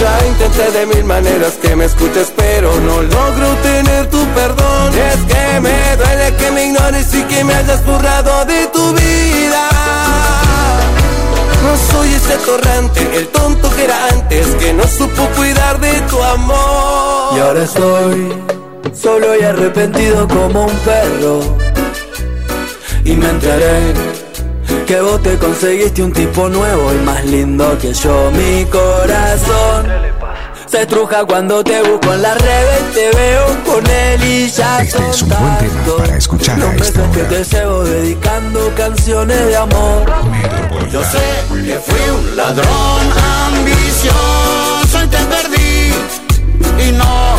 Ya 0.00 0.26
intenté 0.28 0.70
de 0.78 0.87
mil 0.87 1.04
maneras 1.04 1.54
que 1.61 1.74
me 1.74 1.87
escuches, 1.87 2.33
pero 2.37 2.72
no 2.81 3.02
logro 3.02 3.48
tener 3.62 4.09
tu 4.09 4.24
perdón. 4.28 4.92
Es 4.94 5.16
que 5.24 5.61
me 5.61 5.96
duele 5.96 6.37
que 6.37 6.50
me 6.52 6.66
ignores 6.66 7.14
y 7.14 7.22
que 7.22 7.42
me 7.42 7.54
hayas 7.54 7.85
borrado 7.85 8.44
de 8.44 8.66
tu 8.68 8.92
vida. 8.92 10.07
No 11.62 11.76
soy 11.92 12.14
ese 12.14 12.36
torrante, 12.38 13.00
el 13.16 13.28
tonto 13.28 13.70
que 13.74 13.84
era 13.84 14.08
antes, 14.12 14.46
que 14.56 14.72
no 14.72 14.84
supo 14.86 15.26
cuidar 15.36 15.80
de 15.80 15.92
tu 16.02 16.22
amor. 16.22 17.36
Y 17.36 17.40
ahora 17.40 17.62
estoy 17.62 18.32
solo 18.94 19.36
y 19.38 19.44
arrepentido 19.44 20.26
como 20.28 20.66
un 20.66 20.76
perro. 20.78 21.40
Y 23.04 23.12
me 23.12 23.28
enteré 23.30 23.94
que 24.86 25.00
vos 25.00 25.22
te 25.22 25.36
conseguiste 25.36 26.02
un 26.02 26.12
tipo 26.12 26.48
nuevo 26.48 26.92
y 26.92 26.98
más 27.04 27.24
lindo 27.24 27.76
que 27.78 27.92
yo. 27.92 28.30
Mi 28.32 28.64
corazón 28.66 29.86
se 30.70 30.87
truja 30.87 31.24
cuando 31.24 31.64
te 31.64 31.81
busco 31.83 32.12
en 32.12 32.22
las 32.22 32.40
redes, 32.40 32.92
te 32.92 33.11
veo 33.16 33.64
con 33.64 33.87
él 33.87 34.24
y 34.24 34.50
ya 34.50 34.83
Este 34.83 34.98
es 35.11 35.22
un 35.22 35.28
buen 35.28 35.59
tema 35.59 35.96
para 35.98 36.16
escuchar 36.16 36.61
a 36.61 36.74
esta 36.74 37.02
hora. 37.02 37.12
que 37.12 37.22
te 37.22 37.44
llevo 37.44 37.85
dedicando 37.85 38.74
canciones 38.76 39.46
de 39.46 39.57
amor. 39.57 40.12
Yo 40.92 41.02
sé 41.04 41.18
que 41.64 41.78
fui 41.78 42.11
un 42.11 42.37
ladrón 42.37 43.00
ambicioso 43.46 45.04
y 45.04 45.09
te 45.09 45.18
perdí 45.18 45.94
y 46.87 46.92
no 46.92 47.37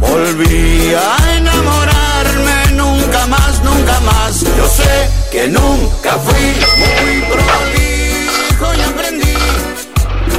volví 0.00 0.94
a 0.94 1.36
enamorarme 1.36 2.72
nunca 2.72 3.26
más, 3.26 3.62
nunca 3.62 4.00
más. 4.00 4.40
Yo 4.40 4.68
sé 4.68 5.10
que 5.30 5.48
nunca 5.48 6.18
fui 6.18 6.54
muy 6.78 7.22
prolijo 7.30 8.74
y 8.74 8.80
aprendí 8.82 9.34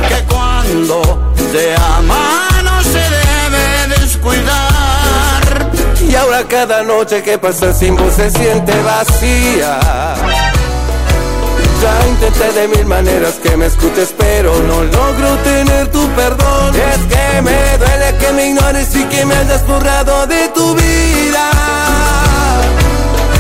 que 0.08 0.24
cuando 0.28 1.25
se 1.56 1.74
ama, 1.74 2.50
no 2.66 2.84
se 2.84 3.00
debe 3.00 3.96
descuidar. 3.98 5.72
Y 6.06 6.14
ahora 6.14 6.44
cada 6.50 6.84
noche 6.84 7.24
que 7.24 7.38
pasa 7.38 7.74
sin 7.74 7.96
vos 7.96 8.14
se 8.14 8.30
siente 8.30 8.74
vacía. 8.82 9.80
Ya 11.82 12.08
intenté 12.10 12.52
de 12.60 12.68
mil 12.68 12.86
maneras 12.86 13.36
que 13.36 13.56
me 13.56 13.68
escutes, 13.68 14.14
pero 14.18 14.54
no 14.64 14.84
logro 14.84 15.38
tener 15.46 15.88
tu 15.94 16.06
perdón. 16.10 16.76
Y 16.76 16.80
es 16.80 17.06
que 17.06 17.42
me 17.42 17.78
duele 17.78 18.18
que 18.20 18.34
me 18.34 18.48
ignores 18.48 18.94
y 18.94 19.06
que 19.06 19.24
me 19.26 19.36
hayas 19.36 19.66
borrado 19.66 20.28
de 20.28 20.50
tu 20.50 20.76
vida. 20.76 21.52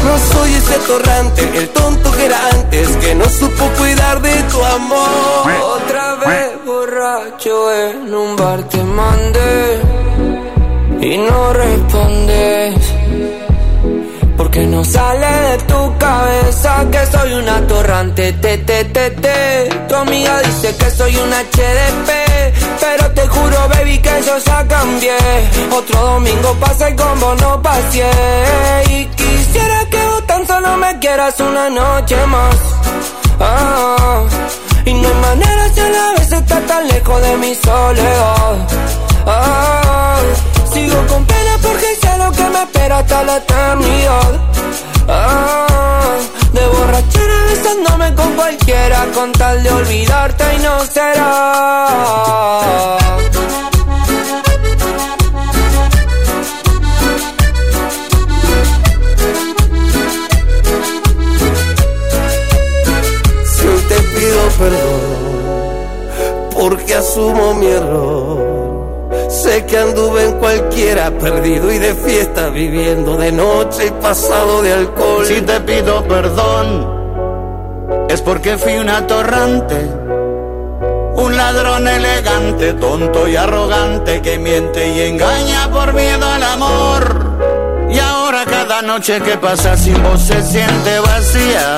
No 0.06 0.18
soy 0.20 0.54
ese 0.54 0.78
torrante, 0.88 1.42
el 1.58 1.70
tonto 1.70 2.12
que 2.12 2.26
era 2.26 2.40
antes, 2.54 2.88
que 2.98 3.16
no 3.16 3.28
supo 3.28 3.66
cuidar 3.78 4.22
de 4.22 4.44
tu 4.44 4.64
amor. 4.64 5.52
Otra 5.78 6.16
vez 6.16 6.66
borracho 6.66 7.74
en 7.74 8.14
un 8.14 8.36
bar 8.36 8.64
te 8.70 8.84
mandé 8.84 9.82
y 11.02 11.18
no 11.18 11.54
respondes. 11.54 12.95
Porque 14.56 14.68
no 14.68 14.86
sale 14.86 15.28
de 15.28 15.58
tu 15.66 15.98
cabeza 15.98 16.86
que 16.90 17.06
soy 17.08 17.34
una 17.34 17.68
torrante, 17.68 18.32
te, 18.32 18.58
te, 18.60 18.86
te, 18.86 19.12
te. 19.12 19.70
Tu 19.90 19.96
amiga 19.96 20.40
dice 20.44 20.74
que 20.78 20.92
soy 20.92 21.14
un 21.18 21.30
HDP, 21.30 22.10
pero 22.80 23.12
te 23.12 23.28
juro, 23.28 23.58
baby, 23.68 23.98
que 23.98 24.22
yo 24.26 24.38
ya 24.38 24.66
cambié. 24.66 25.18
Otro 25.74 26.00
domingo 26.00 26.56
pasa 26.62 26.96
con 26.96 27.20
vos 27.20 27.42
no 27.42 27.62
pasé. 27.62 28.10
Y 28.92 29.06
quisiera 29.08 29.90
que 29.90 30.06
vos 30.06 30.26
tan 30.26 30.48
solo 30.48 30.78
me 30.78 31.00
quieras 31.00 31.38
una 31.42 31.70
noche 31.70 32.16
más. 32.28 32.56
Ah, 33.42 34.24
y 34.86 34.94
no 34.94 35.06
hay 35.06 35.16
manera 35.16 35.70
si 35.74 35.80
a 35.82 35.90
la 35.90 36.12
vez 36.14 36.32
estás 36.32 36.66
tan 36.66 36.88
lejos 36.88 37.22
de 37.22 37.38
mi 37.40 37.56
soledad. 37.56 38.68
Ah, 39.28 40.18
sigo 40.76 41.00
con 41.08 41.26
pena 41.26 41.54
porque 41.62 41.90
sé 42.02 42.18
lo 42.18 42.30
que 42.38 42.44
me 42.54 42.62
espera 42.68 42.98
hasta 43.00 43.24
la 43.24 43.38
eternidad. 43.38 44.32
Ah, 45.08 46.18
de 46.52 46.68
borrachera 46.74 47.38
besándome 47.50 48.08
con 48.16 48.34
cualquiera 48.34 49.06
con 49.16 49.32
tal 49.32 49.64
de 49.64 49.70
olvidarte 49.72 50.44
y 50.56 50.60
no 50.66 50.76
será. 50.96 51.38
Si 63.54 63.68
te 63.90 63.98
pido 64.14 64.42
perdón, 64.60 65.02
porque 66.54 66.96
asumo 66.96 67.54
mi 67.54 67.68
error. 67.68 68.45
Sé 69.44 69.66
que 69.66 69.78
anduve 69.78 70.24
en 70.24 70.32
cualquiera, 70.40 71.12
perdido 71.12 71.72
y 71.72 71.78
de 71.78 71.94
fiesta, 71.94 72.50
viviendo 72.50 73.18
de 73.18 73.34
noche 73.34 73.88
y 73.88 73.92
pasado 74.02 74.62
de 74.62 74.72
alcohol. 74.72 75.26
Si 75.26 75.42
te 75.42 75.60
pido 75.60 76.08
perdón, 76.08 78.08
es 78.10 78.22
porque 78.22 78.58
fui 78.58 78.78
un 78.78 78.90
atorrante, 78.90 79.76
un 81.16 81.36
ladrón 81.36 81.86
elegante, 81.86 82.74
tonto 82.74 83.28
y 83.28 83.36
arrogante 83.36 84.22
que 84.22 84.40
miente 84.40 84.88
y 84.88 85.02
engaña 85.02 85.70
por 85.70 85.94
miedo 85.94 86.26
al 86.26 86.44
amor. 86.44 87.90
Y 87.92 88.00
ahora 88.00 88.46
cada 88.46 88.82
noche 88.82 89.20
que 89.20 89.38
pasa 89.38 89.76
sin 89.76 90.02
vos 90.02 90.22
se 90.22 90.42
siente 90.44 91.00
vacía. 91.00 91.76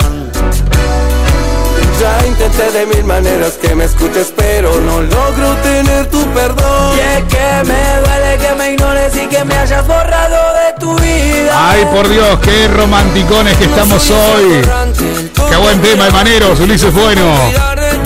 Ya 1.99 2.27
intenté 2.27 2.71
de 2.71 2.86
mil 2.86 3.03
maneras 3.05 3.53
que 3.53 3.73
me 3.73 3.86
escuches, 3.86 4.31
pero 4.36 4.79
no 4.81 5.01
logro 5.01 5.55
tener 5.63 6.05
tu 6.07 6.23
perdón. 6.31 6.95
Y 6.95 6.99
es 6.99 7.23
que 7.23 7.63
me 7.65 8.01
duele 8.05 8.38
que 8.38 8.55
me 8.55 8.73
ignores 8.73 9.15
y 9.15 9.25
que 9.27 9.43
me 9.43 9.55
hayas 9.55 9.88
borrado 9.88 10.53
de 10.53 10.79
tu 10.79 10.95
vida. 10.99 11.69
Ay, 11.69 11.86
por 11.86 12.07
Dios, 12.07 12.39
qué 12.43 12.67
romanticones 12.67 13.57
que 13.57 13.65
estamos 13.65 14.12
hoy. 14.12 14.62
Qué 15.49 15.55
buen 15.55 15.81
tema, 15.81 16.05
Hermaneros, 16.05 16.60
Ulises 16.60 16.93
Bueno. 16.93 17.33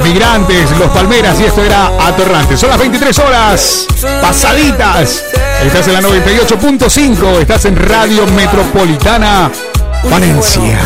Migrantes, 0.03 0.71
Los 0.79 0.89
Palmeras 0.91 1.39
y 1.39 1.45
esto 1.45 1.61
era 1.61 1.87
Atorrante. 1.99 2.55
Son 2.55 2.69
las 2.69 2.79
23 2.79 3.19
horas 3.19 3.87
pasaditas. 4.21 5.25
Estás 5.65 5.87
en 5.87 5.93
la 5.93 6.01
98.5, 6.01 7.39
estás 7.41 7.65
en 7.65 7.75
Radio 7.75 8.25
Metropolitana 8.27 9.51
Valencia. 10.09 10.79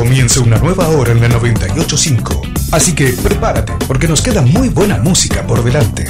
Comienza 0.00 0.40
una 0.40 0.56
nueva 0.56 0.88
hora 0.88 1.12
en 1.12 1.20
la 1.20 1.28
985. 1.28 2.40
Así 2.72 2.94
que 2.94 3.12
prepárate, 3.22 3.74
porque 3.86 4.08
nos 4.08 4.22
queda 4.22 4.40
muy 4.40 4.70
buena 4.70 4.96
música 4.96 5.46
por 5.46 5.62
delante. 5.62 6.06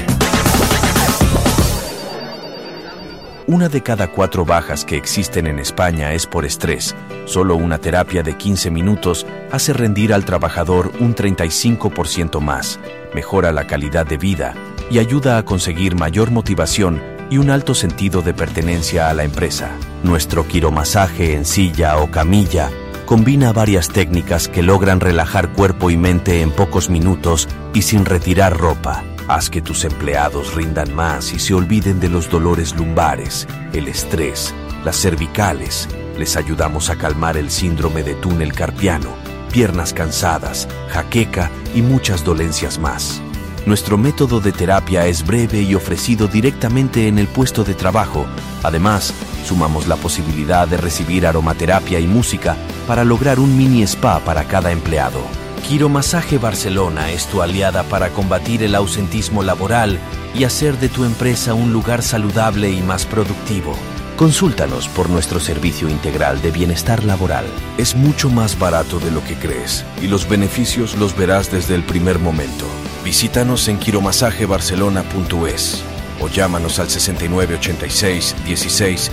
Una 3.48 3.68
de 3.68 3.82
cada 3.82 4.06
cuatro 4.06 4.44
bajas 4.44 4.84
que 4.84 4.96
existen 4.96 5.48
en 5.48 5.58
España 5.58 6.12
es 6.12 6.24
por 6.24 6.44
estrés. 6.44 6.94
Solo 7.24 7.56
una 7.56 7.78
terapia 7.78 8.22
de 8.22 8.36
15 8.36 8.70
minutos 8.70 9.26
hace 9.50 9.72
rendir 9.72 10.14
al 10.14 10.24
trabajador 10.24 10.92
un 11.00 11.16
35% 11.16 12.40
más, 12.40 12.78
mejora 13.12 13.50
la 13.50 13.66
calidad 13.66 14.06
de 14.06 14.18
vida 14.18 14.54
y 14.88 15.00
ayuda 15.00 15.36
a 15.36 15.44
conseguir 15.44 15.96
mayor 15.96 16.30
motivación 16.30 17.02
y 17.28 17.38
un 17.38 17.50
alto 17.50 17.74
sentido 17.74 18.22
de 18.22 18.34
pertenencia 18.34 19.10
a 19.10 19.14
la 19.14 19.24
empresa. 19.24 19.72
Nuestro 20.04 20.46
quiromasaje 20.46 21.34
en 21.34 21.44
silla 21.44 21.96
o 21.96 22.08
camilla 22.08 22.70
combina 23.10 23.52
varias 23.52 23.88
técnicas 23.88 24.46
que 24.46 24.62
logran 24.62 25.00
relajar 25.00 25.52
cuerpo 25.52 25.90
y 25.90 25.96
mente 25.96 26.42
en 26.42 26.52
pocos 26.52 26.90
minutos 26.90 27.48
y 27.74 27.82
sin 27.82 28.04
retirar 28.04 28.56
ropa. 28.56 29.02
Haz 29.26 29.50
que 29.50 29.60
tus 29.60 29.84
empleados 29.84 30.54
rindan 30.54 30.94
más 30.94 31.32
y 31.32 31.40
se 31.40 31.52
olviden 31.52 31.98
de 31.98 32.08
los 32.08 32.30
dolores 32.30 32.76
lumbares, 32.76 33.48
el 33.72 33.88
estrés, 33.88 34.54
las 34.84 34.96
cervicales. 34.96 35.88
Les 36.18 36.36
ayudamos 36.36 36.88
a 36.88 36.94
calmar 36.94 37.36
el 37.36 37.50
síndrome 37.50 38.04
de 38.04 38.14
túnel 38.14 38.52
carpiano, 38.52 39.10
piernas 39.52 39.92
cansadas, 39.92 40.68
jaqueca 40.90 41.50
y 41.74 41.82
muchas 41.82 42.22
dolencias 42.22 42.78
más. 42.78 43.20
Nuestro 43.66 43.98
método 43.98 44.38
de 44.38 44.52
terapia 44.52 45.08
es 45.08 45.26
breve 45.26 45.62
y 45.62 45.74
ofrecido 45.74 46.28
directamente 46.28 47.08
en 47.08 47.18
el 47.18 47.26
puesto 47.26 47.64
de 47.64 47.74
trabajo. 47.74 48.26
Además, 48.62 49.12
sumamos 49.44 49.86
la 49.86 49.96
posibilidad 49.96 50.68
de 50.68 50.76
recibir 50.76 51.26
aromaterapia 51.26 52.00
y 52.00 52.06
música 52.06 52.56
para 52.86 53.04
lograr 53.04 53.40
un 53.40 53.56
mini 53.56 53.82
spa 53.82 54.20
para 54.20 54.44
cada 54.44 54.72
empleado. 54.72 55.20
Quiromasaje 55.66 56.38
Barcelona 56.38 57.10
es 57.10 57.26
tu 57.26 57.42
aliada 57.42 57.82
para 57.84 58.10
combatir 58.10 58.62
el 58.62 58.74
ausentismo 58.74 59.42
laboral 59.42 59.98
y 60.34 60.44
hacer 60.44 60.78
de 60.78 60.88
tu 60.88 61.04
empresa 61.04 61.54
un 61.54 61.72
lugar 61.72 62.02
saludable 62.02 62.70
y 62.70 62.80
más 62.80 63.06
productivo. 63.06 63.74
Consúltanos 64.16 64.88
por 64.88 65.08
nuestro 65.08 65.40
servicio 65.40 65.88
integral 65.88 66.42
de 66.42 66.50
bienestar 66.50 67.04
laboral. 67.04 67.46
Es 67.78 67.94
mucho 67.94 68.28
más 68.28 68.58
barato 68.58 69.00
de 69.00 69.10
lo 69.10 69.24
que 69.24 69.34
crees 69.34 69.84
y 70.02 70.08
los 70.08 70.28
beneficios 70.28 70.94
los 70.96 71.16
verás 71.16 71.50
desde 71.50 71.74
el 71.74 71.84
primer 71.84 72.18
momento. 72.18 72.66
Visítanos 73.02 73.66
en 73.68 73.78
quiromasajebarcelona.es 73.78 75.84
o 76.20 76.28
llámanos 76.28 76.78
al 76.78 76.88
6986 76.88 78.36
16 78.44 79.10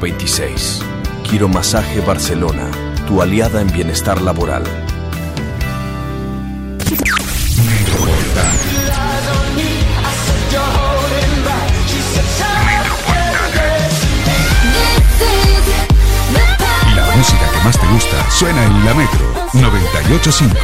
026. 0.00 0.82
Quiromasaje 1.22 2.00
Barcelona, 2.00 2.70
tu 3.06 3.22
aliada 3.22 3.60
en 3.60 3.68
bienestar 3.68 4.20
laboral. 4.20 4.64
La 16.94 17.16
música 17.16 17.50
que 17.52 17.64
más 17.64 17.78
te 17.78 17.86
gusta 17.86 18.30
suena 18.30 18.64
en 18.64 18.84
la 18.84 18.94
Metro 18.94 19.34
985. 19.54 20.56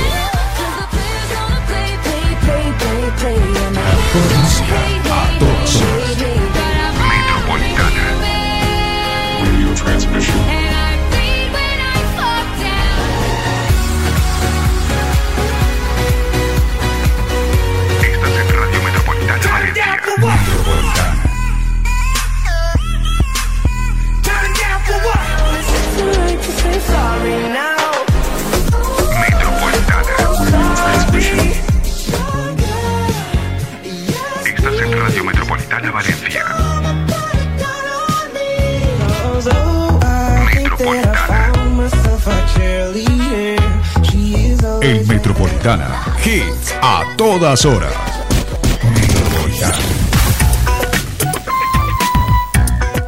Horas. 47.45 47.93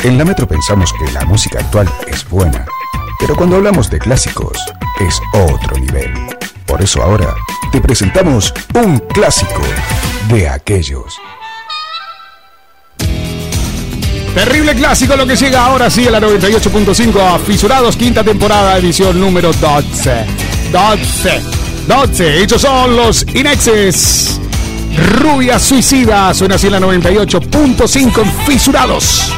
En 0.03 0.19
la 0.19 0.25
Metro 0.27 0.47
pensamos 0.47 0.93
que 0.93 1.11
la 1.13 1.25
música 1.25 1.59
actual 1.61 1.89
es 2.07 2.29
buena, 2.29 2.67
pero 3.19 3.35
cuando 3.35 3.57
hablamos 3.57 3.89
de 3.89 3.99
clásicos 3.99 4.59
es 5.01 5.21
otro 5.33 5.79
nivel. 5.79 6.13
Por 6.67 6.83
eso 6.83 7.03
ahora 7.03 7.35
te 7.73 7.81
presentamos 7.81 8.53
un 8.75 8.99
clásico 8.99 9.63
de 10.29 10.49
aquellos. 10.51 11.19
Terrible 14.35 14.75
clásico 14.75 15.17
lo 15.17 15.27
que 15.27 15.37
llega 15.37 15.65
ahora 15.65 15.89
sí 15.89 16.07
a 16.07 16.11
la 16.11 16.21
98.5 16.21 17.21
a 17.21 17.39
Fisurados, 17.39 17.97
quinta 17.97 18.23
temporada, 18.23 18.77
edición 18.77 19.19
número 19.19 19.51
12. 19.55 20.27
12. 20.71 21.56
12. 21.87 22.43
Ellos 22.43 22.61
son 22.61 22.97
los 22.97 23.25
Inexes. 23.35 24.41
Rubia 25.21 25.59
Suicida. 25.59 26.33
Suena 26.35 26.57
así 26.57 26.67
en 26.67 26.73
la 26.73 26.81
98.5 26.81 28.23
en 28.23 28.33
Fisurados. 28.47 29.36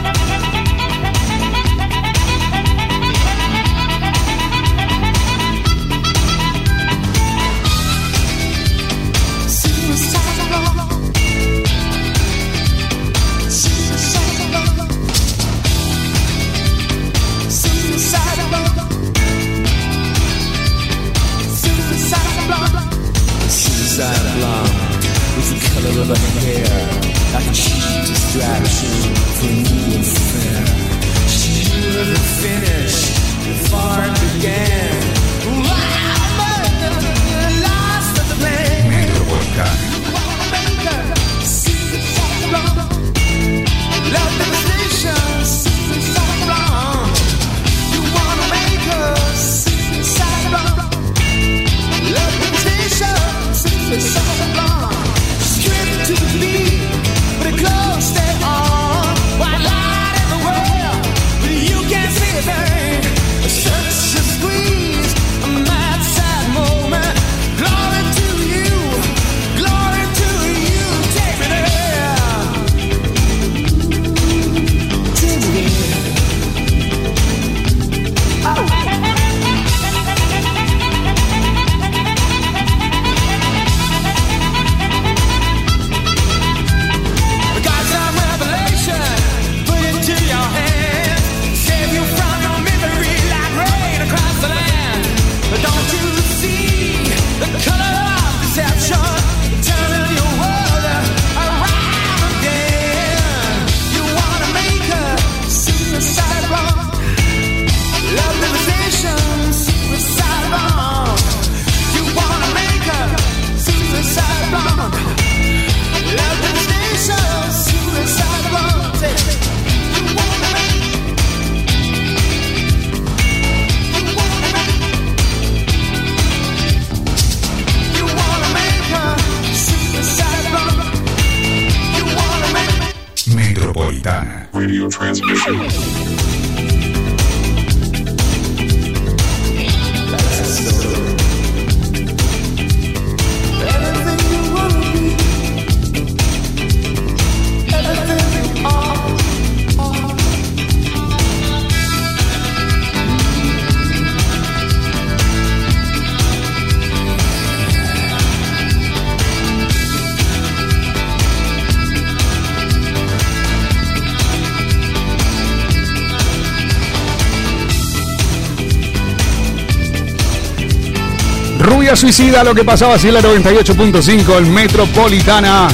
Suicida, 171.99 172.45
lo 172.45 172.55
que 172.55 172.63
pasaba 172.63 172.95
así 172.95 173.09
en 173.09 173.15
la 173.15 173.21
98.5 173.21 174.39
en 174.39 174.55
Metropolitana. 174.55 175.67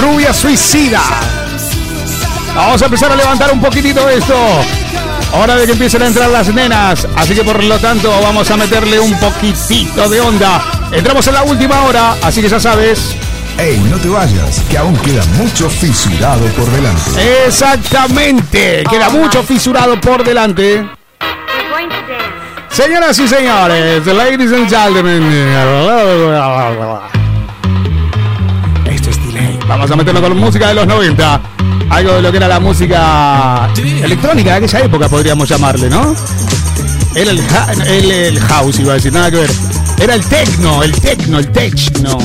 Rubia 0.00 0.32
Suicida. 0.32 1.02
Vamos 2.54 2.80
a 2.80 2.84
empezar 2.86 3.12
a 3.12 3.16
levantar 3.16 3.52
un 3.52 3.60
poquitito 3.60 4.08
esto. 4.08 4.34
Hora 5.34 5.56
de 5.56 5.66
que 5.66 5.72
empiecen 5.72 6.00
a 6.00 6.06
entrar 6.06 6.30
las 6.30 6.48
nenas. 6.48 7.06
Así 7.16 7.34
que 7.34 7.44
por 7.44 7.62
lo 7.62 7.78
tanto 7.78 8.10
vamos 8.22 8.50
a 8.50 8.56
meterle 8.56 8.98
un 8.98 9.12
poquitito 9.20 10.08
de 10.08 10.22
onda. 10.22 10.64
Entramos 10.92 11.26
en 11.26 11.34
la 11.34 11.42
última 11.42 11.82
hora, 11.82 12.16
así 12.22 12.40
que 12.40 12.48
ya 12.48 12.58
sabes. 12.58 13.14
Ey, 13.58 13.78
no 13.90 13.98
te 13.98 14.08
vayas, 14.08 14.60
que 14.70 14.78
aún 14.78 14.96
queda 14.96 15.22
mucho 15.36 15.68
fisurado 15.68 16.46
por 16.56 16.64
delante. 16.70 17.44
Exactamente. 17.46 18.84
Queda 18.88 19.10
mucho 19.10 19.42
fisurado 19.42 20.00
por 20.00 20.24
delante. 20.24 20.99
Señoras 22.72 23.18
y 23.18 23.26
señores, 23.26 24.06
ladies 24.06 24.52
and 24.52 24.68
gentlemen. 24.70 25.22
Esto 28.86 29.10
es 29.10 29.26
delay. 29.26 29.58
Vamos 29.66 29.90
a 29.90 29.96
meterlo 29.96 30.22
con 30.22 30.36
música 30.38 30.68
de 30.68 30.74
los 30.74 30.86
90. 30.86 31.40
Algo 31.90 32.14
de 32.14 32.22
lo 32.22 32.30
que 32.30 32.36
era 32.36 32.48
la 32.48 32.60
música 32.60 33.68
electrónica 33.76 34.50
de 34.50 34.56
aquella 34.66 34.84
época, 34.84 35.08
podríamos 35.08 35.48
llamarle, 35.48 35.90
¿no? 35.90 36.14
Era 37.14 37.32
el, 37.32 37.42
el, 37.86 38.10
el 38.10 38.40
house, 38.40 38.78
iba 38.78 38.92
a 38.92 38.94
decir, 38.94 39.12
nada 39.12 39.30
que 39.30 39.38
ver. 39.38 39.50
Era 40.00 40.14
el 40.14 40.24
techno, 40.24 40.82
el 40.84 40.92
techno, 40.92 41.38
el 41.40 41.50
techno. 41.50 42.18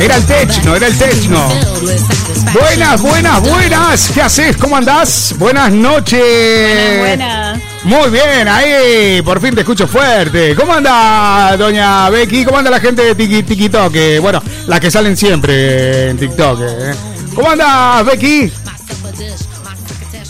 Era 0.00 0.16
el 0.16 0.26
techno, 0.26 0.76
era 0.76 0.86
el 0.88 0.98
techno. 0.98 1.48
Buenas, 2.52 3.00
buenas, 3.00 3.40
buenas. 3.40 4.10
¿Qué 4.12 4.20
haces? 4.20 4.56
¿Cómo 4.56 4.76
andás? 4.76 5.34
Buenas 5.38 5.70
noches. 5.70 6.98
Buenas. 6.98 7.41
Muy 7.84 8.10
bien, 8.10 8.46
ahí 8.46 9.20
por 9.22 9.40
fin 9.40 9.54
te 9.54 9.62
escucho 9.62 9.88
fuerte. 9.88 10.54
¿Cómo 10.54 10.72
anda 10.72 11.56
doña 11.56 12.08
Becky? 12.10 12.44
¿Cómo 12.44 12.58
anda 12.58 12.70
la 12.70 12.78
gente 12.78 13.02
de 13.02 13.14
Tiki 13.14 13.42
TikTok? 13.42 13.92
Eh, 13.96 14.18
Bueno, 14.20 14.40
las 14.68 14.78
que 14.78 14.90
salen 14.90 15.16
siempre 15.16 16.10
en 16.10 16.16
TikTok. 16.18 16.60
eh. 16.62 16.94
¿Cómo 17.34 17.50
anda 17.50 18.02
Becky? 18.04 18.52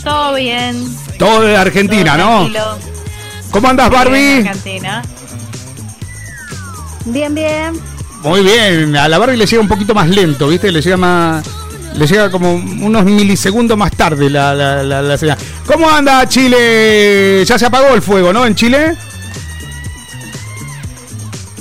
Todo 0.03 0.33
bien. 0.35 0.97
Todo 1.19 1.41
de 1.41 1.55
Argentina, 1.55 2.17
Todo 2.17 2.47
¿no? 2.49 2.77
¿Cómo 3.51 3.67
andas 3.69 3.89
Bien, 3.89 4.01
Barbie? 4.01 4.37
Argentina. 4.47 5.01
Bien, 7.05 7.35
bien. 7.35 7.79
Muy 8.23 8.41
bien, 8.41 8.95
a 8.97 9.07
la 9.07 9.17
Barbie 9.19 9.37
le 9.37 9.45
llega 9.45 9.61
un 9.61 9.67
poquito 9.67 9.93
más 9.93 10.09
lento, 10.09 10.47
¿viste? 10.47 10.71
Le 10.71 10.81
llega 10.81 10.97
más... 10.97 11.45
Le 11.95 12.07
llega 12.07 12.31
como 12.31 12.53
unos 12.55 13.05
milisegundos 13.05 13.77
más 13.77 13.91
tarde 13.91 14.27
la, 14.27 14.55
la, 14.55 14.81
la, 14.81 15.01
la 15.03 15.15
señal. 15.17 15.37
¿Cómo 15.65 15.89
anda 15.89 16.27
Chile? 16.27 17.43
Ya 17.45 17.57
se 17.57 17.65
apagó 17.65 17.93
el 17.93 18.01
fuego, 18.01 18.33
¿no? 18.33 18.45
En 18.45 18.55
Chile. 18.55 18.97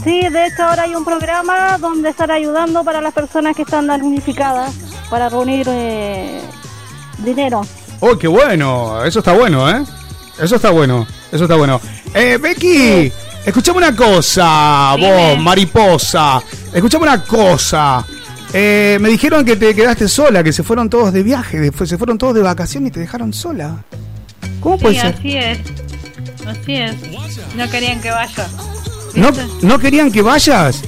Sí, 0.03 0.29
de 0.29 0.47
hecho 0.47 0.65
ahora 0.65 0.83
hay 0.83 0.95
un 0.95 1.05
programa 1.05 1.79
donde 1.79 2.11
están 2.11 2.31
ayudando 2.33 2.83
para 2.83 3.01
las 3.01 3.15
personas 3.15 3.55
que 3.55 3.63
están 3.63 3.87
damnificadas 3.87 4.75
para 5.09 5.29
reunir 5.29 5.67
eh, 5.71 6.41
dinero. 7.19 7.65
¡Oh, 8.01 8.19
qué 8.19 8.27
bueno! 8.27 9.05
Eso 9.05 9.21
está 9.21 9.33
bueno, 9.33 9.71
¿eh? 9.71 9.85
Eso 10.41 10.57
está 10.57 10.71
bueno, 10.71 11.07
eso 11.31 11.45
está 11.45 11.55
bueno. 11.55 11.81
Eh, 12.15 12.37
Becky, 12.41 13.13
escuchame 13.47 13.79
una 13.79 13.95
cosa, 13.95 14.97
vos, 14.99 15.39
mariposa. 15.39 16.43
Escuchame 16.73 17.05
una 17.05 17.23
cosa. 17.23 18.05
Eh, 18.55 18.99
me 19.01 19.09
dijeron 19.09 19.45
que 19.45 19.57
te 19.57 19.75
quedaste 19.75 20.09
sola, 20.09 20.45
que 20.45 20.53
se 20.53 20.63
fueron 20.63 20.91
todos 20.91 21.13
de 21.13 21.23
viaje, 21.23 21.59
de- 21.59 21.87
se 21.87 21.97
fueron 21.97 22.19
todos 22.19 22.35
de 22.35 22.43
vacaciones 22.43 22.91
y 22.91 22.93
te 22.93 23.01
dejaron 23.01 23.33
sola. 23.33 23.85
¿Cómo 24.61 24.79
puede 24.79 24.95
Sí, 24.97 25.01
ser? 25.01 25.15
así 25.15 25.37
es. 25.37 25.59
Así 26.47 26.75
es. 26.75 26.95
No 27.57 27.71
querían 27.71 28.01
que 28.01 28.11
vaya. 28.11 28.49
¿No, 29.15 29.31
¿No 29.63 29.79
querían 29.79 30.11
que 30.13 30.23
vayas? 30.23 30.83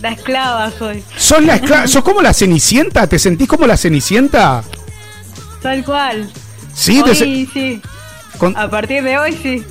La 0.00 0.10
esclava 0.10 0.70
soy. 0.78 1.02
¿Sos, 1.16 1.42
la 1.44 1.56
escla- 1.60 1.86
¿Sos 1.86 2.02
como 2.02 2.22
la 2.22 2.32
cenicienta? 2.32 3.06
¿Te 3.06 3.18
sentís 3.18 3.46
como 3.48 3.66
la 3.66 3.76
cenicienta? 3.76 4.62
Tal 5.62 5.84
cual. 5.84 6.30
Sí, 6.74 7.02
Hoy 7.02 7.48
sí. 7.52 7.80
Con- 8.38 8.56
A 8.56 8.68
partir 8.68 9.02
de 9.02 9.16
hoy 9.18 9.38
sí. 9.40 9.62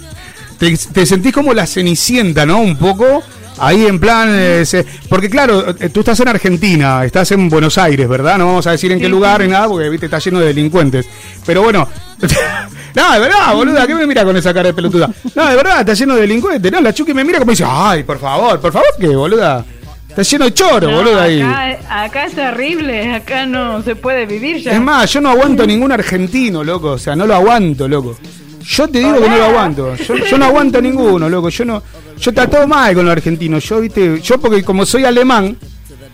te, 0.57 0.75
te 0.77 1.05
sentís 1.05 1.33
como 1.33 1.53
la 1.53 1.65
cenicienta, 1.67 2.45
¿no? 2.45 2.61
Un 2.61 2.77
poco. 2.77 3.21
Ahí 3.59 3.85
en 3.85 3.99
plan, 3.99 4.29
eh, 4.31 4.65
se- 4.65 4.85
porque 5.07 5.29
claro, 5.29 5.63
eh, 5.79 5.89
tú 5.89 5.99
estás 6.01 6.19
en 6.19 6.27
Argentina, 6.27 7.03
estás 7.05 7.31
en 7.31 7.49
Buenos 7.49 7.77
Aires, 7.77 8.07
¿verdad? 8.09 8.37
No 8.37 8.47
vamos 8.47 8.67
a 8.67 8.71
decir 8.71 8.91
en 8.91 8.99
qué 8.99 9.07
lugar 9.09 9.41
ni 9.41 9.47
nada, 9.47 9.67
porque 9.67 9.89
viste, 9.89 10.07
está 10.07 10.19
lleno 10.19 10.39
de 10.39 10.47
delincuentes. 10.47 11.05
Pero 11.45 11.61
bueno, 11.63 11.87
no, 12.95 13.11
de 13.13 13.19
verdad, 13.19 13.53
boluda, 13.53 13.85
¿qué 13.87 13.95
me 13.95 14.07
mira 14.07 14.23
con 14.23 14.35
esa 14.35 14.53
cara 14.53 14.67
de 14.67 14.73
pelotuda? 14.73 15.09
No, 15.35 15.47
de 15.49 15.55
verdad, 15.55 15.79
está 15.81 15.93
lleno 15.93 16.15
de 16.15 16.21
delincuentes. 16.21 16.71
No, 16.71 16.81
la 16.81 16.93
Chucky 16.93 17.13
me 17.13 17.23
mira 17.23 17.39
como 17.39 17.51
dice, 17.51 17.65
ay, 17.67 18.03
por 18.03 18.19
favor, 18.19 18.59
por 18.59 18.71
favor, 18.71 18.87
¿qué, 18.99 19.07
boluda? 19.07 19.63
Está 20.09 20.21
lleno 20.21 20.45
de 20.45 20.53
choro, 20.53 20.91
No, 20.91 20.97
boluda, 20.97 21.23
ahí. 21.23 21.41
acá, 21.41 22.03
acá 22.03 22.25
es 22.25 22.33
terrible. 22.33 23.15
Acá 23.15 23.45
no 23.47 23.81
se 23.81 23.95
puede 23.95 24.27
vivir 24.27 24.57
ya. 24.61 24.73
Es 24.73 24.79
más, 24.81 25.11
yo 25.11 25.21
no 25.21 25.29
aguanto 25.29 25.65
ningún 25.65 25.91
argentino, 25.91 26.63
loco. 26.63 26.91
O 26.91 26.97
sea, 26.99 27.15
no 27.15 27.25
lo 27.25 27.33
aguanto, 27.33 27.87
loco. 27.87 28.15
Yo 28.61 28.87
te 28.87 28.99
digo 28.99 29.19
que 29.19 29.27
no 29.27 29.37
lo 29.37 29.45
aguanto. 29.45 29.95
Yo, 29.95 30.15
yo 30.17 30.37
no 30.37 30.45
aguanto 30.45 30.79
ninguno, 30.79 31.27
loco. 31.27 31.49
Yo 31.49 31.65
no. 31.65 31.81
Yo 32.23 32.47
todo 32.47 32.67
mal 32.67 32.93
con 32.95 33.05
los 33.05 33.11
argentinos. 33.11 33.63
Yo, 33.65 33.81
viste, 33.81 34.21
yo 34.21 34.37
porque 34.39 34.63
como 34.63 34.85
soy 34.85 35.03
alemán, 35.03 35.57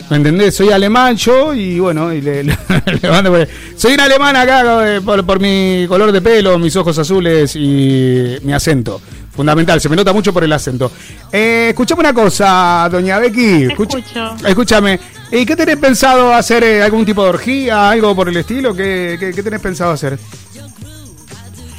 ¿me 0.10 0.18
entendés? 0.18 0.56
Soy 0.56 0.70
alemán 0.72 1.16
yo 1.18 1.54
y 1.54 1.80
bueno, 1.80 2.12
y 2.14 2.22
le, 2.22 2.44
le- 2.46 2.58
le 3.02 3.10
mando 3.10 3.32
por. 3.32 3.48
Soy 3.76 3.94
un 3.94 4.00
alemán 4.00 4.36
acá 4.36 4.96
eh, 4.96 5.02
por, 5.02 5.24
por 5.26 5.40
mi 5.40 5.86
color 5.88 6.12
de 6.12 6.22
pelo, 6.22 6.58
mis 6.58 6.76
ojos 6.76 6.98
azules 6.98 7.56
y 7.56 8.38
mi 8.44 8.54
acento. 8.54 9.00
Fundamental, 9.36 9.80
se 9.80 9.88
me 9.88 9.96
nota 9.96 10.12
mucho 10.12 10.34
por 10.34 10.44
el 10.44 10.52
acento. 10.52 10.92
Eh, 11.32 11.68
escuchame 11.70 12.02
una 12.02 12.14
cosa, 12.14 12.90
doña 12.92 13.20
Becky. 13.20 13.66
Escucha- 13.68 14.00
Escucho. 14.00 14.36
Escúchame, 14.48 15.00
¿y 15.32 15.46
qué 15.46 15.56
tenés 15.56 15.78
pensado 15.78 16.34
hacer? 16.34 16.64
eh, 16.64 16.82
¿Algún 16.84 17.06
tipo 17.06 17.24
de 17.24 17.30
orgía? 17.30 17.90
¿Algo 17.92 18.14
por 18.16 18.28
el 18.28 18.36
estilo? 18.36 18.76
¿Qué, 18.76 19.16
qué, 19.18 19.32
qué 19.32 19.42
tenés 19.44 19.62
pensado 19.62 19.92
hacer? 19.92 20.20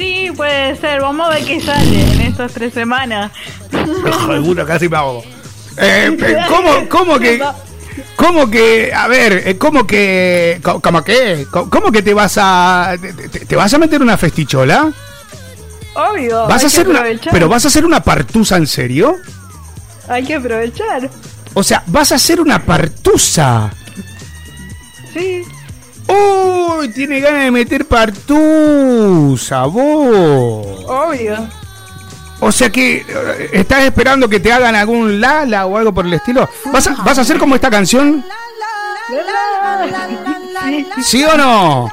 Sí, 0.01 0.33
puede 0.35 0.77
ser. 0.77 1.03
Vamos 1.03 1.29
a 1.29 1.35
ver 1.35 1.45
qué 1.45 1.61
sale 1.61 2.13
en 2.13 2.21
estas 2.23 2.55
tres 2.55 2.73
semanas. 2.73 3.31
Alguno 4.31 4.65
casi 4.65 4.89
me 4.89 4.97
ahogo. 4.97 5.23
Eh, 5.77 6.17
¿cómo, 6.49 6.89
¿Cómo 6.89 7.19
que.? 7.19 7.43
¿Cómo 8.17 8.51
que, 8.51 8.93
a 8.95 9.09
ver, 9.09 9.43
eh, 9.47 9.59
cómo 9.59 9.87
que, 9.87 10.61
cómo 10.63 11.03
que, 11.03 11.47
cómo 11.51 11.93
que 11.93 12.03
te 12.03 12.15
vas 12.15 12.39
a, 12.39 12.95
te, 13.47 13.57
vas 13.57 13.75
a 13.75 13.79
meter 13.79 14.01
una 14.01 14.17
festichola? 14.17 14.91
Obvio. 15.95 16.47
¿Vas 16.47 16.61
hay 16.61 16.65
a 16.65 16.67
hacer 16.69 16.85
que 16.85 16.91
una, 16.91 17.03
pero 17.31 17.49
vas 17.49 17.65
a 17.65 17.69
hacer 17.69 17.85
una 17.85 18.03
partusa 18.03 18.57
en 18.57 18.67
serio? 18.67 19.17
Hay 20.09 20.25
que 20.25 20.37
aprovechar. 20.37 21.11
O 21.53 21.63
sea, 21.63 21.83
vas 21.87 22.13
a 22.13 22.15
hacer 22.15 22.41
una 22.41 22.65
partusa. 22.65 23.71
Sí. 25.13 25.45
Uy, 26.11 26.89
tiene 26.89 27.21
ganas 27.21 27.45
de 27.45 27.51
meter 27.51 27.87
partusa, 27.87 29.67
vos. 29.67 30.67
Obvio. 30.87 31.49
O 32.41 32.51
sea 32.51 32.71
que 32.71 33.05
eh, 33.07 33.51
estás 33.53 33.85
esperando 33.85 34.29
que 34.29 34.41
te 34.41 34.51
hagan 34.51 34.75
algún 34.75 35.21
lala 35.21 35.67
o 35.67 35.77
algo 35.77 35.93
por 35.93 36.07
el 36.07 36.15
estilo. 36.15 36.49
¿Vas 36.73 36.87
a, 36.87 36.95
vas 37.03 37.19
a 37.19 37.21
hacer 37.21 37.39
como 37.39 37.55
esta 37.55 37.71
canción? 37.71 38.25
¿Sí 41.03 41.25
o 41.25 41.37
no? 41.37 41.91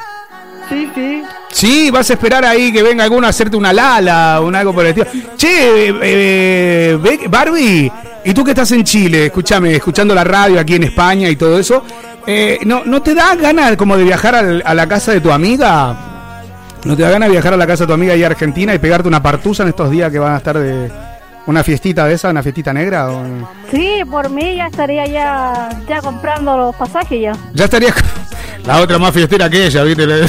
Sí, 0.70 0.90
sí. 0.96 1.24
Sí, 1.50 1.92
vas 1.92 2.10
a 2.10 2.14
esperar 2.14 2.46
ahí 2.46 2.72
que 2.72 2.84
venga 2.84 3.04
alguno 3.04 3.26
a 3.26 3.32
hacerte 3.32 3.58
una 3.58 3.74
lala 3.74 4.40
o 4.42 4.54
algo 4.54 4.74
por 4.74 4.86
el 4.86 4.98
estilo. 4.98 5.32
Che, 5.36 5.90
eh, 5.90 5.96
eh, 6.02 7.28
Barbie, 7.30 7.92
¿y 8.24 8.34
tú 8.34 8.44
que 8.44 8.52
estás 8.52 8.72
en 8.74 8.84
Chile? 8.84 9.28
Escúchame, 9.28 9.76
escuchando 9.76 10.14
la 10.14 10.24
radio 10.24 10.60
aquí 10.60 10.76
en 10.76 10.84
España 10.84 11.30
y 11.30 11.36
todo 11.36 11.58
eso. 11.58 11.84
Eh, 12.28 12.60
¿no, 12.66 12.84
¿No 12.86 13.02
te 13.02 13.16
da 13.16 13.36
ganas 13.36 13.76
como 13.78 13.98
de 13.98 14.04
viajar 14.04 14.36
al- 14.36 14.64
a 14.66 14.74
la 14.74 14.88
casa 14.88 15.12
de 15.14 15.22
tu 15.22 15.32
amiga? 15.32 15.96
¿No 16.84 16.96
te 16.96 17.02
da 17.02 17.10
ganas 17.10 17.28
de 17.30 17.34
viajar 17.34 17.54
a 17.54 17.58
la 17.58 17.66
casa 17.68 17.84
de 17.84 17.88
tu 17.88 17.94
amiga 17.94 18.14
ahí 18.14 18.24
a 18.24 18.28
Argentina 18.28 18.74
y 18.74 18.80
pegarte 18.80 19.08
una 19.08 19.22
partusa 19.24 19.64
en 19.64 19.70
estos 19.70 19.90
días 19.92 20.12
que 20.12 20.20
van 20.20 20.34
a 20.34 20.38
estar 20.38 20.58
de 20.58 20.92
una 21.48 21.64
fiestita 21.64 22.06
de 22.06 22.14
esa, 22.14 22.30
una 22.30 22.44
fiestita 22.44 22.74
negra? 22.74 23.10
o- 23.10 23.24
Sí, 23.72 24.02
por 24.10 24.30
mí 24.30 24.56
ya 24.58 24.68
estaría 24.68 25.06
ya, 25.08 25.70
ya 25.88 26.02
comprando 26.02 26.58
los 26.58 26.76
pasajes 26.76 27.22
ya. 27.22 27.32
Ya 27.54 27.66
estaría 27.66 27.94
la 28.66 28.82
otra 28.82 28.98
más 28.98 29.14
fiestera 29.14 29.50
que 29.50 29.66
ella, 29.68 29.84
¿viste? 29.84 30.06
La, 30.06 30.28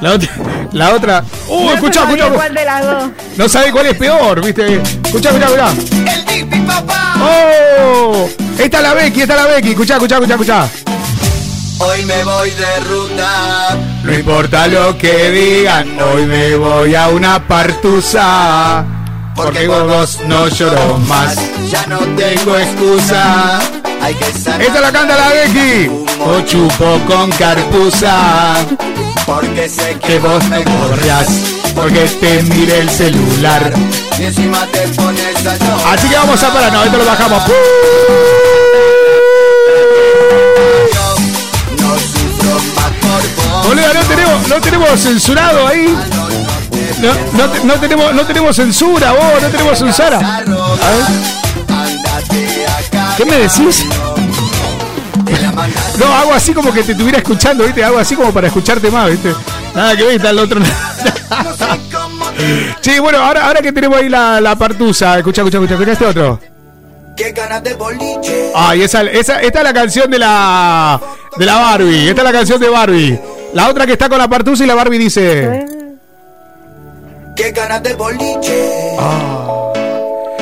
la 0.00 0.12
otra, 0.14 0.28
la 0.72 0.94
otra. 0.94 1.24
¡Uh, 1.48 1.64
No 1.66 1.72
escuchá, 1.74 2.02
escuchá! 2.04 2.28
¿Cuál 2.30 2.54
de 2.54 2.64
las 2.64 2.84
dos? 2.84 3.10
No 3.36 3.48
sabe 3.48 3.70
cuál 3.72 3.86
es 3.86 3.94
peor, 3.96 4.44
¿viste? 4.44 4.82
Escuchá, 5.04 5.30
escuchá, 5.30 5.46
escuchá. 5.46 6.76
¡Oh! 7.20 8.28
Esta 8.58 8.76
es 8.78 8.82
la 8.82 8.94
Becky, 8.94 9.20
esta 9.22 9.34
es 9.36 9.40
la 9.42 9.46
Becky. 9.54 9.70
Escuchá, 9.70 9.94
escuchá, 9.94 10.16
escuchá, 10.16 10.34
escuchá. 10.34 10.68
Hoy 11.78 12.04
me 12.06 12.24
voy 12.24 12.50
de 12.50 12.80
ruta. 12.80 13.76
No 14.02 14.12
importa 14.12 14.66
lo 14.66 14.96
que 14.96 15.30
digan, 15.30 15.98
hoy 16.00 16.24
me 16.26 16.56
voy 16.56 16.94
a 16.94 17.08
una 17.08 17.46
partusa. 17.46 18.84
Porque 19.34 19.66
por 19.66 19.86
vos 19.86 20.20
no 20.26 20.48
lloro 20.48 20.98
más. 21.06 21.36
Ya 21.70 21.86
no 21.86 21.98
tengo 22.16 22.56
excusa. 22.56 23.58
Hay 24.00 24.14
que 24.14 24.32
sanar. 24.32 24.62
Esta 24.62 24.80
la 24.80 24.92
canta 24.92 25.16
la 25.16 25.28
Becky. 25.28 25.90
O 26.24 26.40
chupo 26.42 26.98
con 27.06 27.30
carpusa. 27.32 28.54
Porque 29.26 29.68
sé 29.68 29.98
Que 29.98 30.18
vos 30.18 30.42
me 30.44 30.64
corrías. 30.64 31.26
Porque 31.74 32.08
te 32.20 32.42
mire 32.44 32.78
el 32.78 32.88
celular. 32.88 33.72
Y 34.18 34.24
encima 34.24 34.66
te 34.72 34.88
pones 34.88 35.46
a 35.46 35.56
llorar. 35.56 35.94
Así 35.94 36.08
que 36.08 36.16
vamos 36.16 36.42
a 36.42 36.52
parar. 36.52 36.72
No, 36.72 36.84
esto 36.84 36.96
lo 36.96 37.04
bajamos. 37.04 37.42
Boludo, 43.66 43.94
no 43.94 44.00
tenemos, 44.04 44.48
no 44.48 44.60
tenemos 44.60 45.00
censurado 45.00 45.66
ahí. 45.66 45.96
No, 47.00 47.12
no, 47.44 47.50
te- 47.50 47.64
no 47.64 47.74
tenemos, 47.74 48.14
no 48.14 48.24
tenemos 48.24 48.56
censura, 48.56 49.12
vos, 49.12 49.42
no 49.42 49.48
tenemos 49.48 49.78
censura. 49.78 50.18
A 50.18 50.40
ver. 50.42 50.56
¿Qué 53.16 53.24
me 53.24 53.36
decís? 53.38 53.84
No, 55.98 56.06
hago 56.14 56.32
así 56.34 56.52
como 56.54 56.72
que 56.72 56.82
te 56.82 56.92
estuviera 56.92 57.18
escuchando, 57.18 57.64
¿viste? 57.64 57.84
Hago 57.84 57.98
así 57.98 58.14
como 58.14 58.32
para 58.32 58.46
escucharte 58.48 58.90
más, 58.90 59.10
¿viste? 59.10 59.34
Nada 59.74 59.96
que 59.96 60.04
ver, 60.04 60.16
está 60.16 60.30
el 60.30 60.38
otro. 60.38 60.60
sí, 62.80 62.98
bueno, 62.98 63.18
ahora, 63.18 63.46
ahora 63.46 63.60
que 63.62 63.72
tenemos 63.72 63.98
ahí 63.98 64.08
la, 64.08 64.40
la 64.40 64.56
partusa, 64.56 65.18
escucha, 65.18 65.42
escucha, 65.42 65.58
escucha, 65.58 65.74
escucha 65.74 65.92
este 65.92 66.06
otro. 66.06 66.40
Qué 67.16 67.32
ganas 67.32 67.62
de 67.64 67.74
boliche. 67.74 68.52
Ay, 68.54 68.82
esa, 68.82 69.02
esa, 69.02 69.40
esta 69.40 69.58
es 69.58 69.64
la 69.64 69.72
canción 69.72 70.10
de 70.10 70.18
la 70.18 71.00
de 71.36 71.46
la 71.46 71.54
Barbie. 71.56 72.08
Esta 72.10 72.20
es 72.20 72.24
la 72.26 72.32
canción 72.32 72.60
de 72.60 72.68
Barbie. 72.68 73.18
La 73.56 73.70
otra 73.70 73.86
que 73.86 73.92
está 73.92 74.10
con 74.10 74.18
la 74.18 74.28
partusa 74.28 74.64
y 74.64 74.66
la 74.66 74.74
Barbie 74.74 74.98
dice. 74.98 75.64
Qué 77.34 77.52
ganas 77.52 77.82
de 77.82 77.94
boliche. 77.94 78.70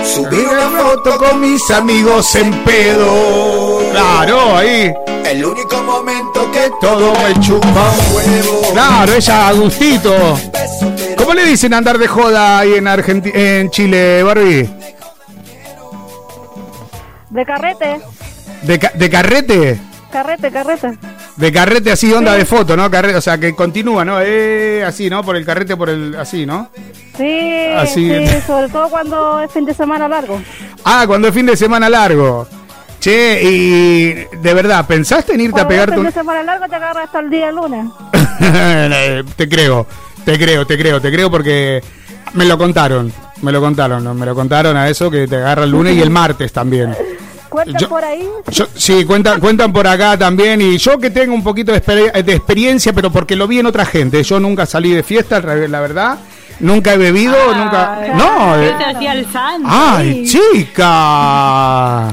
Subir 0.05 0.49
una 0.49 0.69
foto 0.83 1.17
con 1.19 1.41
mis 1.41 1.71
amigos 1.71 2.35
en 2.35 2.53
pedo. 2.65 3.79
Claro, 3.93 4.57
ahí. 4.57 4.93
El 5.27 5.45
único 5.45 5.81
momento 5.85 6.51
que 6.51 6.69
Todo 6.81 7.13
me 7.13 7.39
chupa 7.41 7.69
un 7.69 8.17
huevo. 8.17 8.63
Claro, 8.73 9.13
ella 9.15 9.47
a 9.49 9.53
gustito. 9.53 10.13
¿Cómo 11.17 11.35
le 11.35 11.45
dicen 11.45 11.73
andar 11.73 11.99
de 11.99 12.09
joda 12.09 12.59
ahí 12.59 12.75
en 12.75 12.89
Argenti 12.89 13.31
en 13.33 13.71
Chile, 13.71 14.25
Barbie? 14.25 14.69
De 17.31 17.47
carrete, 17.47 18.01
¿De, 18.63 18.79
ca- 18.81 18.93
de 18.93 19.09
carrete? 19.11 19.79
carrete, 20.11 20.51
carrete. 20.51 20.99
De 21.37 21.53
carrete 21.53 21.91
así, 21.91 22.13
onda 22.13 22.35
de 22.35 22.45
foto, 22.45 22.77
¿no? 22.77 22.89
Carrete, 22.91 23.17
o 23.17 23.21
sea, 23.21 23.39
que 23.39 23.55
continúa, 23.55 24.05
¿no? 24.05 24.21
Eh, 24.21 24.85
así, 24.87 25.11
¿no? 25.11 25.25
Por 25.25 25.37
el 25.37 25.45
carrete, 25.45 25.77
por 25.77 25.91
el... 25.91 26.15
Así, 26.15 26.47
¿no? 26.47 26.69
Sí, 27.17 27.67
Así. 27.77 28.27
sí, 28.27 28.41
sobre 28.47 28.69
todo 28.69 28.89
cuando 28.89 29.41
es 29.41 29.51
fin 29.51 29.65
de 29.65 29.75
semana 29.75 30.09
largo. 30.09 30.41
Ah, 30.85 31.05
cuando 31.07 31.29
es 31.29 31.35
fin 31.35 31.47
de 31.47 31.57
semana 31.57 31.89
largo. 31.89 32.47
Che, 33.01 33.43
y 33.43 34.15
de 34.15 34.55
verdad, 34.55 34.87
¿pensaste 34.87 35.35
en 35.35 35.41
irte 35.41 35.61
a 35.61 35.65
Cuando 35.65 35.69
pegarte 35.69 35.93
fin 35.93 36.01
un... 36.01 36.07
de 36.07 36.13
semana 36.13 36.43
largo 36.43 36.69
te 36.69 36.77
agarra 36.77 37.03
hasta 37.03 37.21
el 37.21 37.31
día 37.31 37.51
lunes. 37.53 37.87
te 39.37 39.49
creo, 39.49 39.87
te 40.25 40.39
creo, 40.39 40.67
te 40.67 40.79
creo, 40.79 41.01
te 41.01 41.13
creo 41.13 41.31
porque 41.31 41.83
me 42.33 42.45
lo 42.45 42.57
contaron, 42.57 43.13
me 43.43 43.53
lo 43.53 43.61
contaron, 43.61 44.03
¿no? 44.03 44.15
me 44.15 44.25
lo 44.25 44.35
contaron 44.35 44.77
a 44.77 44.89
eso 44.89 45.11
que 45.11 45.27
te 45.27 45.37
agarra 45.37 45.65
el 45.65 45.71
lunes 45.71 45.97
y 45.97 46.01
el 46.01 46.11
martes 46.11 46.53
también. 46.53 46.97
¿Cuentan 47.55 47.81
Yo- 47.83 47.89
por 47.89 48.05
ahí? 48.05 48.29
Yo- 48.51 48.67
sí, 48.75 49.05
cuentan, 49.05 49.39
cuentan 49.41 49.73
por 49.73 49.87
acá 49.87 50.19
también. 50.19 50.61
Y 50.61 50.77
yo 50.79 50.99
que 50.99 51.11
tengo 51.11 51.33
un 51.35 51.43
poquito 51.45 51.71
de, 51.73 51.81
exper- 51.83 52.23
de 52.25 52.33
experiencia, 52.35 52.93
pero 52.93 53.11
porque 53.13 53.37
lo 53.37 53.47
vi 53.47 53.61
en 53.61 53.67
otra 53.67 53.85
gente. 53.87 54.23
Yo 54.25 54.41
nunca 54.41 54.67
salí 54.67 54.91
de 54.91 55.03
fiesta, 55.03 55.41
la 55.41 55.81
verdad. 55.81 56.19
Nunca 56.61 56.95
he 56.95 56.99
bebido, 56.99 57.35
nunca. 57.55 58.01
No, 58.15 58.57
Yo 58.57 58.63
eh, 58.63 58.75
te 58.79 58.85
hacía 58.85 59.13
el 59.13 59.33
santo. 59.33 59.69
¡Ay, 59.71 60.25
chica! 60.27 62.09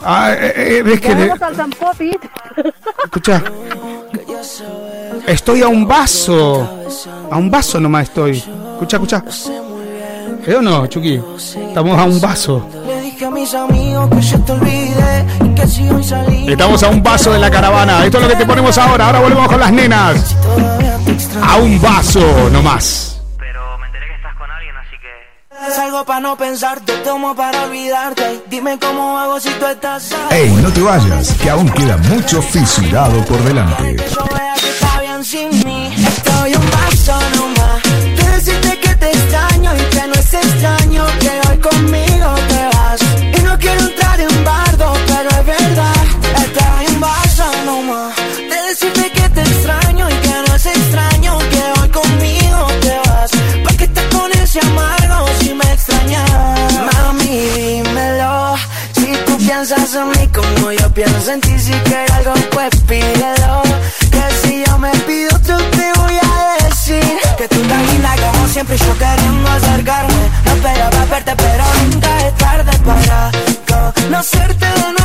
Ay, 0.00 0.34
eh, 0.40 0.52
eh, 0.56 0.82
es 0.94 1.00
que. 1.00 1.14
le- 1.14 1.32
escucha. 3.04 3.42
Estoy 5.26 5.62
a 5.62 5.68
un 5.68 5.86
vaso. 5.86 6.84
A 7.30 7.36
un 7.36 7.50
vaso 7.50 7.80
nomás 7.80 8.04
estoy. 8.04 8.36
Escucha, 8.72 8.96
escucha. 8.96 9.24
¿Eh 10.46 10.54
o 10.54 10.62
no, 10.62 10.86
Chucky? 10.86 11.20
Estamos 11.68 11.98
a 11.98 12.04
un 12.04 12.20
vaso. 12.20 12.68
Dije 13.16 13.24
a 13.24 13.30
mis 13.30 13.54
amigos 13.54 14.10
que 14.10 14.22
se 14.22 14.38
te 14.40 14.52
olvide 14.52 15.24
y 15.42 15.54
que 15.54 15.66
si 15.66 15.88
hoy 15.88 16.04
salí. 16.04 16.52
Estamos 16.52 16.82
a 16.82 16.90
un 16.90 17.02
vaso 17.02 17.32
de 17.32 17.38
la 17.38 17.50
caravana. 17.50 18.04
Esto 18.04 18.18
es 18.18 18.24
lo 18.24 18.28
que 18.28 18.36
te 18.36 18.44
ponemos 18.44 18.76
ahora. 18.76 19.06
Ahora 19.06 19.20
volvemos 19.20 19.48
con 19.48 19.58
las 19.58 19.72
nenas. 19.72 20.36
A 21.42 21.56
un 21.56 21.80
vaso 21.80 22.50
nomás. 22.52 23.18
Salgo 25.74 26.04
para 26.04 26.20
no 26.20 26.36
pensarte, 26.36 26.92
tomo 26.98 27.34
para 27.34 27.64
olvidarte. 27.64 28.44
Dime 28.50 28.78
cómo 28.78 29.16
hago 29.16 29.40
si 29.40 29.48
tú 29.48 29.66
estás 29.66 30.14
Ey, 30.30 30.50
no 30.50 30.70
te 30.70 30.82
vayas, 30.82 31.32
que 31.42 31.48
aún 31.48 31.70
queda 31.70 31.96
mucho 31.96 32.42
fisurado 32.42 33.24
por 33.24 33.42
delante. 33.44 33.96
Yo 33.96 34.26
vea 34.34 34.54
que 34.60 34.68
está 34.68 35.00
bien 35.00 35.24
sin 35.24 35.48
mí. 35.64 35.90
Estoy 35.96 36.54
un 36.54 36.66
paso 36.66 37.18
nomás. 37.34 37.82
Decirte 38.34 38.78
que 38.78 38.94
te 38.94 39.10
extraño 39.10 39.74
y 39.74 39.80
que 39.84 40.06
no 40.06 40.12
es 40.12 40.34
extraño 40.34 41.06
que 41.18 41.48
hoy 41.48 41.58
conmigo 41.58 42.34
te 42.48 42.75
como 60.66 60.76
yo 60.80 60.90
pienso 60.92 61.30
en 61.30 61.40
ti, 61.40 61.56
si 61.60 61.70
quieres 61.70 62.10
algo, 62.10 62.34
pues 62.50 62.70
pídelo. 62.88 63.62
Que 64.10 64.24
si 64.42 64.64
yo 64.66 64.76
me 64.78 64.90
pido, 65.06 65.30
yo 65.46 65.56
te 65.58 65.92
voy 65.96 66.18
a 66.20 66.64
decir 66.64 67.04
que 67.38 67.46
tú 67.46 67.62
estás 67.62 67.92
linda 67.92 68.16
como 68.16 68.48
siempre, 68.48 68.76
yo 68.76 68.98
queriendo 68.98 69.48
acercarme. 69.48 70.30
No 70.44 70.52
esperaba 70.54 71.04
verte, 71.04 71.36
pero 71.36 71.64
nunca 71.92 72.26
es 72.26 72.34
tarde 72.34 72.72
para 72.84 73.30
conocerte 73.68 74.66
de 74.66 74.80
nuevo. 74.80 74.95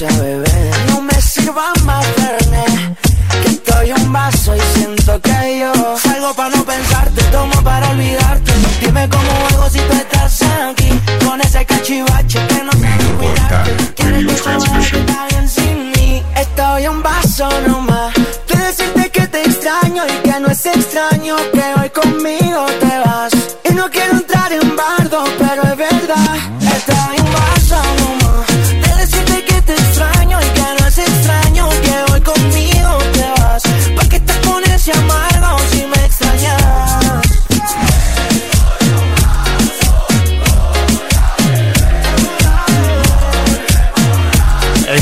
Puse 0.00 0.06
a 0.06 0.22
beber. 0.22 0.70
No 0.88 1.02
me 1.02 1.14
sirva 1.20 1.72
más 1.84 2.06
Fernet, 2.06 2.98
que 3.42 3.48
estoy 3.48 3.92
un 3.92 4.12
vaso 4.12 4.56
y 4.56 4.60
siento 4.74 5.20
que 5.20 5.60
yo 5.60 5.98
salgo 5.98 6.32
para 6.34 6.56
no 6.56 6.64
pensarte, 6.64 7.22
tomo 7.24 7.62
para 7.62 7.90
olvidarte. 7.90 8.52
Dime 8.80 9.08
cómo 9.08 9.30
hago 9.50 9.70
si 9.70 9.78
tú 9.78 9.92
estás 9.92 10.42
aquí, 10.42 10.90
con 11.24 11.40
ese 11.40 11.64
cachivache 11.64 12.46
que 12.46 12.64
no 12.64 12.72
sé 12.72 12.88
cuidarte. 13.18 13.92
Quieres 13.94 14.26
que 14.26 14.98
está 14.98 15.26
bien 15.28 15.48
sin 15.48 15.90
mí. 15.92 16.22
Estoy 16.36 16.86
un 16.86 17.02
vaso 17.02 17.48
nomás, 17.66 18.14
de 18.48 18.56
decirte 18.56 19.10
que 19.10 19.26
te 19.26 19.42
extraño 19.42 20.04
y 20.06 20.28
que 20.28 20.40
no 20.40 20.48
es 20.48 20.66
extraño 20.66 21.36
que 21.52 21.80
hoy 21.80 21.90
conmigo 21.90 22.66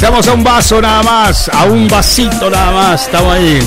Estamos 0.09 0.27
a 0.27 0.33
un 0.33 0.43
vaso 0.43 0.81
nada 0.81 1.03
más. 1.03 1.51
A 1.51 1.65
un 1.65 1.87
vasito 1.87 2.49
nada 2.49 2.73
más. 2.73 3.03
Estamos 3.03 3.31
ahí. 3.31 3.61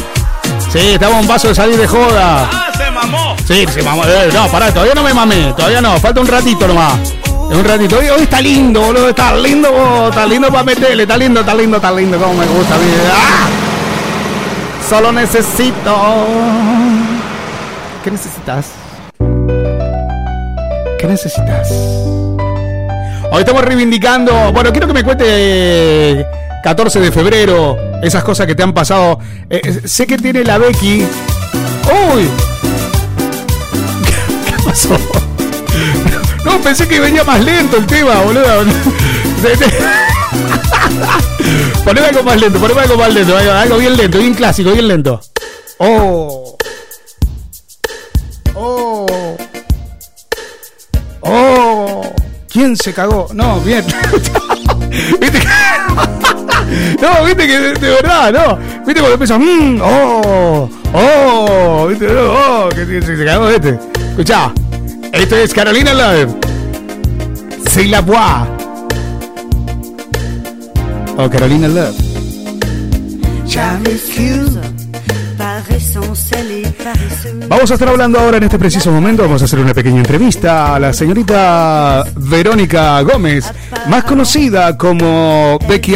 Sí, 0.74 0.94
estamos 0.94 1.18
a 1.18 1.20
un 1.20 1.28
vaso 1.28 1.50
de 1.50 1.54
salir 1.54 1.78
de 1.78 1.88
joda. 1.88 2.50
¡Ah, 2.52 2.72
se 2.76 2.90
mamó! 2.90 3.36
Sí, 3.46 3.64
se 3.72 3.84
mamó. 3.84 4.04
Eh, 4.06 4.32
no, 4.34 4.48
pará, 4.48 4.74
todavía 4.74 4.96
no 4.96 5.04
me 5.04 5.14
mamé. 5.14 5.54
Todavía 5.56 5.82
no. 5.82 6.00
Falta 6.00 6.20
un 6.20 6.26
ratito 6.26 6.68
nomás. 6.68 7.14
Un 7.28 7.64
ratito. 7.64 8.00
Hoy, 8.00 8.10
hoy 8.10 8.24
está 8.24 8.42
lindo, 8.42 8.82
boludo. 8.82 9.10
Está 9.10 9.36
lindo, 9.36 9.72
boludo, 9.72 10.10
está 10.10 10.26
lindo 10.26 10.48
para 10.52 10.64
meterle. 10.64 11.04
Está 11.04 11.16
lindo, 11.16 11.42
está 11.42 11.54
lindo, 11.54 11.78
está 11.78 11.92
lindo. 11.92 12.18
Como 12.18 12.34
me 12.34 12.46
gusta 12.48 12.74
a 12.74 12.78
mí. 12.80 12.86
¡Ah! 13.14 13.48
Solo 14.90 15.12
necesito. 15.12 15.96
¿Qué 18.04 18.10
necesitas? 18.10 18.66
¿Qué 20.98 21.08
necesitas? 21.08 21.70
Hoy 23.34 23.40
estamos 23.40 23.64
reivindicando. 23.64 24.52
Bueno, 24.52 24.74
quiero 24.74 24.88
que 24.88 24.94
me 24.94 25.06
cuente 25.06 25.24
eh, 25.26 26.26
14 26.64 27.00
de 27.00 27.14
febrero. 27.14 27.78
Esas 28.04 28.26
cosas 28.26 28.46
que 28.46 28.56
te 28.56 28.64
han 28.64 28.74
pasado. 28.74 29.20
Eh, 29.50 29.62
eh, 29.64 29.88
sé 29.88 30.06
que 30.06 30.18
tiene 30.18 30.44
la 30.44 30.58
Becky. 30.58 31.08
¡Uy! 32.14 32.24
¿Qué 34.46 34.54
pasó? 34.64 34.98
No, 36.44 36.60
pensé 36.60 36.88
que 36.88 37.00
venía 37.00 37.24
más 37.24 37.40
lento 37.40 37.78
el 37.78 37.86
tema, 37.86 38.20
boludo. 38.22 38.44
Poneme 41.86 42.08
algo 42.08 42.24
más 42.24 42.42
lento, 42.42 42.60
poneme 42.60 42.82
algo 42.82 42.98
más 42.98 43.14
lento, 43.14 43.38
algo, 43.38 43.78
bien 43.78 43.96
lento, 43.96 44.18
bien 44.18 44.34
clásico, 44.34 44.72
bien 44.72 44.88
lento. 44.88 45.22
Oh. 45.78 46.41
¿Quién 52.72 52.78
se 52.78 52.94
cagó? 52.94 53.28
No, 53.34 53.60
bien. 53.60 53.84
¿Viste 55.20 55.40
que- 55.40 55.48
No, 57.02 57.26
viste 57.26 57.46
que 57.46 57.60
de, 57.60 57.90
verdad, 57.90 58.32
no. 58.32 58.58
Viste 58.86 59.02
cuando 59.02 59.12
empieza, 59.12 59.38
mmm, 59.38 59.82
oh, 59.84 60.70
oh, 60.94 61.88
viste, 61.90 62.08
oh, 62.08 62.70
que 62.70 63.02
se, 63.02 63.26
cagó 63.26 63.50
este. 63.50 63.78
Escuchá, 64.12 64.54
esto 65.12 65.36
es 65.36 65.54
Carolina 65.54 65.94
Love. 65.94 66.34
C'est 67.70 67.88
la 67.90 68.00
voix. 68.00 68.48
Oh, 71.18 71.30
Carolina 71.30 71.68
Love. 71.68 71.96
Vamos 77.48 77.70
a 77.70 77.74
estar 77.74 77.90
hablando 77.90 78.20
ahora 78.20 78.38
en 78.38 78.44
este 78.44 78.58
preciso 78.58 78.92
momento, 78.92 79.24
vamos 79.24 79.42
a 79.42 79.46
hacer 79.46 79.60
una 79.60 79.74
pequeña 79.74 79.98
entrevista 79.98 80.76
a 80.76 80.80
la 80.80 80.94
señorita 80.94 82.04
Verónica 82.16 83.02
Gómez, 83.02 83.52
más 83.88 84.04
conocida 84.04 84.78
como 84.78 85.60
Becky 85.68 85.96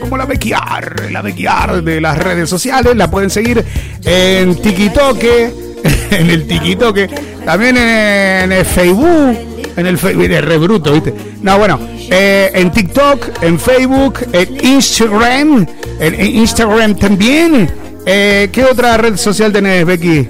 como 0.00 0.16
la 0.16 0.24
Bequiar, 0.24 1.10
la 1.10 1.22
Bequiar 1.22 1.82
de 1.82 2.00
las 2.00 2.18
redes 2.18 2.48
sociales, 2.48 2.96
la 2.96 3.10
pueden 3.10 3.30
seguir 3.30 3.64
en 4.04 4.54
TikTok, 4.60 5.22
en 6.10 6.30
el 6.30 6.46
TikTok, 6.46 6.98
también 7.44 7.76
en 7.76 8.64
Facebook, 8.64 9.53
en 9.76 9.86
el 9.86 9.98
Facebook, 9.98 10.30
es 10.30 10.44
re 10.44 10.58
bruto, 10.58 10.92
¿viste? 10.92 11.14
No, 11.42 11.58
bueno, 11.58 11.78
eh, 12.10 12.50
en 12.54 12.70
TikTok, 12.70 13.42
en 13.42 13.58
Facebook, 13.58 14.20
en 14.32 14.64
Instagram, 14.64 15.66
en, 15.98 16.36
Instagram 16.36 16.94
también. 16.96 17.70
Eh, 18.06 18.50
¿Qué 18.52 18.64
otra 18.64 18.96
red 18.96 19.16
social 19.16 19.52
tenés, 19.52 19.84
Becky? 19.84 20.28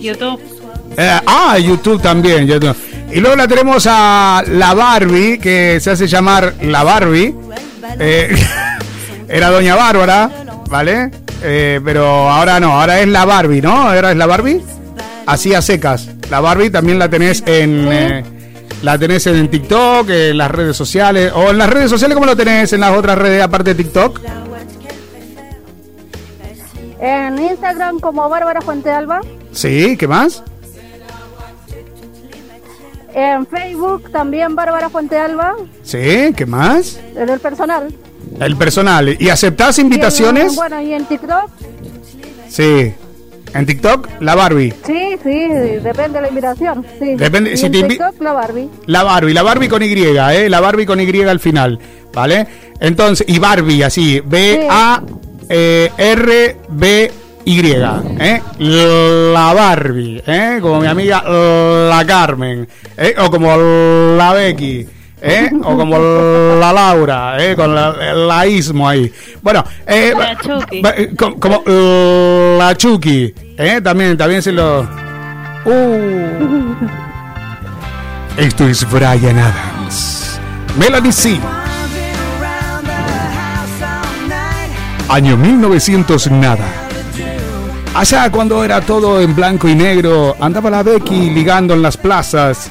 YouTube. 0.00 0.40
Eh, 0.96 1.20
ah, 1.26 1.58
YouTube 1.58 2.00
también. 2.00 2.46
YouTube. 2.46 2.76
Y 3.12 3.20
luego 3.20 3.36
la 3.36 3.46
tenemos 3.46 3.86
a 3.88 4.42
la 4.48 4.74
Barbie, 4.74 5.38
que 5.38 5.78
se 5.80 5.90
hace 5.90 6.06
llamar 6.06 6.54
la 6.62 6.82
Barbie. 6.82 7.34
Eh, 8.00 8.34
era 9.28 9.50
Doña 9.50 9.76
Bárbara, 9.76 10.30
¿vale? 10.68 11.10
Pero 11.40 12.28
ahora 12.28 12.58
no, 12.58 12.80
ahora 12.80 13.00
es 13.00 13.06
la 13.06 13.24
Barbie, 13.24 13.60
¿no? 13.60 13.72
Ahora 13.72 14.10
es 14.10 14.16
la 14.16 14.26
Barbie. 14.26 14.60
Así 15.26 15.54
a 15.54 15.62
secas. 15.62 16.08
La 16.30 16.40
Barbie 16.40 16.70
también 16.70 16.98
la 16.98 17.08
tenés 17.08 17.42
en... 17.46 17.86
eh, 17.92 18.24
La 18.82 18.98
tenés 18.98 19.26
en 19.26 19.48
TikTok, 19.50 20.08
en 20.10 20.36
las 20.38 20.50
redes 20.50 20.76
sociales. 20.76 21.32
O 21.34 21.50
en 21.50 21.58
las 21.58 21.70
redes 21.70 21.88
sociales, 21.90 22.14
¿cómo 22.14 22.26
lo 22.26 22.36
tenés 22.36 22.72
en 22.72 22.80
las 22.80 22.96
otras 22.96 23.16
redes 23.16 23.42
aparte 23.42 23.74
de 23.74 23.82
TikTok? 23.82 24.20
En 26.98 27.38
Instagram 27.38 28.00
como 28.00 28.28
Bárbara 28.28 28.60
Fuente 28.60 28.90
Alba. 28.90 29.20
Sí, 29.52 29.96
¿qué 29.96 30.08
más? 30.08 30.42
En 33.14 33.46
Facebook 33.46 34.10
también 34.10 34.54
Bárbara 34.54 34.88
Fuente 34.90 35.16
Alba. 35.18 35.54
Sí, 35.82 36.32
¿qué 36.36 36.44
más? 36.46 36.98
En 37.14 37.28
el 37.28 37.40
personal. 37.40 37.94
El 38.40 38.56
personal. 38.56 39.16
¿Y 39.18 39.28
aceptás 39.30 39.78
Y 39.78 39.80
en- 39.80 39.86
invitaciones? 39.86 40.54
bueno, 40.56 40.80
y 40.82 40.92
en 40.92 41.04
TikTok. 41.06 41.50
Sí. 42.48 42.94
En 43.58 43.66
TikTok, 43.66 44.08
la 44.20 44.34
Barbie. 44.34 44.72
Sí, 44.84 45.16
sí, 45.22 45.48
depende 45.82 46.18
de 46.18 46.20
la 46.22 46.28
invitación. 46.28 46.84
Sí. 46.98 47.14
Depende, 47.16 47.52
Y 47.52 47.56
si 47.56 47.66
en 47.66 47.72
te 47.72 47.82
TikTok 47.84 48.20
la 48.20 48.32
Barbie. 48.32 48.68
La 48.86 49.02
Barbie, 49.02 49.32
la 49.32 49.42
Barbie 49.42 49.68
con 49.68 49.82
Y, 49.82 49.86
¿eh? 49.92 50.48
La 50.48 50.60
Barbie 50.60 50.86
con 50.86 51.00
Y 51.00 51.22
al 51.22 51.40
final, 51.40 51.78
¿vale? 52.12 52.46
Entonces, 52.80 53.26
y 53.28 53.38
Barbie, 53.38 53.82
así, 53.82 54.20
B-A-R-B-Y, 54.24 54.70
¿eh? 58.20 58.42
La 58.58 59.52
Barbie, 59.54 60.22
¿eh? 60.26 60.58
Como 60.60 60.80
mi 60.80 60.86
amiga 60.86 61.22
la 61.22 62.04
Carmen, 62.06 62.68
¿eh? 62.96 63.14
O 63.18 63.30
como 63.30 63.56
la 63.56 64.32
Becky. 64.34 64.86
¿Eh? 65.28 65.50
O 65.64 65.76
como 65.76 65.98
la 66.60 66.72
Laura, 66.72 67.36
¿eh? 67.44 67.56
con 67.56 67.74
la, 67.74 67.92
la 68.14 68.46
ismo 68.46 68.88
ahí. 68.88 69.12
Bueno, 69.42 69.64
eh, 69.86 70.12
La 70.16 70.36
Chucky. 70.36 70.82
eh, 70.96 71.10
co- 71.18 71.34
como 71.40 71.62
eh, 71.66 72.56
la 72.58 72.76
Chucky, 72.76 73.34
¿eh? 73.58 73.80
También, 73.82 74.16
también 74.16 74.40
se 74.42 74.52
lo... 74.52 74.82
Uh. 75.64 76.76
Esto 78.36 78.68
es 78.68 78.88
Brian 78.90 79.38
Adams. 79.38 80.38
Melanie 80.78 81.10
C. 81.12 81.40
Año 85.08 85.36
1900 85.36 86.30
nada. 86.32 86.64
Allá 87.94 88.30
cuando 88.30 88.62
era 88.62 88.80
todo 88.80 89.20
en 89.20 89.34
blanco 89.34 89.68
y 89.68 89.74
negro, 89.74 90.36
andaba 90.38 90.68
la 90.68 90.82
Becky 90.82 91.30
ligando 91.30 91.72
en 91.74 91.80
las 91.82 91.96
plazas 91.96 92.70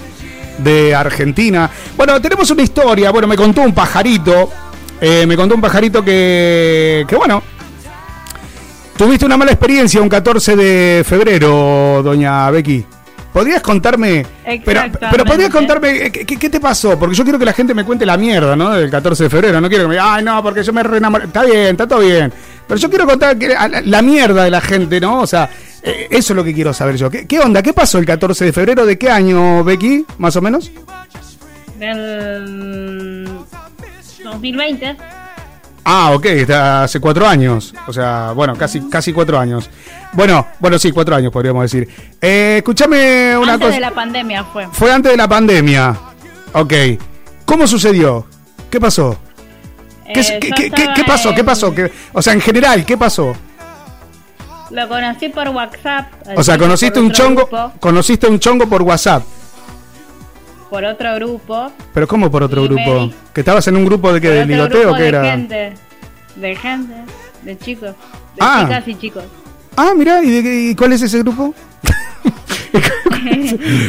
de 0.58 0.94
Argentina. 0.96 1.70
Bueno, 1.98 2.20
tenemos 2.22 2.50
una 2.52 2.64
historia. 2.64 3.12
Bueno, 3.12 3.28
me 3.28 3.36
contó 3.36 3.62
un 3.62 3.74
pajarito. 3.74 4.50
eh, 5.02 5.26
me 5.28 5.36
contó 5.36 5.56
un 5.56 5.62
pajarito 5.62 6.04
que, 6.04 7.06
que 7.08 7.16
bueno, 7.16 7.42
tuviste 8.98 9.26
una 9.26 9.38
mala 9.38 9.52
experiencia 9.52 10.02
un 10.02 10.10
14 10.10 10.56
de 10.56 11.04
febrero, 11.06 12.02
doña 12.04 12.50
Becky. 12.52 12.86
¿Podrías 13.34 13.62
contarme? 13.62 14.26
Pero, 14.64 14.84
pero 15.12 15.26
podrías 15.26 15.50
contarme 15.50 16.06
eh, 16.06 16.12
qué, 16.12 16.50
te 16.50 16.62
pasó, 16.62 16.98
porque 16.98 17.16
yo 17.18 17.26
quiero 17.26 17.38
que 17.38 17.44
la 17.44 17.52
gente 17.52 17.74
me 17.74 17.84
cuente 17.84 18.06
la 18.06 18.16
mierda, 18.16 18.56
¿no? 18.56 18.72
Del 18.72 18.90
14 18.90 19.24
de 19.26 19.30
febrero. 19.30 19.60
No 19.60 19.68
quiero 19.68 19.84
que 19.84 19.88
me 19.90 19.96
diga, 19.96 20.14
ay, 20.16 20.24
no, 20.24 20.42
porque 20.42 20.64
yo 20.64 20.72
me 20.72 20.82
re 20.84 21.00
enamoré". 21.00 21.26
Está 21.26 21.44
bien, 21.44 21.68
está 21.72 21.86
todo 21.86 22.00
bien. 22.00 22.32
Pero 22.66 22.80
yo 22.80 22.90
quiero 22.90 23.06
contar 23.06 23.38
que- 23.38 23.50
la, 23.50 23.82
la 23.84 24.02
mierda 24.02 24.46
de 24.46 24.52
la 24.52 24.62
gente, 24.62 25.02
¿no? 25.02 25.20
O 25.20 25.28
sea, 25.28 25.50
eh, 25.86 26.08
eso 26.12 26.34
es 26.34 26.38
lo 26.38 26.44
que 26.44 26.54
quiero 26.54 26.74
saber 26.74 26.98
yo. 26.98 27.10
¿Qué, 27.10 27.26
qué 27.28 27.40
onda? 27.40 27.62
¿Qué 27.62 27.72
pasó 27.74 27.98
el 28.00 28.06
14 28.06 28.46
de 28.46 28.54
febrero? 28.54 28.86
¿De 28.86 28.98
qué 28.98 29.10
año, 29.10 29.64
Becky? 29.64 30.06
Más 30.18 30.36
o 30.36 30.42
menos. 30.42 30.72
Del 31.80 33.30
2020. 34.24 34.98
Ah, 35.88 36.12
ok, 36.16 36.26
está 36.26 36.84
hace 36.84 37.00
cuatro 37.00 37.28
años. 37.28 37.74
O 37.88 37.94
sea, 37.94 38.32
bueno, 38.36 38.56
casi, 38.56 38.82
casi 38.90 39.14
cuatro 39.14 39.38
años. 39.38 39.70
Bueno, 40.14 40.48
bueno, 40.60 40.80
sí, 40.80 40.92
cuatro 40.92 41.16
años 41.16 41.32
podríamos 41.32 41.62
decir. 41.64 41.88
Eh, 42.20 42.56
escúchame 42.58 43.38
una 43.38 43.54
Antes 43.54 43.68
cosa. 43.68 43.76
de 43.76 43.82
la 43.82 43.92
pandemia 43.92 44.44
fue. 44.46 44.68
Fue 44.72 44.92
antes 44.92 45.12
de 45.12 45.18
la 45.18 45.28
pandemia. 45.28 45.96
Ok. 46.54 46.74
¿Cómo 47.46 47.68
sucedió? 47.68 48.26
¿Qué 48.72 48.80
pasó? 48.80 49.20
¿Qué, 50.12 50.20
Eh, 50.22 50.40
qué- 50.40 51.04
pasó? 51.06 51.34
¿Qué 51.36 51.44
pasó? 51.44 51.74
¿Qué- 51.76 51.92
o 52.14 52.22
sea, 52.22 52.34
en 52.34 52.42
general, 52.42 52.84
¿qué 52.86 52.98
pasó? 52.98 53.36
Lo 54.72 54.88
conocí 54.88 55.30
por 55.30 55.50
WhatsApp. 55.50 56.08
O 56.36 56.44
sea, 56.44 56.56
así, 56.56 56.64
conociste 56.64 57.00
un 57.00 57.12
chongo, 57.12 57.42
grupo, 57.48 57.72
conociste 57.80 58.28
un 58.28 58.40
chongo 58.40 58.68
por 58.68 58.82
WhatsApp. 58.82 59.24
por 60.70 60.84
otro 60.84 61.16
grupo. 61.16 61.72
Pero 61.94 62.08
¿cómo 62.08 62.30
por 62.32 62.44
otro 62.44 62.66
Y 62.66 62.68
grupo? 62.68 63.12
¿Que 63.34 63.42
estabas 63.42 63.68
en 63.68 63.78
un 63.78 63.86
grupo 63.86 64.12
de 64.12 64.20
que 64.20 64.30
de 64.30 64.46
ligoteo 64.46 64.94
qué 64.96 65.02
de 65.04 65.08
era? 65.08 65.24
gente. 65.24 65.74
De 66.36 66.56
gente. 66.56 66.94
De 67.44 67.58
chicos. 67.58 67.92
De 68.36 68.40
Ah. 68.42 68.62
chicas 68.64 68.88
y 68.88 68.96
chicos. 68.96 69.24
Ah, 69.78 69.92
mira, 69.96 70.22
¿y, 70.24 70.42
de 70.42 70.56
y 70.72 70.76
cuál 70.76 70.94
es 70.94 71.02
ese 71.02 71.20
grupo? 71.20 71.54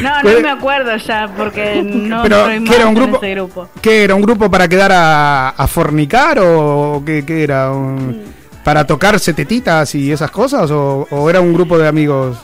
no, 0.01 0.23
no 0.23 0.39
me 0.41 0.49
acuerdo 0.49 0.95
ya 0.97 1.27
porque 1.35 1.81
no 1.83 2.21
Pero, 2.23 2.47
estoy 2.49 2.63
¿qué 2.69 2.75
era 2.75 2.87
un 2.87 2.97
en 2.97 3.03
grupo? 3.03 3.17
ese 3.17 3.31
grupo. 3.35 3.69
¿Qué 3.81 4.03
era? 4.03 4.15
¿Un 4.15 4.21
grupo 4.21 4.49
para 4.51 4.67
quedar 4.67 4.91
a, 4.91 5.49
a 5.49 5.67
fornicar 5.67 6.39
o 6.39 7.01
qué, 7.05 7.23
qué 7.25 7.43
era? 7.43 7.71
Un- 7.71 8.23
¿Para 8.67 8.85
tocarse 8.85 9.33
tetitas 9.33 9.95
y 9.95 10.11
esas 10.11 10.29
cosas? 10.29 10.69
¿O, 10.71 11.07
o 11.09 11.29
era 11.29 11.39
un 11.39 11.53
grupo 11.53 11.77
de 11.77 11.87
amigos? 11.87 12.37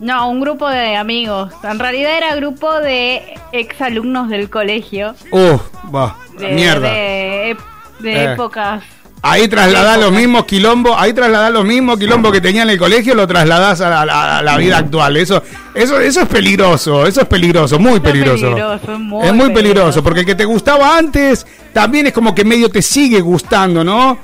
No, 0.00 0.30
un 0.30 0.40
grupo 0.40 0.68
de 0.68 0.94
amigos. 0.94 1.52
En 1.64 1.80
realidad 1.80 2.16
era 2.16 2.36
grupo 2.36 2.72
de 2.78 3.34
exalumnos 3.50 4.28
del 4.28 4.50
colegio. 4.50 5.16
¡Uh! 5.32 5.58
va, 5.92 6.16
De, 6.38 6.52
mierda. 6.52 6.88
De, 6.92 7.56
de 7.98 8.12
Eh. 8.12 8.32
épocas. 8.34 8.84
Ahí 9.20 9.48
trasladás 9.48 9.98
los 9.98 10.12
mismos 10.12 10.44
quilombos, 10.44 10.94
ahí 10.96 11.12
trasladás 11.12 11.50
los 11.50 11.64
mismos 11.64 11.98
quilombos 11.98 12.30
que 12.30 12.40
tenía 12.40 12.62
en 12.62 12.70
el 12.70 12.78
colegio, 12.78 13.16
lo 13.16 13.26
trasladás 13.26 13.80
a 13.80 14.06
la, 14.06 14.38
a 14.38 14.56
vida 14.58 14.78
actual. 14.78 15.16
Eso, 15.16 15.42
eso, 15.74 15.98
eso 15.98 16.20
es 16.20 16.28
peligroso, 16.28 17.04
eso 17.04 17.22
es 17.22 17.26
peligroso, 17.26 17.80
muy 17.80 17.98
peligroso. 17.98 18.42
peligroso, 18.46 18.92
es 18.92 18.98
muy 19.00 19.26
es 19.26 19.34
muy 19.34 19.46
peligroso, 19.50 19.54
peligroso. 19.54 20.02
porque 20.04 20.20
el 20.20 20.26
que 20.26 20.36
te 20.36 20.44
gustaba 20.44 20.96
antes 20.96 21.44
también 21.72 22.06
es 22.06 22.12
como 22.12 22.32
que 22.32 22.44
medio 22.44 22.70
te 22.70 22.80
sigue 22.80 23.20
gustando, 23.20 23.82
¿no? 23.82 24.16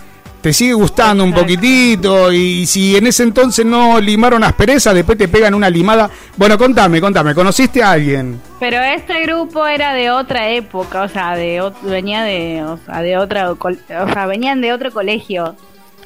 Te 0.44 0.52
sigue 0.52 0.74
gustando 0.74 1.24
un 1.24 1.32
poquitito 1.32 2.30
y 2.30 2.66
si 2.66 2.94
en 2.98 3.06
ese 3.06 3.22
entonces 3.22 3.64
no 3.64 3.98
limaron 3.98 4.44
aspereza, 4.44 4.92
después 4.92 5.16
te 5.16 5.26
pegan 5.26 5.54
una 5.54 5.70
limada. 5.70 6.10
Bueno, 6.36 6.58
contame, 6.58 7.00
contame, 7.00 7.34
¿conociste 7.34 7.82
a 7.82 7.92
alguien? 7.92 8.42
Pero 8.60 8.78
este 8.82 9.22
grupo 9.22 9.66
era 9.66 9.94
de 9.94 10.10
otra 10.10 10.50
época, 10.50 11.00
o 11.00 11.08
sea, 11.08 11.34
de 11.34 11.72
venía 11.84 12.24
de, 12.24 12.62
o 12.62 12.78
sea, 12.84 13.00
de 13.00 13.16
otra, 13.16 13.52
o 13.52 13.58
sea, 13.88 14.26
venían 14.26 14.60
de 14.60 14.74
otro 14.74 14.92
colegio. 14.92 15.56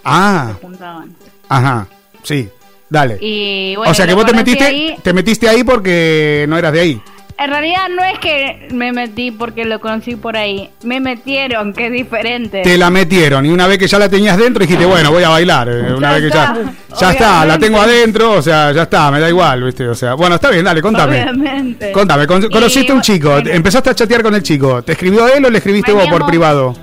Ah, 0.05 0.53
ajá, 1.49 1.89
sí, 2.23 2.49
dale. 2.89 3.19
Y 3.21 3.75
bueno, 3.75 3.91
o 3.91 3.95
sea 3.95 4.07
que 4.07 4.15
vos 4.15 4.25
te 4.25 4.35
metiste, 4.35 4.65
ahí. 4.65 4.97
te 5.03 5.13
metiste 5.13 5.49
ahí 5.49 5.65
porque 5.65 6.47
no 6.49 6.57
eras 6.57 6.73
de 6.73 6.81
ahí. 6.81 7.03
En 7.41 7.51
realidad 7.51 7.83
no 7.95 8.03
es 8.03 8.19
que 8.19 8.67
me 8.73 8.91
metí 8.93 9.31
porque 9.31 9.65
lo 9.65 9.79
conocí 9.81 10.17
por 10.17 10.37
ahí, 10.37 10.71
me 10.83 10.99
metieron, 10.99 11.73
que 11.73 11.87
es 11.87 11.93
diferente. 11.93 12.63
Te 12.63 12.77
la 12.77 12.91
metieron 12.91 13.47
y 13.47 13.51
una 13.51 13.69
vez 13.69 13.79
que 13.79 13.87
ya 13.87 13.97
la 14.01 14.09
tenías 14.09 14.37
dentro 14.37 14.61
dijiste, 14.63 14.85
bueno, 14.85 15.13
voy 15.13 15.23
a 15.23 15.29
bailar. 15.29 15.69
eh, 15.69 15.93
Una 15.95 16.09
Ya 16.09 16.15
vez 16.19 16.23
que 16.25 16.37
ya, 16.37 16.45
está, 16.45 16.97
ya 16.99 17.11
está, 17.13 17.45
la 17.47 17.57
tengo 17.59 17.81
adentro, 17.81 18.33
o 18.33 18.43
sea, 18.43 18.73
ya 18.73 18.83
está, 18.83 19.09
me 19.13 19.21
da 19.21 19.29
igual, 19.29 19.63
¿viste? 19.63 19.87
O 19.89 19.95
sea, 19.95 20.15
bueno, 20.15 20.35
está 20.35 20.51
bien, 20.51 20.65
dale, 20.65 20.83
contame. 20.83 21.21
Obviamente. 21.23 21.93
Contame, 21.93 22.27
con- 22.27 22.49
conociste 22.51 22.93
un 22.93 22.99
bu- 22.99 23.03
chico, 23.03 23.31
bueno, 23.31 23.51
empezaste 23.51 23.91
a 23.91 23.95
chatear 23.95 24.23
con 24.25 24.35
el 24.35 24.43
chico. 24.43 24.83
¿Te 24.83 24.93
escribió 24.93 25.29
él 25.33 25.45
o 25.45 25.51
le 25.51 25.59
escribiste 25.59 25.93
vos 25.93 26.09
por 26.09 26.27
privado? 26.27 26.75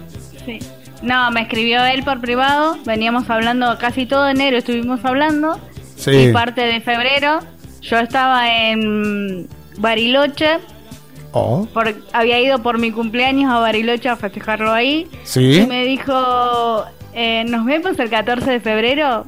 sí. 0.45 0.59
No, 1.01 1.29
me 1.31 1.41
escribió 1.41 1.83
él 1.85 2.01
por 2.03 2.21
privado, 2.21 2.77
veníamos 2.85 3.29
hablando 3.29 3.77
casi 3.77 4.05
todo 4.05 4.27
enero, 4.29 4.57
estuvimos 4.57 5.03
hablando. 5.03 5.59
Sí. 5.97 6.11
Y 6.11 6.33
parte 6.33 6.61
de 6.61 6.79
febrero, 6.81 7.41
yo 7.81 7.99
estaba 7.99 8.49
en 8.69 9.47
Bariloche, 9.77 10.59
Oh, 11.37 11.67
por- 11.73 11.93
había 12.13 12.39
ido 12.39 12.59
por 12.59 12.77
mi 12.77 12.91
cumpleaños 12.91 13.51
a 13.51 13.59
Bariloche 13.59 14.07
a 14.07 14.15
festejarlo 14.15 14.71
ahí. 14.71 15.05
Sí. 15.25 15.57
Y 15.63 15.67
me 15.67 15.83
dijo, 15.83 16.85
eh, 17.13 17.43
¿nos 17.45 17.65
vemos 17.65 17.99
el 17.99 18.09
14 18.09 18.51
de 18.51 18.59
febrero? 18.61 19.25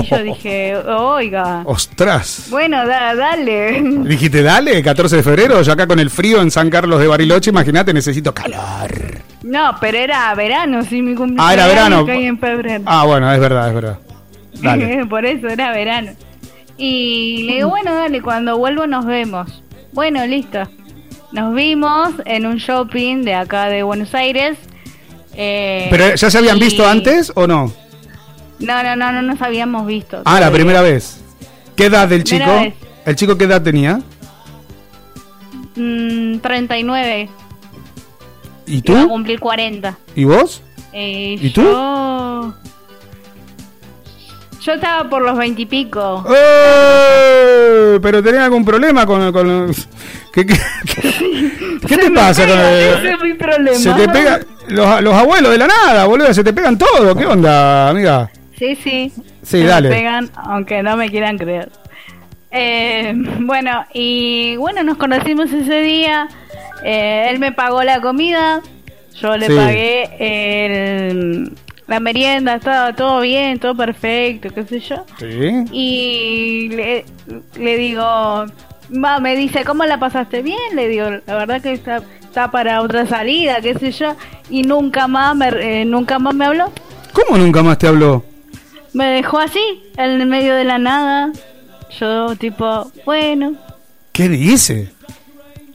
Y 0.00 0.06
yo 0.06 0.22
dije, 0.22 0.76
oiga, 0.76 1.62
ostras. 1.64 2.46
bueno, 2.50 2.86
da- 2.86 3.12
dale. 3.16 3.80
Dijiste, 3.82 4.42
dale, 4.44 4.80
14 4.84 5.16
de 5.16 5.22
febrero, 5.24 5.60
yo 5.62 5.72
acá 5.72 5.88
con 5.88 5.98
el 5.98 6.10
frío 6.10 6.40
en 6.42 6.52
San 6.52 6.70
Carlos 6.70 7.00
de 7.00 7.08
Bariloche, 7.08 7.50
imagínate, 7.50 7.92
necesito 7.92 8.32
calor. 8.32 9.18
No, 9.42 9.74
pero 9.80 9.98
era 9.98 10.32
verano, 10.36 10.84
sí, 10.84 11.02
mi 11.02 11.16
cumpleaños 11.16 11.44
Ah, 11.50 11.54
era 11.54 11.66
verano. 11.66 12.06
cae 12.06 12.24
en 12.26 12.38
febrero. 12.38 12.84
Ah, 12.86 13.04
bueno, 13.04 13.32
es 13.32 13.40
verdad, 13.40 13.68
es 13.68 13.74
verdad. 13.74 13.98
Dale. 14.62 15.06
Por 15.10 15.26
eso 15.26 15.48
era 15.48 15.72
verano. 15.72 16.12
Y 16.76 17.42
le 17.48 17.54
digo, 17.56 17.70
bueno, 17.70 17.92
dale, 17.92 18.22
cuando 18.22 18.56
vuelvo 18.58 18.86
nos 18.86 19.04
vemos. 19.04 19.64
Bueno, 19.92 20.26
listo. 20.26 20.60
Nos 21.32 21.54
vimos 21.54 22.10
en 22.24 22.46
un 22.46 22.56
shopping 22.56 23.22
de 23.24 23.34
acá 23.34 23.68
de 23.68 23.82
Buenos 23.82 24.14
Aires. 24.14 24.58
eh, 25.34 25.86
¿Pero 25.90 26.14
ya 26.14 26.30
se 26.30 26.38
habían 26.38 26.56
y- 26.56 26.60
visto 26.60 26.86
antes 26.88 27.32
o 27.34 27.46
no? 27.46 27.72
No, 28.58 28.82
no, 28.82 28.96
no, 28.96 29.12
no 29.12 29.22
nos 29.22 29.40
habíamos 29.40 29.86
visto. 29.86 30.22
Ah, 30.24 30.40
la 30.40 30.50
primera 30.50 30.80
vez. 30.82 31.20
¿Qué 31.76 31.86
edad 31.86 32.08
del 32.08 32.24
chico? 32.24 32.44
Vez. 32.60 32.74
¿El 33.06 33.14
chico 33.14 33.38
qué 33.38 33.44
edad 33.44 33.62
tenía? 33.62 34.00
Mm, 35.76 36.38
39. 36.38 37.28
¿Y 38.66 38.78
Iba 38.90 38.98
a 39.00 39.02
tú? 39.04 39.08
cumplir 39.08 39.38
40. 39.38 39.96
¿Y 40.16 40.24
vos? 40.24 40.60
Eh, 40.92 41.36
¿Y 41.40 41.50
tú? 41.50 41.62
Yo... 41.62 42.54
Yo 44.60 44.72
estaba 44.72 45.08
por 45.08 45.22
los 45.22 45.38
20 45.38 45.62
y 45.62 45.66
pico. 45.66 46.24
¡Eh! 46.28 47.07
¿Pero 48.00 48.22
tenía 48.22 48.44
algún 48.44 48.64
problema 48.64 49.04
con, 49.06 49.32
con- 49.32 49.72
¿Qué, 50.32 50.46
qué, 50.46 50.54
qué- 50.56 51.78
qué 51.86 51.96
te 51.98 52.10
pasa 52.10 52.46
con 52.46 52.58
Ese 52.58 53.10
es 53.12 53.20
mi 53.22 53.34
problema. 53.34 53.76
Se 53.76 53.92
te 53.92 54.08
pega 54.08 54.40
los, 54.68 55.00
los 55.02 55.14
abuelos 55.14 55.50
de 55.52 55.58
la 55.58 55.66
nada, 55.66 56.04
boludo, 56.06 56.32
se 56.32 56.44
te 56.44 56.52
pegan 56.52 56.78
todo. 56.78 57.14
¿Qué 57.16 57.26
onda, 57.26 57.88
amiga? 57.90 58.30
Sí, 58.58 58.74
sí. 58.76 59.12
Sí, 59.14 59.22
Se 59.42 59.58
me 59.58 59.64
dale. 59.64 59.88
pegan, 59.88 60.30
aunque 60.36 60.82
no 60.82 60.96
me 60.96 61.08
quieran 61.10 61.38
creer. 61.38 61.70
Eh, 62.50 63.12
bueno, 63.40 63.84
y 63.94 64.56
bueno, 64.56 64.82
nos 64.82 64.96
conocimos 64.98 65.52
ese 65.52 65.80
día. 65.80 66.28
Eh, 66.84 67.28
él 67.30 67.38
me 67.38 67.52
pagó 67.52 67.82
la 67.82 68.00
comida. 68.00 68.60
Yo 69.20 69.36
le 69.36 69.46
Sí. 69.46 69.54
pagué 69.54 70.08
el- 71.10 71.52
la 71.88 71.98
merienda. 71.98 72.54
Estaba 72.54 72.94
todo 72.94 73.20
bien, 73.20 73.58
todo 73.58 73.74
perfecto, 73.74 74.50
qué 74.54 74.64
sé 74.64 74.80
yo. 74.80 75.04
Sí. 75.18 75.64
Y 75.72 76.68
le, 76.68 77.04
le 77.58 77.76
digo, 77.76 78.04
va, 78.04 79.18
me 79.18 79.34
dice, 79.34 79.64
¿cómo 79.64 79.84
la 79.84 79.98
pasaste 79.98 80.42
bien? 80.42 80.76
Le 80.76 80.86
digo, 80.86 81.10
la 81.26 81.34
verdad 81.34 81.60
que 81.60 81.72
está, 81.72 82.02
está 82.20 82.50
para 82.52 82.82
otra 82.82 83.06
salida, 83.06 83.60
qué 83.60 83.74
sé 83.74 83.90
yo. 83.90 84.14
Y 84.48 84.62
nunca 84.62 85.08
más 85.08 85.34
me, 85.34 85.48
eh, 85.48 85.84
nunca 85.84 86.20
más 86.20 86.34
me 86.34 86.46
habló. 86.46 86.70
¿Cómo 87.12 87.36
nunca 87.36 87.62
más 87.62 87.78
te 87.78 87.88
habló? 87.88 88.24
Me 88.92 89.06
dejó 89.06 89.38
así, 89.38 89.82
en 89.96 90.20
el 90.20 90.26
medio 90.26 90.54
de 90.54 90.64
la 90.64 90.78
nada. 90.78 91.32
Yo, 91.98 92.36
tipo, 92.36 92.92
bueno, 93.04 93.56
¿Qué 94.12 94.28
dice? 94.28 94.90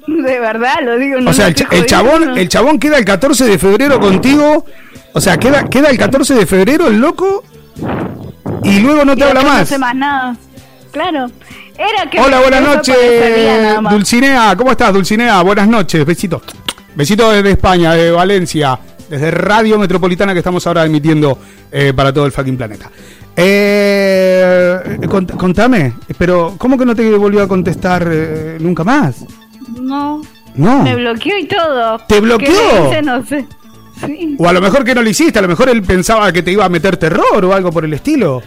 de 0.05 0.39
verdad 0.39 0.75
lo 0.83 0.97
digo. 0.97 1.21
No 1.21 1.31
o 1.31 1.33
sea, 1.33 1.47
el, 1.47 1.85
chabón, 1.85 2.37
el 2.37 2.49
chabón 2.49 2.77
queda 2.77 2.97
el 2.97 3.05
14 3.05 3.45
de 3.45 3.57
febrero 3.57 3.99
contigo. 3.99 4.65
O 5.13 5.21
sea, 5.21 5.37
queda, 5.37 5.65
queda 5.69 5.89
el 5.89 5.97
14 5.97 6.33
de 6.33 6.45
febrero 6.45 6.87
el 6.87 6.99
loco 6.99 7.43
y 8.63 8.79
luego 8.79 9.05
no 9.05 9.13
Y 9.13 9.17
te 9.17 9.23
habla 9.23 9.41
más. 9.43 9.59
No 9.61 9.65
sé 9.65 9.77
más 9.77 9.95
nada. 9.95 10.35
Claro. 10.91 11.27
Era 11.77 12.09
que 12.09 12.19
Hola, 12.19 12.39
buenas 12.41 12.61
noches. 12.61 12.95
Dulcinea. 13.89 14.55
¿Cómo 14.55 14.71
estás, 14.71 14.93
Dulcinea? 14.93 15.41
Buenas 15.41 15.67
noches, 15.67 16.05
besito. 16.05 16.41
Besito 16.95 17.31
desde 17.31 17.51
España, 17.51 17.93
de 17.93 18.11
Valencia, 18.11 18.77
desde 19.09 19.31
Radio 19.31 19.79
Metropolitana 19.79 20.33
que 20.33 20.39
estamos 20.39 20.65
ahora 20.67 20.85
emitiendo 20.85 21.37
eh, 21.71 21.91
para 21.95 22.13
todo 22.13 22.25
el 22.25 22.31
fucking 22.31 22.57
planeta. 22.57 22.89
Eh, 23.35 24.99
cont- 25.07 25.35
contame, 25.35 25.93
pero 26.17 26.53
¿cómo 26.59 26.77
que 26.77 26.85
no 26.85 26.95
te 26.95 27.09
volvió 27.17 27.41
a 27.41 27.47
contestar 27.47 28.07
eh, 28.11 28.57
nunca 28.59 28.83
más? 28.83 29.25
No. 29.79 30.21
No. 30.55 30.83
Me 30.83 30.95
bloqueó 30.95 31.37
y 31.39 31.47
todo. 31.47 31.97
¿Te 32.07 32.15
¿Qué 32.15 32.21
bloqueó? 32.21 32.49
dice? 32.85 33.01
No 33.01 33.25
sé. 33.25 33.45
Sí. 34.05 34.35
O 34.37 34.47
a 34.47 34.53
lo 34.53 34.61
mejor 34.61 34.83
que 34.83 34.95
no 34.95 35.01
lo 35.01 35.09
hiciste, 35.09 35.39
a 35.39 35.41
lo 35.41 35.47
mejor 35.47 35.69
él 35.69 35.81
pensaba 35.83 36.31
que 36.31 36.41
te 36.43 36.51
iba 36.51 36.65
a 36.65 36.69
meter 36.69 36.97
terror 36.97 37.43
o 37.45 37.53
algo 37.53 37.71
por 37.71 37.85
el 37.85 37.93
estilo. 37.93 38.41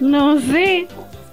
No 0.00 0.40
sé. 0.40 0.86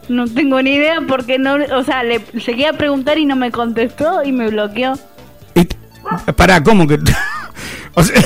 No 0.10 0.26
tengo 0.26 0.62
ni 0.62 0.76
idea 0.76 1.00
porque 1.08 1.38
no, 1.38 1.56
o 1.76 1.84
sea, 1.84 2.04
le 2.04 2.22
llegué 2.46 2.68
a 2.68 2.74
preguntar 2.74 3.18
y 3.18 3.26
no 3.26 3.36
me 3.36 3.52
contestó 3.52 4.24
y 4.24 4.32
me 4.32 4.50
bloqueó. 4.50 4.94
Pará, 6.36 6.64
¿cómo 6.64 6.88
que...? 6.88 6.98
o, 7.94 8.04
sea, 8.04 8.22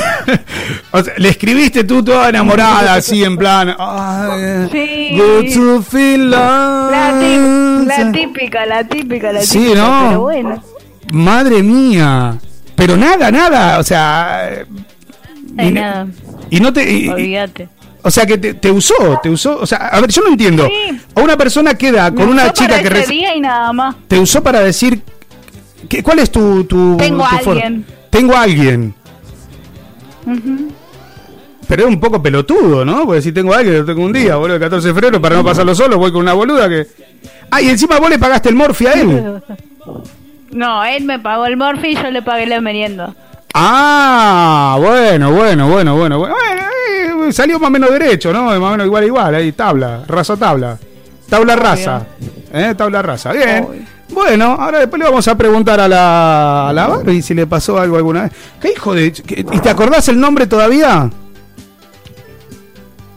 o 0.92 1.04
sea, 1.04 1.14
le 1.18 1.30
escribiste 1.30 1.84
tú 1.84 2.04
toda 2.04 2.30
enamorada, 2.30 2.94
así 2.96 3.24
en 3.24 3.36
plan... 3.38 3.76
ay, 3.80 4.70
Sí. 4.72 5.18
Good 5.18 5.54
to 5.56 5.82
feel. 5.82 6.30
La, 6.30 6.92
la 7.88 8.12
típica, 8.12 8.66
la 8.68 8.84
típica, 8.84 9.34
la 9.34 9.42
Sí, 9.42 9.58
típica. 9.60 9.80
¿no? 9.80 10.08
Pero 10.08 10.22
bueno. 10.22 10.64
Madre 11.12 11.64
mía. 11.64 12.38
Pero 12.76 12.96
nada, 12.96 13.32
nada, 13.32 13.80
o 13.80 13.84
sea... 13.84 14.66
Ay, 15.58 15.68
y, 15.68 15.72
nada. 15.72 16.08
y 16.50 16.60
no 16.60 16.72
te... 16.74 16.92
y- 16.92 17.10
Olvídate. 17.10 17.70
o 18.02 18.10
sea, 18.12 18.26
que 18.26 18.38
te, 18.38 18.54
te 18.56 18.72
usó, 18.72 19.20
te 19.22 19.30
usó... 19.30 19.60
O 19.60 19.66
sea, 19.66 19.78
a 19.88 20.00
ver, 20.02 20.10
yo 20.12 20.22
no 20.22 20.30
entiendo. 20.30 20.68
Sí. 20.68 21.00
A 21.16 21.22
una 21.22 21.38
persona 21.38 21.74
queda 21.76 22.10
con 22.14 22.26
Me 22.26 22.32
una 22.32 22.54
chica 22.54 22.70
para 22.78 22.82
que... 22.82 22.88
ese 23.00 23.06
reci- 23.08 23.10
día 23.12 23.36
y 23.36 23.42
nada 23.42 23.72
más. 23.74 23.96
te 24.08 24.20
usó 24.20 24.42
para 24.44 24.62
decir... 24.62 25.02
que- 25.90 26.02
¿Cuál 26.04 26.20
es 26.20 26.32
tu... 26.32 26.64
tu 26.66 26.98
Tengo 26.98 27.18
tu 27.20 27.24
a 27.24 27.30
alguien. 27.38 27.86
Tengo 28.10 28.36
a 28.36 28.42
alguien. 28.44 28.94
Pero 31.68 31.84
es 31.84 31.88
un 31.90 32.00
poco 32.00 32.22
pelotudo, 32.22 32.84
¿no? 32.84 33.06
Porque 33.06 33.22
si 33.22 33.32
tengo 33.32 33.54
a 33.54 33.58
alguien, 33.58 33.78
lo 33.80 33.86
tengo 33.86 34.04
un 34.06 34.12
día, 34.14 34.36
boludo, 34.36 34.56
el 34.56 34.62
14 34.62 34.88
de 34.90 34.94
febrero, 34.94 35.22
para 35.22 35.36
no 35.38 35.44
pasarlo 35.44 35.74
solo, 35.74 35.98
voy 35.98 36.12
con 36.12 36.22
una 36.22 36.34
boluda 36.34 36.68
que... 36.68 36.86
Ah, 37.50 37.62
y 37.62 37.70
encima 37.70 37.98
vos 38.00 38.10
le 38.10 38.20
pagaste 38.20 38.50
el 38.50 38.56
morfi 38.56 38.88
a 38.88 38.94
él. 38.94 39.42
No, 40.52 40.84
él 40.84 41.06
me 41.06 41.18
pagó 41.18 41.46
el 41.46 41.56
morfi 41.56 41.92
y 41.92 41.96
yo 41.96 42.12
le 42.12 42.22
pagué 42.22 42.46
la 42.46 42.60
merienda. 42.60 43.14
Ah, 43.54 44.78
bueno, 44.80 45.32
bueno, 45.32 45.68
bueno, 45.70 45.96
bueno. 45.98 46.20
bueno 46.20 46.36
eh, 47.28 47.32
salió 47.34 47.60
más 47.60 47.68
o 47.68 47.72
menos 47.72 47.90
derecho, 47.92 48.32
¿no? 48.34 48.44
Más 48.46 48.58
o 48.58 48.72
menos 48.72 48.86
igual, 48.86 49.04
igual, 49.06 49.36
ahí 49.36 49.52
tabla, 49.52 50.04
raza 50.08 50.36
tabla. 50.38 50.78
Tabla 51.30 51.56
raza. 51.56 52.06
¿Eh? 52.54 52.74
Tabla 52.78 53.02
raza. 53.02 53.32
Bien. 53.32 53.88
Bueno, 54.10 54.58
ahora 54.60 54.80
después 54.80 55.00
le 55.00 55.06
vamos 55.06 55.26
a 55.30 55.38
preguntar 55.38 55.80
a 55.80 55.88
la, 55.88 56.68
a 56.70 56.74
la 56.74 56.88
Barbie 56.88 57.22
si 57.22 57.34
le 57.34 57.48
pasó 57.48 57.80
algo 57.80 57.96
alguna 57.96 58.24
vez. 58.24 58.32
¿Qué 58.60 58.72
hijo 58.74 58.94
de... 58.94 59.14
qué- 59.14 59.46
¿Y 59.50 59.60
te 59.60 59.70
acordás 59.70 60.10
el 60.10 60.20
nombre 60.20 60.48
todavía? 60.48 61.10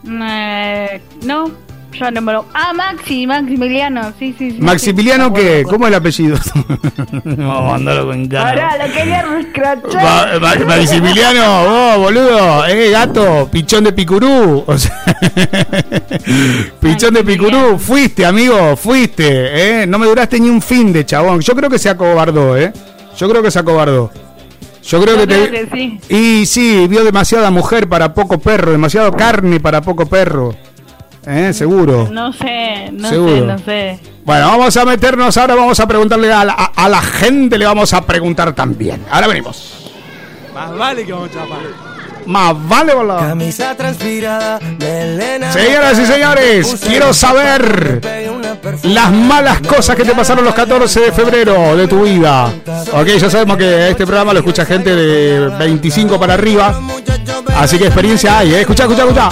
Eh, 0.06 1.00
no, 1.24 1.50
yo 1.98 2.10
no 2.10 2.20
me 2.20 2.32
lo... 2.32 2.44
Ah, 2.54 2.72
Maxi, 2.74 3.26
Maximiliano, 3.26 4.12
sí, 4.18 4.34
sí, 4.38 4.50
sí. 4.52 4.56
Maximiliano, 4.60 5.32
¿qué? 5.32 5.64
¿Cómo 5.68 5.84
es 5.86 5.88
el 5.90 5.94
apellido? 5.94 6.36
Vamos 7.24 7.58
a 7.68 7.72
mandarlo 7.72 8.06
con 8.08 8.28
ganas. 8.28 8.50
Ahora 8.60 8.86
lo 8.86 8.92
quería 8.94 9.22
rescrachar. 9.22 10.02
Ma- 10.02 10.38
Ma- 10.40 10.64
Maximiliano, 10.66 11.64
vos, 11.64 11.98
boludo, 11.98 12.66
eh, 12.66 12.90
gato, 12.90 13.48
pichón 13.50 13.84
de 13.84 13.92
picurú. 13.92 14.64
O 14.66 14.78
sea, 14.78 15.02
pichón 16.80 17.14
de 17.14 17.24
picurú, 17.24 17.78
fuiste, 17.78 18.24
amigo, 18.26 18.76
fuiste, 18.76 19.82
eh. 19.82 19.86
No 19.86 19.98
me 19.98 20.06
duraste 20.06 20.38
ni 20.40 20.48
un 20.48 20.60
fin 20.62 20.92
de 20.92 21.04
chabón. 21.04 21.40
Yo 21.40 21.54
creo 21.54 21.70
que 21.70 21.78
se 21.78 21.88
acobardó, 21.88 22.56
eh. 22.56 22.72
Yo 23.16 23.28
creo 23.28 23.42
que 23.42 23.50
se 23.50 23.58
acobardó. 23.58 24.10
Yo 24.82 25.00
creo 25.00 25.16
que 25.16 25.26
Creo 25.26 25.44
te. 25.46 25.50
que 25.50 25.68
sí. 25.72 26.00
Y 26.42 26.46
sí, 26.46 26.86
vio 26.88 27.04
demasiada 27.04 27.50
mujer 27.50 27.88
para 27.88 28.12
poco 28.12 28.38
perro, 28.38 28.70
demasiado 28.72 29.12
carne 29.12 29.58
para 29.60 29.80
poco 29.80 30.04
perro. 30.06 30.54
Eh, 31.26 31.52
seguro. 31.52 32.08
No 32.10 32.32
sé, 32.32 32.90
no 32.92 33.08
Seguro. 33.08 33.34
sé, 33.36 33.40
no 33.42 33.58
sé. 33.58 33.98
Bueno, 34.24 34.46
vamos 34.48 34.76
a 34.76 34.84
meternos 34.84 35.36
ahora, 35.36 35.54
vamos 35.54 35.78
a 35.80 35.86
preguntarle 35.86 36.32
a 36.32 36.44
la, 36.44 36.52
a- 36.52 36.72
a 36.84 36.88
la 36.88 37.00
gente, 37.02 37.56
le 37.58 37.64
vamos 37.66 37.92
a 37.94 38.02
preguntar 38.02 38.52
también. 38.54 39.04
Ahora 39.10 39.26
venimos. 39.28 39.90
Más 40.54 40.76
vale 40.76 41.04
que 41.04 41.12
vamos 41.12 41.30
a 41.30 41.32
chapar. 41.32 41.58
Más 42.26 42.68
vale, 42.68 42.94
boludo. 42.94 43.18
Camisa 43.18 43.74
transpirada, 43.76 44.58
melena. 44.78 45.52
Señoras 45.52 45.98
y 45.98 46.06
señores, 46.06 46.76
quiero 46.86 47.12
saber 47.12 48.00
las 48.84 49.12
malas 49.12 49.60
cosas 49.60 49.94
que 49.94 50.04
te 50.04 50.14
pasaron 50.14 50.42
los 50.44 50.54
14 50.54 51.00
de 51.00 51.12
febrero 51.12 51.76
de 51.76 51.86
tu 51.86 52.02
vida. 52.04 52.50
Ok, 52.94 53.06
ya 53.18 53.28
sabemos 53.28 53.58
que 53.58 53.90
este 53.90 54.06
programa 54.06 54.32
lo 54.32 54.38
escucha 54.38 54.64
gente 54.64 54.94
de 54.96 55.48
25 55.58 56.18
para 56.18 56.32
arriba. 56.34 56.78
Así 57.58 57.78
que 57.78 57.86
experiencia 57.86 58.38
hay, 58.38 58.54
¿eh? 58.54 58.60
Escucha, 58.62 58.84
escucha, 58.84 59.02
escucha. 59.02 59.28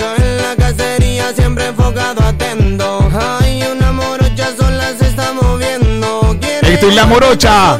La 0.53 0.67
cacería 0.67 1.33
siempre 1.35 1.69
enfocado, 1.69 2.23
atento. 2.23 3.09
Hay 3.41 3.63
una 3.63 3.91
morocha 3.91 4.49
sola 4.55 4.85
se 4.99 5.07
está 5.09 5.33
moviendo. 5.33 6.37
Esto 6.61 6.89
es 6.89 6.95
la 6.95 7.07
morocha. 7.07 7.79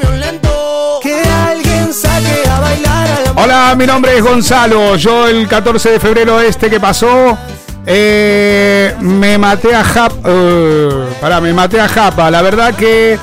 que 1.03 1.23
alguien 1.23 1.93
saque 1.93 2.49
a 2.49 2.61
bailar 2.61 3.09
a 3.09 3.21
la 3.21 3.43
Hola, 3.43 3.75
mi 3.77 3.85
nombre 3.85 4.17
es 4.17 4.25
Gonzalo. 4.25 4.97
Yo 4.97 5.29
el 5.29 5.47
14 5.49 5.91
de 5.91 6.01
febrero 6.01 6.41
este 6.41 6.71
que 6.71 6.81
pasó, 6.81 7.37
eh, 7.85 8.95
me 9.01 9.37
maté 9.37 9.75
a 9.75 9.85
Japa. 9.85 10.17
eh, 10.25 11.09
pará, 11.21 11.43
me 11.43 11.53
maté 11.53 11.79
a 11.79 11.89
Japa. 11.89 12.31
La 12.31 12.41
verdad 12.41 12.75
que 12.75 13.19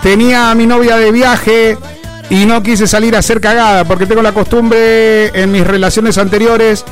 tenía 0.00 0.52
a 0.52 0.54
mi 0.54 0.64
novia 0.64 0.96
de 0.96 1.10
viaje 1.10 1.76
y 2.30 2.46
no 2.46 2.62
quise 2.62 2.86
salir 2.86 3.16
a 3.16 3.18
hacer 3.18 3.40
cagada 3.40 3.82
porque 3.84 4.06
tengo 4.06 4.22
la 4.22 4.30
costumbre 4.30 5.26
en 5.34 5.50
mis 5.50 5.66
relaciones 5.66 6.18
anteriores 6.18 6.84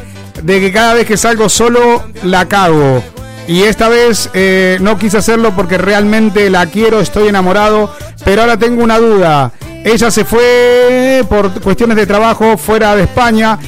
de 0.42 0.60
que 0.60 0.72
cada 0.72 0.94
vez 0.94 1.06
que 1.06 1.16
salgo 1.16 1.48
solo 1.48 2.04
la 2.22 2.46
cago. 2.46 3.02
Y 3.46 3.62
esta 3.62 3.88
vez 3.88 4.30
eh, 4.32 4.78
no 4.80 4.96
quise 4.96 5.18
hacerlo 5.18 5.52
porque 5.56 5.76
realmente 5.76 6.50
la 6.50 6.66
quiero, 6.66 7.00
estoy 7.00 7.28
enamorado, 7.28 7.94
pero 8.24 8.42
ahora 8.42 8.56
tengo 8.56 8.84
una 8.84 8.98
duda. 8.98 9.52
Ella 9.84 10.10
se 10.10 10.24
fue 10.24 11.24
por 11.28 11.60
cuestiones 11.60 11.96
de 11.96 12.06
trabajo 12.06 12.56
fuera 12.58 12.94
de 12.94 13.04
España 13.04 13.58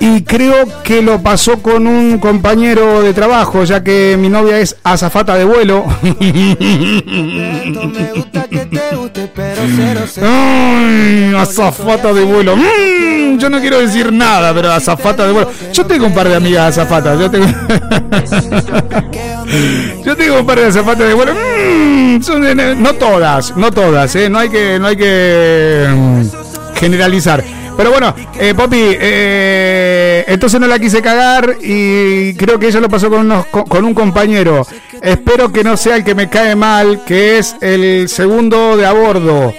y 0.00 0.22
creo 0.22 0.82
que 0.82 1.02
lo 1.02 1.22
pasó 1.22 1.62
con 1.62 1.86
un 1.86 2.18
compañero 2.18 3.02
de 3.02 3.12
trabajo, 3.12 3.64
ya 3.64 3.82
que 3.82 4.16
mi 4.18 4.28
novia 4.28 4.58
es 4.58 4.76
azafata 4.82 5.36
de 5.36 5.44
vuelo. 5.44 5.84
Azafata 11.38 12.12
de 12.12 12.24
vuelo. 12.24 12.56
Mm, 12.56 13.38
yo 13.38 13.50
no 13.50 13.60
quiero 13.60 13.80
decir 13.80 14.12
nada, 14.12 14.52
pero 14.54 14.72
azafata 14.72 15.26
de 15.26 15.32
vuelo. 15.32 15.50
Yo 15.72 15.84
tengo 15.86 16.06
un 16.06 16.14
par 16.14 16.28
de 16.28 16.36
amigas 16.36 16.78
azafatas. 16.78 17.18
Yo 17.18 17.30
tengo, 17.30 17.46
yo 20.04 20.16
tengo 20.16 20.40
un 20.40 20.46
par 20.46 20.58
de 20.58 20.66
azafatas 20.66 21.08
de 21.08 21.14
vuelo. 21.14 21.34
Mm, 21.34 22.82
no 22.82 22.94
todas, 22.94 23.56
no 23.56 23.70
todas, 23.70 24.14
¿eh? 24.16 24.28
No 24.28 24.38
hay 24.38 24.48
que, 24.48 24.78
no 24.78 24.86
hay 24.86 24.96
que 24.96 25.86
mm, 25.88 26.22
generalizar. 26.76 27.44
Pero 27.76 27.90
bueno, 27.90 28.14
eh, 28.38 28.54
Poppy, 28.54 28.78
eh, 28.80 30.24
entonces 30.28 30.60
no 30.60 30.66
la 30.66 30.78
quise 30.78 31.02
cagar 31.02 31.56
y 31.60 32.32
creo 32.34 32.58
que 32.58 32.68
ella 32.68 32.78
lo 32.80 32.88
pasó 32.88 33.10
con, 33.10 33.20
unos- 33.20 33.46
con- 33.46 33.84
un 33.84 33.94
compañero. 33.94 34.64
Espero 35.02 35.52
que 35.52 35.64
no 35.64 35.76
sea 35.76 35.96
el 35.96 36.04
que 36.04 36.14
me 36.14 36.28
cae 36.28 36.54
mal, 36.54 37.02
que 37.04 37.38
es 37.38 37.56
el 37.60 38.08
segundo 38.08 38.76
de 38.76 38.86
a 38.86 38.92
bordo. 38.92 39.52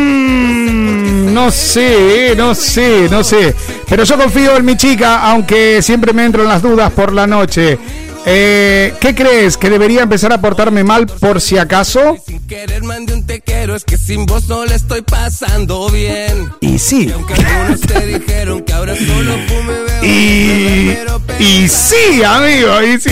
Mm, 0.00 1.34
no 1.34 1.50
sé, 1.50 2.34
no 2.36 2.54
sé, 2.54 3.08
no 3.10 3.22
sé. 3.24 3.54
Pero 3.88 4.04
yo 4.04 4.16
confío 4.16 4.56
en 4.56 4.64
mi 4.64 4.76
chica, 4.76 5.20
aunque 5.30 5.82
siempre 5.82 6.12
me 6.12 6.24
entran 6.24 6.46
las 6.48 6.62
dudas 6.62 6.92
por 6.92 7.12
la 7.12 7.26
noche. 7.26 7.78
Eh, 8.26 8.94
¿Qué 9.00 9.14
crees? 9.14 9.56
¿Que 9.56 9.70
debería 9.70 10.02
empezar 10.02 10.32
a 10.32 10.40
portarme 10.40 10.84
mal 10.84 11.06
por 11.06 11.40
si 11.40 11.58
acaso? 11.58 12.16
Querer 12.48 12.82
mande 12.82 13.14
un 13.14 13.26
te 13.26 13.40
quiero, 13.40 13.76
es 13.76 13.84
que 13.84 13.96
sin 13.96 14.26
vos 14.26 14.48
no 14.48 14.64
le 14.64 14.74
estoy 14.74 15.02
pasando 15.02 15.88
bien. 15.88 16.50
Y 16.60 16.78
sí. 16.78 17.10
Aunque 17.14 17.34
algunos 17.34 17.80
te 17.80 18.06
dijeron 18.06 18.62
que 18.62 18.72
ahora 18.72 18.94
solo 18.96 19.34
fume 19.48 19.72
veo. 19.72 20.04
Y, 20.04 20.98
y 21.42 21.68
sí, 21.68 22.22
amigo, 22.24 22.82
y 22.82 23.00
sí. 23.00 23.10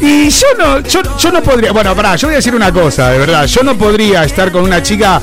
Y 0.00 0.28
yo 0.28 0.46
no, 0.58 0.80
yo, 0.80 1.00
yo 1.18 1.32
no 1.32 1.42
podría, 1.42 1.72
bueno, 1.72 1.94
pará, 1.96 2.16
yo 2.16 2.28
voy 2.28 2.34
a 2.34 2.36
decir 2.36 2.54
una 2.54 2.72
cosa, 2.72 3.10
de 3.10 3.18
verdad, 3.18 3.46
yo 3.46 3.62
no 3.62 3.76
podría 3.76 4.24
estar 4.24 4.52
con 4.52 4.62
una 4.62 4.82
chica 4.82 5.20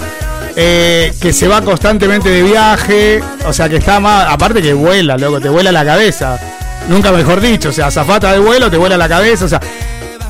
eh, 0.56 1.14
que 1.22 1.32
se 1.32 1.48
va 1.48 1.62
constantemente 1.62 2.30
de 2.30 2.44
viaje, 2.44 3.24
o 3.46 3.54
sea, 3.54 3.70
que 3.70 3.78
está 3.78 4.00
más, 4.00 4.28
aparte 4.28 4.62
que 4.62 4.74
vuela, 4.74 5.18
loco, 5.18 5.40
te 5.40 5.50
vuela 5.50 5.72
la 5.72 5.86
cabeza, 5.86 6.40
nunca 6.90 7.12
mejor 7.12 7.40
dicho, 7.42 7.70
o 7.70 7.74
sea, 7.74 7.90
zafata 7.92 8.32
de 8.34 8.40
vuelo, 8.40 8.70
te 8.70 8.78
vuela 8.78 8.98
la 8.98 9.08
cabeza, 9.10 9.46
o 9.46 9.48
sea, 9.50 9.60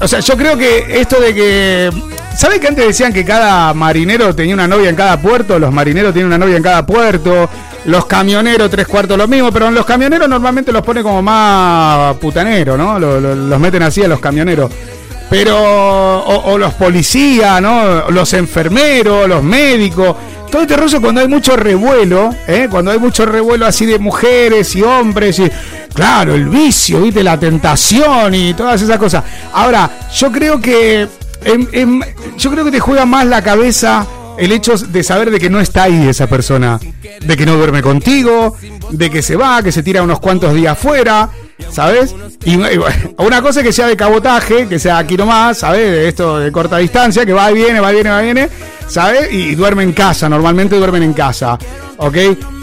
o 0.01 0.08
sea, 0.08 0.20
yo 0.20 0.36
creo 0.38 0.58
que 0.58 0.99
esto 0.99 1.20
de 1.22 1.34
que, 1.34 1.89
¿saben 2.36 2.60
que 2.60 2.68
antes 2.68 2.88
decían 2.88 3.14
que 3.14 3.24
cada 3.24 3.74
marinero 3.74 4.36
tenía 4.36 4.54
una 4.54 4.68
novia 4.68 4.89
en 4.89 4.95
cada 4.95 5.22
puerto? 5.22 5.58
Los 5.60 5.72
marineros 5.72 6.12
tienen 6.14 6.28
una 6.28 6.38
novia 6.38 6.58
en 6.58 6.64
cada 6.64 6.86
puerto. 6.86 7.49
Los 7.86 8.06
camioneros, 8.06 8.70
tres 8.72 8.88
cuartos 8.88 9.18
lo 9.18 9.28
mismo, 9.28 9.51
pero 9.51 9.70
los 9.70 9.86
camioneros 9.86 10.28
normalmente 10.30 10.72
los 10.72 10.82
pone 10.84 11.04
como 11.04 11.22
más 11.22 12.16
putanero, 12.18 12.78
¿no? 12.78 12.97
Lo- 12.99 13.20
lo- 13.20 13.36
los 13.36 13.60
meten 13.60 13.84
así 13.84 14.01
a 14.04 14.08
los 14.08 14.20
camioneros. 14.22 14.72
Pero, 15.30 15.58
o 16.24 16.58
los 16.58 16.74
policías, 16.74 17.62
¿no? 17.62 18.10
Los 18.12 18.34
enfermeros, 18.34 19.28
los 19.28 19.43
médicos. 19.43 20.16
Todo 20.54 20.62
este 20.62 20.78
rollo 20.78 21.01
cuando 21.01 21.20
hay 21.20 21.28
mucho 21.28 21.56
revuelo, 21.58 22.30
¿eh? 22.47 22.68
Cuando 22.70 22.91
hay 22.91 22.99
mucho 22.99 23.26
revuelo 23.26 23.66
así 23.66 23.88
de 23.88 23.97
mujeres 23.97 24.76
y 24.76 24.84
hombres 24.84 25.39
y, 25.39 25.49
claro, 25.95 26.36
el 26.36 26.47
vicio, 26.47 27.01
¿viste? 27.01 27.24
La 27.24 27.39
tentación 27.39 28.36
y 28.36 28.54
todas 28.54 28.80
esas 28.80 28.99
cosas. 28.99 29.24
Ahora, 29.51 29.89
yo 30.16 30.32
creo 30.32 30.62
que, 30.62 31.08
em- 31.43 31.68
em, 31.72 32.01
yo 32.38 32.51
creo 32.51 32.64
que 32.66 32.70
te 32.70 32.80
juega 32.80 33.04
más 33.04 33.26
la 33.26 33.41
cabeza 33.41 34.06
el 34.38 34.51
hecho 34.51 34.78
de 34.78 35.01
saber 35.01 35.32
de 35.32 35.39
que 35.39 35.49
no 35.49 35.60
está 35.60 35.84
ahí 35.86 36.08
esa 36.08 36.28
persona, 36.28 36.80
de 37.26 37.36
que 37.36 37.47
no 37.47 37.56
duerme 37.56 37.82
contigo, 37.82 38.56
de 38.91 39.10
que 39.10 39.24
se 39.24 39.36
va, 39.36 39.64
que 39.64 39.72
se 39.72 39.82
tira 39.82 40.04
unos 40.04 40.20
cuantos 40.20 40.54
días 40.54 40.78
fuera, 40.78 41.30
¿sabes? 41.72 42.16
Y, 42.45 42.58
una 43.18 43.41
cosa 43.41 43.60
es 43.62 43.66
que 43.66 43.74
sea 43.74 43.88
de 43.88 43.95
cabotaje, 43.97 44.68
que 44.68 44.80
sea 44.80 44.97
aquí 44.97 45.16
nomás, 45.16 45.60
¿sabes? 45.60 45.91
De 45.91 46.08
esto 46.08 46.39
de 46.39 46.51
corta 46.51 46.78
distancia, 46.78 47.26
que 47.26 47.34
va 47.34 47.51
y 47.51 47.56
viene, 47.56 47.80
va 47.80 47.91
y 47.91 47.95
viene, 47.95 48.10
va 48.10 48.22
y 48.22 48.26
viene, 48.26 48.49
¿sabes? 48.88 49.32
Y 49.32 49.56
duerme 49.56 49.84
en 49.84 49.93
casa, 49.93 50.30
normalmente 50.30 50.76
duermen 50.76 51.04
en 51.04 51.14
casa, 51.14 51.58
¿ok? 51.97 52.18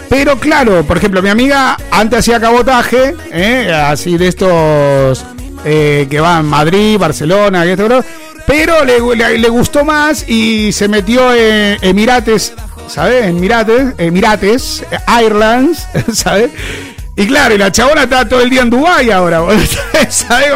Pero 0.08 0.38
claro, 0.38 0.82
por 0.84 0.96
ejemplo, 0.96 1.22
mi 1.22 1.28
amiga 1.28 1.76
antes 1.90 2.18
hacía 2.18 2.40
cabotaje, 2.40 3.14
¿eh? 3.32 3.72
así 3.72 4.18
de 4.18 4.26
estos 4.26 5.24
eh, 5.64 6.08
que 6.10 6.18
van 6.20 6.46
Madrid, 6.46 6.98
Barcelona, 6.98 7.64
y 7.64 7.76
pero 8.46 8.84
le, 8.84 9.38
le- 9.38 9.48
gustó 9.48 9.84
más 9.84 10.28
y 10.28 10.72
se 10.72 10.88
metió 10.88 11.32
en 11.32 11.78
Emirates, 11.82 12.52
¿sabes? 12.88 13.26
Emirates, 13.26 13.94
Emirates, 13.98 14.84
Irelands, 15.22 15.86
¿sabes? 16.12 16.50
Y 17.20 17.26
claro, 17.26 17.54
y 17.54 17.58
la 17.58 17.70
chabona 17.70 18.04
está 18.04 18.26
todo 18.26 18.40
el 18.40 18.48
día 18.48 18.62
en 18.62 18.70
Dubái 18.70 19.10
ahora. 19.10 19.42
¿sabes? 20.08 20.48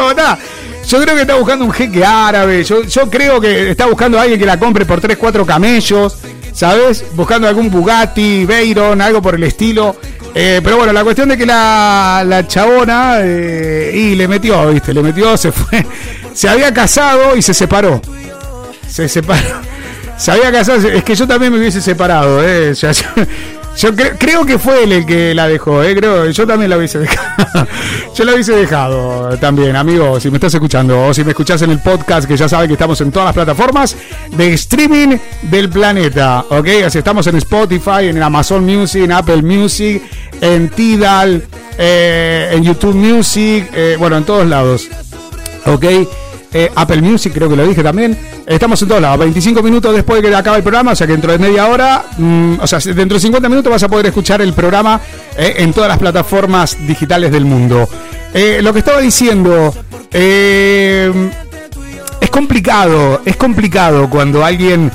Yo 0.87 0.99
creo 0.99 1.13
que 1.13 1.21
está 1.21 1.35
buscando 1.35 1.63
un 1.63 1.71
jeque 1.71 2.03
árabe, 2.03 2.63
yo, 2.63 2.81
creo 3.09 3.39
que 3.39 3.69
está 3.69 3.85
buscando 3.85 4.17
a 4.17 4.23
alguien 4.23 4.39
que 4.39 4.47
la 4.47 4.57
compre 4.57 4.83
por 4.83 4.99
3, 4.99 5.15
4 5.15 5.45
camellos, 5.45 6.17
¿sabes? 6.53 7.05
Buscando 7.13 7.47
algún 7.47 7.69
Bugatti, 7.69 8.45
Veyron, 8.45 8.99
algo 8.99 9.21
por 9.21 9.35
el 9.35 9.43
estilo. 9.43 9.95
Eh, 10.33 10.59
pero 10.63 10.77
bueno, 10.77 10.91
la 10.91 11.03
cuestión 11.03 11.29
de 11.29 11.37
que 11.37 11.45
la, 11.45 12.43
chabona 12.47 13.17
eh, 13.19 13.91
y 13.93 14.15
le 14.15 14.27
metió, 14.27 14.67
¿viste? 14.71 14.91
Le 14.91 15.03
metió, 15.03 15.37
se 15.37 15.51
fue. 15.51 15.85
Se 16.33 16.49
había 16.49 16.73
casado 16.73 17.37
y 17.37 17.41
se 17.43 17.53
separó. 17.53 18.01
Se 18.89 19.07
separó. 19.07 19.61
Se 20.17 20.31
había 20.31 20.51
casado. 20.51 20.79
Es 20.89 21.03
que 21.03 21.15
yo 21.15 21.27
también 21.27 21.53
me 21.53 21.59
hubiese 21.59 21.79
separado, 21.79 22.43
¿eh? 22.43 22.75
Sea, 22.75 22.91
yo 22.91 23.05
yo 23.77 23.91
cre- 23.93 24.15
creo 24.17 24.45
que 24.45 24.57
fue 24.57 24.83
él 24.83 24.91
el 24.91 25.05
que 25.05 25.33
la 25.35 25.47
dejó, 25.47 25.83
¿eh? 25.83 25.95
Creo, 25.95 26.29
yo 26.29 26.47
también 26.47 26.69
la 26.69 26.77
hubiese 26.77 26.99
dejado. 26.99 27.67
Yo 28.15 28.23
la 28.23 28.33
hubiese 28.33 28.53
dejado 28.53 29.37
también, 29.39 29.75
amigo, 29.75 30.17
si 30.21 30.29
me 30.29 30.37
estás 30.37 30.53
escuchando 30.53 31.07
o 31.07 31.13
si 31.13 31.25
me 31.25 31.31
escuchás 31.31 31.61
en 31.63 31.71
el 31.71 31.79
podcast, 31.81 32.25
que 32.25 32.37
ya 32.37 32.47
sabes 32.47 32.67
que 32.67 32.73
estamos 32.73 32.99
en 33.01 33.11
todas 33.11 33.25
las 33.27 33.33
plataformas 33.35 33.93
de 34.31 34.53
streaming 34.53 35.17
del 35.41 35.69
planeta, 35.69 36.45
¿ok? 36.49 36.67
Así 36.85 36.99
estamos 36.99 37.27
en 37.27 37.35
Spotify, 37.35 38.05
en 38.07 38.23
Amazon 38.23 38.65
Music, 38.65 39.03
en 39.03 39.11
Apple 39.11 39.41
Music, 39.41 40.01
en 40.39 40.69
Tidal, 40.69 41.43
eh, 41.77 42.51
en 42.53 42.63
YouTube 42.63 42.95
Music, 42.95 43.69
eh, 43.73 43.97
bueno, 43.99 44.15
en 44.15 44.23
todos 44.23 44.47
lados, 44.47 44.87
¿ok? 45.65 45.83
Eh, 46.57 46.71
Apple 46.73 47.01
Music, 47.01 47.33
creo 47.33 47.49
que 47.49 47.57
lo 47.57 47.67
dije 47.67 47.83
también. 47.83 48.17
Estamos 48.47 48.81
en 48.81 48.87
todos 48.87 49.01
lados. 49.01 49.19
25 49.19 49.61
minutos 49.61 49.93
después 49.93 50.21
de 50.21 50.29
que 50.29 50.35
acabe 50.35 50.55
el 50.55 50.63
programa, 50.63 50.93
o 50.93 50.95
sea 50.95 51.05
que 51.05 51.11
dentro 51.11 51.33
de 51.33 51.37
media 51.37 51.67
hora, 51.67 52.05
mm, 52.17 52.59
o 52.61 52.65
sea, 52.65 52.79
dentro 52.79 53.15
de 53.15 53.19
50 53.19 53.49
minutos 53.49 53.69
vas 53.69 53.83
a 53.83 53.89
poder 53.89 54.05
escuchar 54.05 54.41
el 54.41 54.53
programa 54.53 55.01
eh, 55.37 55.55
en 55.57 55.73
todas 55.73 55.89
las 55.89 55.97
plataformas 55.97 56.77
digitales 56.87 57.33
del 57.33 57.43
mundo. 57.43 57.89
Eh, 58.33 58.61
lo 58.61 58.71
que 58.71 58.79
estaba 58.79 59.01
diciendo, 59.01 59.75
es 60.13 61.11
complicado, 62.31 63.21
es 63.25 63.35
complicado 63.35 64.09
cuando 64.09 64.45
alguien... 64.45 64.89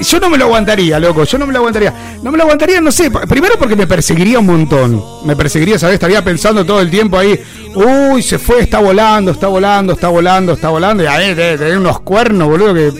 yo 0.00 0.20
no 0.20 0.30
me 0.30 0.38
lo 0.38 0.44
aguantaría, 0.46 0.98
loco, 0.98 1.24
yo 1.24 1.38
no 1.38 1.46
me 1.46 1.52
lo 1.52 1.58
aguantaría. 1.60 1.92
No 2.22 2.30
me 2.30 2.36
lo 2.38 2.44
aguantaría, 2.44 2.80
no 2.80 2.90
sé, 2.92 3.10
primero 3.10 3.54
porque 3.58 3.76
me 3.76 3.86
perseguiría 3.86 4.38
un 4.38 4.46
montón. 4.46 5.02
Me 5.24 5.36
perseguiría, 5.36 5.78
¿sabes? 5.78 5.94
Estaría 5.94 6.22
pensando 6.24 6.64
todo 6.64 6.80
el 6.80 6.90
tiempo 6.90 7.18
ahí, 7.18 7.38
uy, 7.74 8.22
se 8.22 8.38
fue, 8.38 8.60
está 8.60 8.78
volando, 8.78 9.30
está 9.32 9.46
volando, 9.48 9.92
está 9.92 10.08
volando, 10.08 10.52
está 10.52 10.68
volando. 10.68 11.02
Y 11.02 11.06
ahí 11.06 11.34
tener 11.34 11.78
unos 11.78 12.00
cuernos, 12.00 12.48
boludo, 12.48 12.74
que 12.74 12.92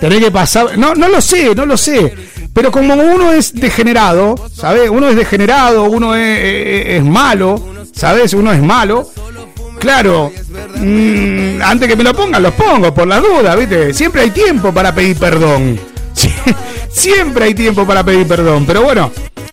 tenés 0.00 0.20
que 0.20 0.30
pasar. 0.30 0.78
No, 0.78 0.94
no 0.94 1.08
lo 1.08 1.20
sé, 1.20 1.54
no 1.54 1.66
lo 1.66 1.76
sé. 1.76 2.14
Pero 2.52 2.70
como 2.70 2.94
uno 2.94 3.32
es 3.32 3.54
degenerado, 3.54 4.34
¿sabes? 4.52 4.90
Uno 4.90 5.08
es 5.08 5.16
degenerado, 5.16 5.84
uno 5.84 6.14
es, 6.14 6.38
es- 6.38 6.86
es 6.98 7.04
malo, 7.04 7.62
¿sabes? 7.94 8.34
Uno 8.34 8.52
es 8.52 8.62
malo. 8.62 9.08
Claro, 9.78 10.30
mm, 10.76 11.60
antes 11.62 11.88
que 11.88 11.96
me 11.96 12.04
lo 12.04 12.14
pongan, 12.14 12.42
los 12.42 12.52
pongo, 12.54 12.92
por 12.94 13.06
la 13.08 13.20
duda, 13.20 13.56
¿viste? 13.56 13.92
Siempre 13.94 14.22
hay 14.22 14.30
tiempo 14.30 14.72
para 14.72 14.94
pedir 14.94 15.16
perdón. 15.16 15.80
Sie- 16.14 16.32
Siempre 16.90 17.46
hay 17.46 17.54
tiempo 17.54 17.86
para 17.86 18.04
pedir 18.04 18.26
perdón, 18.26 18.64
pero 18.66 18.82
bueno, 18.82 19.10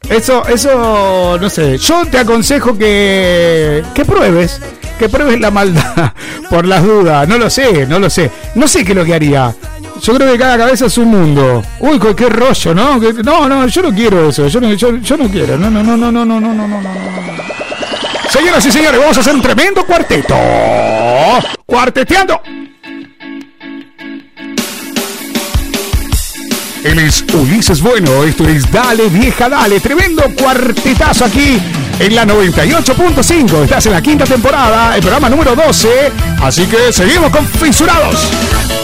eso, 0.09 0.45
eso, 0.47 1.37
no 1.39 1.49
sé, 1.49 1.77
yo 1.77 2.05
te 2.05 2.17
aconsejo 2.19 2.77
que, 2.77 3.81
que 3.93 4.03
pruebes, 4.05 4.59
que 4.99 5.07
pruebes 5.09 5.39
la 5.39 5.49
maldad, 5.49 6.11
por 6.49 6.65
las 6.65 6.83
dudas, 6.83 7.27
no 7.27 7.37
lo 7.37 7.49
sé, 7.49 7.85
no 7.87 7.97
lo 7.99 8.09
sé, 8.09 8.29
no 8.55 8.67
sé 8.67 8.83
qué 8.83 8.91
es 8.91 8.97
lo 8.97 9.05
que 9.05 9.13
haría. 9.13 9.55
Yo 10.01 10.13
creo 10.15 10.31
que 10.31 10.37
cada 10.37 10.57
cabeza 10.57 10.85
es 10.85 10.97
un 10.97 11.09
mundo. 11.09 11.61
Uy, 11.79 11.99
qué, 11.99 12.15
qué 12.15 12.29
rollo, 12.29 12.73
¿no? 12.73 12.97
No, 13.23 13.49
no, 13.49 13.67
yo 13.67 13.81
no 13.81 13.93
quiero 13.93 14.29
eso, 14.29 14.47
yo 14.47 14.61
no, 14.61 14.73
yo, 14.73 14.95
yo 14.97 15.17
no 15.17 15.27
quiero, 15.29 15.57
no, 15.57 15.69
no, 15.69 15.83
no, 15.83 15.97
no, 15.97 16.11
no, 16.11 16.25
no, 16.25 16.39
no, 16.39 16.53
no, 16.53 16.67
no, 16.67 16.81
no. 16.81 16.89
Señoras 18.29 18.65
y 18.65 18.71
señores, 18.71 18.99
vamos 18.99 19.17
a 19.17 19.19
hacer 19.21 19.33
un 19.33 19.41
tremendo 19.41 19.85
cuarteto. 19.85 20.35
Cuarteteando. 21.65 22.41
Él 26.83 26.99
es 26.99 27.25
Ulises 27.33 27.81
Bueno, 27.81 28.23
esto 28.23 28.47
es 28.47 28.69
Dale 28.71 29.09
Vieja 29.09 29.49
Dale, 29.49 29.79
tremendo 29.79 30.23
cuartetazo 30.37 31.25
aquí 31.25 31.59
en 31.99 32.15
la 32.15 32.25
98.5. 32.25 33.63
Estás 33.63 33.85
en 33.87 33.91
la 33.91 34.01
quinta 34.01 34.23
temporada, 34.23 34.95
el 34.95 35.01
programa 35.01 35.29
número 35.29 35.55
12, 35.55 36.11
así 36.41 36.65
que 36.65 36.93
seguimos 36.93 37.29
con 37.29 37.45
Fisurados. 37.45 38.78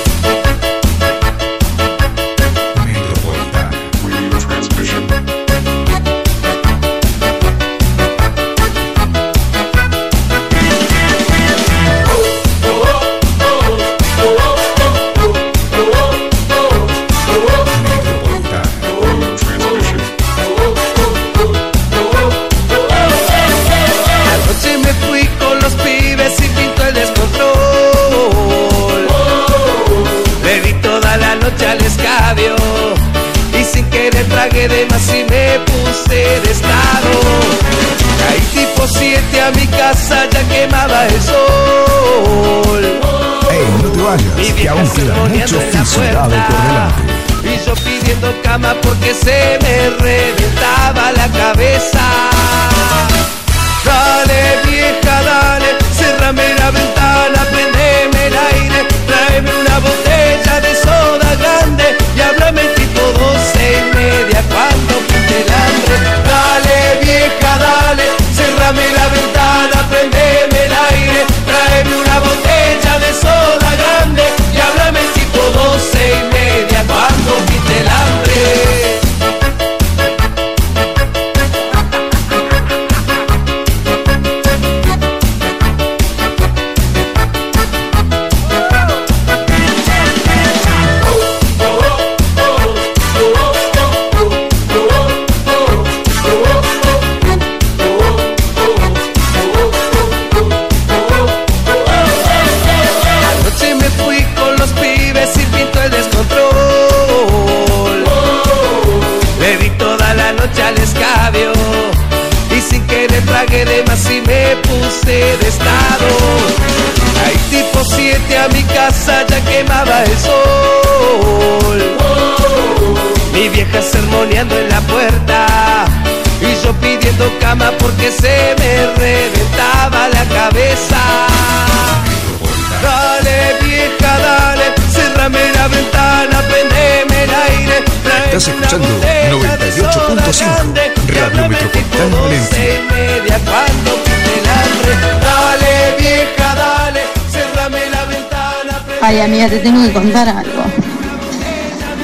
Amiga, 149.36 149.50
te 149.50 149.60
tengo 149.60 149.84
que 149.84 149.92
contar 149.92 150.30
algo. 150.30 150.64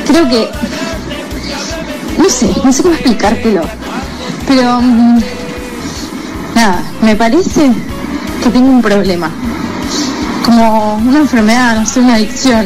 Creo 0.06 0.28
que. 0.28 0.50
No 2.18 2.28
sé, 2.28 2.50
no 2.62 2.74
sé 2.74 2.84
cómo 2.84 2.94
explicártelo. 2.94 3.62
Pero. 4.46 4.82
mm, 4.82 5.20
nada, 6.56 6.84
me 7.02 7.16
parece 7.16 7.72
que 8.44 8.50
tengo 8.50 8.68
un 8.68 8.82
problema. 8.82 9.32
Como 10.44 10.96
una 10.96 11.20
enfermedad, 11.20 11.80
no 11.80 11.86
sé, 11.86 12.02
una 12.02 12.16
adicción. 12.16 12.66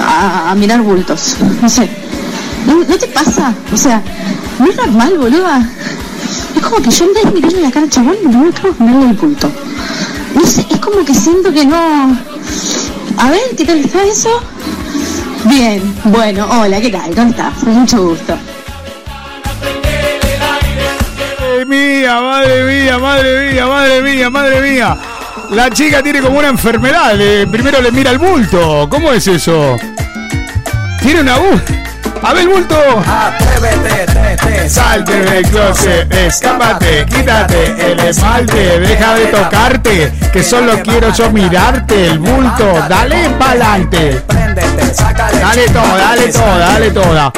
A, 0.00 0.54
mirar 0.54 0.80
bultos. 0.82 1.34
No 1.60 1.68
sé. 1.68 1.90
¿No, 2.64 2.76
no 2.76 2.96
te 2.96 3.08
pasa? 3.08 3.52
O 3.72 3.76
sea, 3.76 4.00
no 4.60 4.66
es 4.66 4.76
normal, 4.76 5.18
boluda. 5.18 5.68
Es 6.54 6.62
como 6.62 6.80
que 6.80 6.90
yo 6.92 7.06
en 7.06 7.14
vez 7.14 7.24
de 7.24 7.30
mirarle 7.32 7.62
la 7.62 7.72
cara 7.72 7.86
al 7.86 7.90
chabón, 7.90 8.16
primero 8.22 8.52
que 8.52 8.60
hago 8.60 8.70
es 8.70 8.78
mirarle 8.78 9.10
el 9.10 9.16
bulto. 9.16 9.50
No 10.32 10.46
sé, 10.46 10.64
es 10.70 10.78
como 10.78 11.04
que 11.04 11.12
siento 11.12 11.52
que 11.52 11.66
no. 11.66 12.31
A 13.22 13.30
ver, 13.30 13.40
¿qué 13.56 13.64
tal 13.64 13.78
está 13.78 14.02
eso? 14.04 14.30
Bien, 15.44 15.80
bueno, 16.04 16.46
hola, 16.50 16.80
¿qué 16.80 16.90
tal? 16.90 17.14
¿Cómo 17.14 17.30
estás? 17.30 17.62
Mucho 17.64 18.02
gusto. 18.08 18.36
Madre 21.38 21.64
mía, 21.66 22.20
madre 22.20 22.64
mía, 22.64 22.98
madre 22.98 23.52
mía, 23.52 23.66
madre 23.66 24.02
mía, 24.02 24.30
madre 24.30 24.60
mía. 24.60 24.96
La 25.50 25.70
chica 25.70 26.02
tiene 26.02 26.20
como 26.20 26.38
una 26.38 26.48
enfermedad. 26.48 27.14
le- 27.14 27.46
primero 27.46 27.80
le 27.80 27.92
mira 27.92 28.10
el 28.10 28.18
bulto. 28.18 28.88
¿Cómo 28.90 29.12
es 29.12 29.26
eso? 29.28 29.76
Tiene 31.00 31.20
una 31.20 31.38
bu. 31.38 31.60
A 32.22 32.32
ver 32.32 32.42
el 32.42 32.48
bulto. 32.48 32.76
Salte 34.68 35.12
del 35.24 35.44
closet, 35.48 36.12
escápate, 36.14 37.04
quítate 37.06 37.92
el 37.92 38.00
esmalte, 38.00 38.80
deja 38.80 39.14
de 39.14 39.26
tocarte, 39.26 40.12
que 40.32 40.42
solo 40.42 40.80
quiero 40.82 41.12
yo 41.12 41.30
mirarte 41.30 42.06
el 42.06 42.18
bulto, 42.18 42.72
dale 42.88 43.30
pa'lante. 43.38 44.22
Dale 45.40 45.68
todo, 45.68 45.96
dale 45.96 46.32
todo, 46.32 46.58
dale 46.58 46.90
toda. 46.90 47.32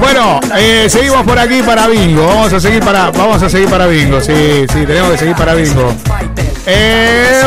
Bueno, 0.00 0.40
eh, 0.56 0.86
seguimos 0.88 1.22
por 1.24 1.38
aquí 1.38 1.62
para 1.62 1.86
bingo. 1.88 2.26
Vamos 2.26 2.52
a 2.52 2.60
seguir 2.60 2.82
para, 2.82 3.10
vamos 3.10 3.42
a 3.42 3.48
seguir 3.48 3.68
para 3.68 3.86
bingo. 3.86 4.20
Sí, 4.20 4.66
sí, 4.72 4.86
tenemos 4.86 5.12
que 5.12 5.18
seguir 5.18 5.36
para 5.36 5.54
bingo. 5.54 5.94
Eh, 6.66 7.42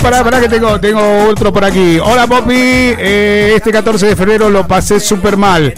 pará, 0.00 0.24
pará 0.24 0.40
que 0.40 0.48
tengo, 0.48 0.78
tengo 0.80 1.28
otro 1.28 1.52
por 1.52 1.64
aquí. 1.64 1.98
Hola 1.98 2.26
Poppy, 2.26 2.54
Eh, 2.98 3.52
este 3.56 3.70
14 3.70 4.06
de 4.06 4.16
febrero 4.16 4.50
lo 4.50 4.66
pasé 4.66 5.00
súper 5.00 5.36
mal. 5.36 5.74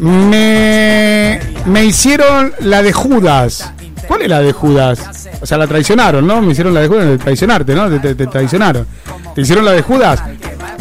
Me, 0.00 1.38
me 1.66 1.84
hicieron 1.84 2.52
la 2.60 2.82
de 2.82 2.92
Judas. 2.92 3.72
¿Cuál 4.08 4.22
es 4.22 4.28
la 4.28 4.40
de 4.40 4.52
Judas? 4.52 5.28
O 5.40 5.46
sea, 5.46 5.58
la 5.58 5.66
traicionaron, 5.66 6.26
¿no? 6.26 6.40
Me 6.40 6.52
hicieron 6.52 6.74
la 6.74 6.80
de 6.80 6.88
Judas, 6.88 7.06
de 7.06 7.18
traicionarte, 7.18 7.74
¿no? 7.74 8.00
Te, 8.00 8.14
traicionaron. 8.14 8.86
¿Te 9.34 9.42
hicieron 9.42 9.64
la 9.64 9.72
de 9.72 9.82
Judas? 9.82 10.20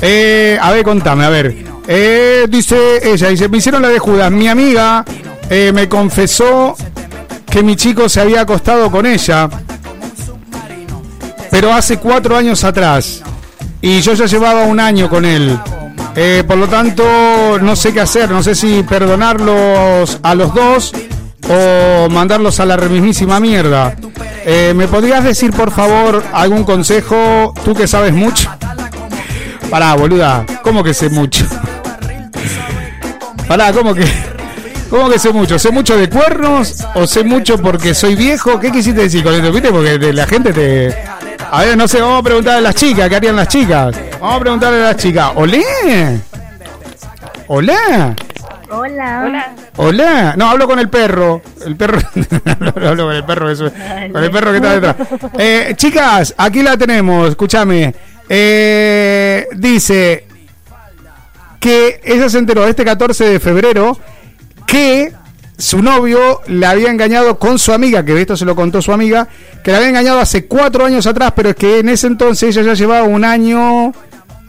Eh, 0.01 0.57
a 0.59 0.71
ver, 0.71 0.83
contame, 0.83 1.25
a 1.25 1.29
ver. 1.29 1.55
Eh, 1.87 2.45
dice 2.49 2.77
ella, 3.03 3.27
dice, 3.27 3.49
me 3.49 3.57
hicieron 3.57 3.81
la 3.81 3.89
de 3.89 3.99
Judas. 3.99 4.31
Mi 4.31 4.47
amiga 4.47 5.03
eh, 5.49 5.71
me 5.73 5.89
confesó 5.89 6.75
que 7.45 7.61
mi 7.61 7.75
chico 7.75 8.07
se 8.07 8.21
había 8.21 8.41
acostado 8.41 8.89
con 8.89 9.05
ella, 9.05 9.49
pero 11.51 11.73
hace 11.73 11.97
cuatro 11.97 12.37
años 12.37 12.63
atrás. 12.63 13.21
Y 13.81 14.01
yo 14.01 14.13
ya 14.13 14.25
llevaba 14.25 14.63
un 14.63 14.79
año 14.79 15.09
con 15.09 15.25
él. 15.25 15.59
Eh, 16.21 16.43
por 16.45 16.57
lo 16.57 16.67
tanto, 16.67 17.57
no 17.61 17.77
sé 17.77 17.93
qué 17.93 18.01
hacer. 18.01 18.29
No 18.29 18.43
sé 18.43 18.53
si 18.53 18.83
perdonarlos 18.83 20.19
a 20.21 20.35
los 20.35 20.53
dos 20.53 20.91
o 21.47 22.09
mandarlos 22.09 22.59
a 22.59 22.65
la 22.65 22.75
remismísima 22.75 23.39
mierda. 23.39 23.95
Eh, 24.45 24.73
¿Me 24.75 24.89
podrías 24.89 25.23
decir, 25.23 25.51
por 25.51 25.71
favor, 25.71 26.21
algún 26.33 26.65
consejo? 26.65 27.53
Tú 27.63 27.73
que 27.73 27.87
sabes 27.87 28.13
mucho. 28.13 28.49
Pará, 29.69 29.95
boluda. 29.95 30.45
¿Cómo 30.61 30.83
que 30.83 30.93
sé 30.93 31.09
mucho? 31.09 31.45
Pará, 33.47 33.71
¿cómo 33.71 33.95
que? 33.95 34.03
¿Cómo 34.89 35.09
que 35.09 35.19
sé 35.19 35.31
mucho? 35.31 35.57
¿Sé 35.57 35.71
mucho 35.71 35.95
de 35.95 36.09
cuernos 36.09 36.85
o 36.95 37.07
sé 37.07 37.23
mucho 37.23 37.57
porque 37.59 37.93
soy 37.95 38.15
viejo? 38.15 38.59
¿Qué 38.59 38.73
quisiste 38.73 39.03
decir 39.03 39.23
con 39.23 39.33
esto? 39.35 39.71
Porque 39.71 40.11
la 40.11 40.27
gente 40.27 40.51
te... 40.51 40.93
A 41.49 41.63
ver, 41.63 41.77
no 41.77 41.87
sé, 41.87 42.01
vamos 42.01 42.19
a 42.19 42.23
preguntarle 42.23 42.59
a 42.59 42.61
las 42.61 42.75
chicas, 42.75 43.07
¿qué 43.07 43.15
harían 43.15 43.37
las 43.37 43.47
chicas? 43.47 43.95
Vamos 44.19 44.35
a 44.35 44.39
preguntarle 44.39 44.79
a 44.79 44.83
las 44.83 44.97
chicas. 44.97 45.31
¿Olé? 45.35 45.63
¿Hola? 47.47 48.15
Hola. 48.69 49.23
Hola. 49.25 49.55
Hola. 49.77 50.33
No, 50.37 50.49
hablo 50.49 50.67
con 50.67 50.77
el 50.79 50.89
perro. 50.89 51.41
El 51.65 51.77
perro. 51.77 51.99
hablo 52.85 53.05
con 53.05 53.15
el 53.15 53.23
perro. 53.23 53.49
Eso, 53.49 53.71
con 54.11 54.23
el 54.23 54.31
perro 54.31 54.51
que 54.51 54.57
está 54.57 54.79
detrás. 54.79 54.95
Eh, 55.39 55.73
chicas, 55.75 56.35
aquí 56.37 56.61
la 56.61 56.77
tenemos. 56.77 57.29
Escúchame. 57.29 57.95
Eh, 58.27 59.47
dice 59.55 60.27
que 61.59 62.01
ella 62.03 62.29
se 62.29 62.37
enteró 62.39 62.67
este 62.67 62.83
14 62.83 63.25
de 63.25 63.39
febrero 63.39 63.97
que 64.67 65.13
su 65.57 65.81
novio 65.81 66.41
le 66.47 66.65
había 66.65 66.89
engañado 66.89 67.37
con 67.39 67.57
su 67.59 67.73
amiga, 67.73 68.03
que 68.03 68.19
esto 68.21 68.37
se 68.37 68.45
lo 68.45 68.55
contó 68.55 68.81
su 68.81 68.93
amiga, 68.93 69.27
que 69.63 69.71
le 69.71 69.77
había 69.77 69.89
engañado 69.89 70.19
hace 70.19 70.45
cuatro 70.45 70.85
años 70.85 71.05
atrás, 71.05 71.33
pero 71.35 71.49
es 71.49 71.55
que 71.55 71.79
en 71.79 71.89
ese 71.89 72.07
entonces 72.07 72.55
ella 72.55 72.67
ya 72.67 72.73
llevaba 72.75 73.03
un 73.03 73.25
año, 73.25 73.91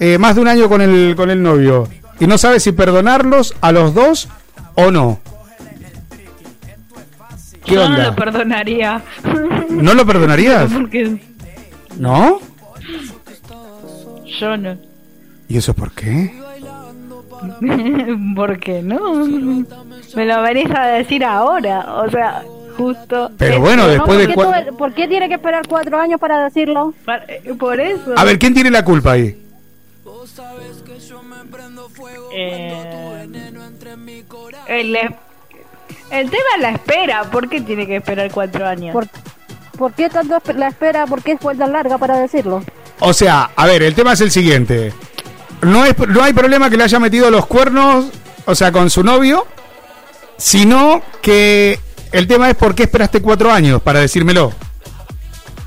eh, 0.01 0.19
más 0.19 0.35
de 0.35 0.41
un 0.41 0.49
año 0.49 0.69
con 0.69 0.81
el, 0.81 1.15
con 1.17 1.31
el 1.31 1.41
novio. 1.43 1.87
Y 2.19 2.27
no 2.27 2.37
sabe 2.39 2.59
si 2.61 2.73
perdonarlos 2.73 3.55
a 3.61 3.71
los 3.73 3.95
dos 3.95 4.29
o 4.75 4.91
no. 4.91 5.21
¿Qué 7.65 7.75
Yo 7.75 7.89
no 7.89 7.97
lo 7.99 8.15
perdonaría. 8.17 9.03
¿No 9.69 9.95
lo 9.95 10.05
perdonarías? 10.07 10.71
Porque 10.73 11.21
¿No? 11.99 12.41
yo 14.41 14.57
no. 14.57 14.77
¿Y 15.49 15.57
eso 15.59 15.75
por 15.75 15.93
qué? 15.93 16.33
¿Por 18.37 18.59
qué 18.59 18.83
no? 18.83 19.15
Me 20.15 20.25
lo 20.27 20.43
venís 20.43 20.71
a 20.75 20.87
decir 20.87 21.25
ahora. 21.25 21.95
O 22.05 22.11
sea, 22.11 22.43
justo. 22.77 23.31
Pero 23.37 23.61
bueno, 23.61 23.83
No, 23.85 23.89
después 23.89 24.19
de 24.19 24.29
¿por, 24.29 24.35
qué 24.35 24.41
cua- 24.41 24.65
tuve- 24.67 24.77
¿Por 24.77 24.95
qué 24.95 25.09
tiene 25.09 25.29
que 25.29 25.35
esperar 25.35 25.67
cuatro 25.69 25.99
años 26.01 26.19
para 26.21 26.45
decirlo? 26.45 26.95
Eh, 27.29 27.55
Por 27.59 27.81
eso. 27.81 28.15
A 28.17 28.25
ver, 28.25 28.39
¿quién 28.39 28.55
tiene 28.55 28.71
la 28.71 28.85
culpa 28.85 29.13
ahí? 29.13 29.37
Eh, 32.33 33.27
el, 34.69 34.97
el 36.11 36.31
tema 36.31 36.45
es 36.57 36.63
la 36.63 36.71
espera. 36.71 37.25
¿Por 37.25 37.49
qué 37.49 37.61
tiene 37.61 37.87
que 37.87 37.97
esperar 37.97 38.31
cuatro 38.31 38.67
años? 38.67 38.93
¿Por, 38.93 39.09
por 39.79 39.93
qué 39.95 40.09
tanto 40.09 40.39
la 40.55 40.69
espera? 40.69 41.07
¿Por 41.07 41.23
qué 41.23 41.39
fue 41.39 41.57
tan 41.57 41.73
larga 41.73 41.99
para 41.99 42.19
decirlo? 42.19 42.63
O 43.01 43.13
sea, 43.13 43.51
a 43.57 43.67
ver, 43.67 43.83
el 43.83 43.95
tema 43.95 44.13
es 44.13 44.21
el 44.21 44.31
siguiente. 44.31 44.93
No, 45.63 45.85
es, 45.85 45.97
no 45.99 46.23
hay 46.23 46.33
problema 46.33 46.69
que 46.71 46.77
le 46.77 46.85
haya 46.85 46.99
metido 46.99 47.31
los 47.31 47.47
cuernos, 47.47 48.07
o 48.45 48.55
sea, 48.55 48.73
con 48.73 48.91
su 48.91 49.03
novio, 49.03 49.47
sino 50.37 51.03
que 51.23 51.79
el 52.13 52.27
tema 52.27 52.51
es 52.51 52.57
por 52.57 52.75
qué 52.75 52.85
esperaste 52.85 53.23
cuatro 53.23 53.51
años 53.51 53.81
para 53.83 54.01
decírmelo. 54.01 54.53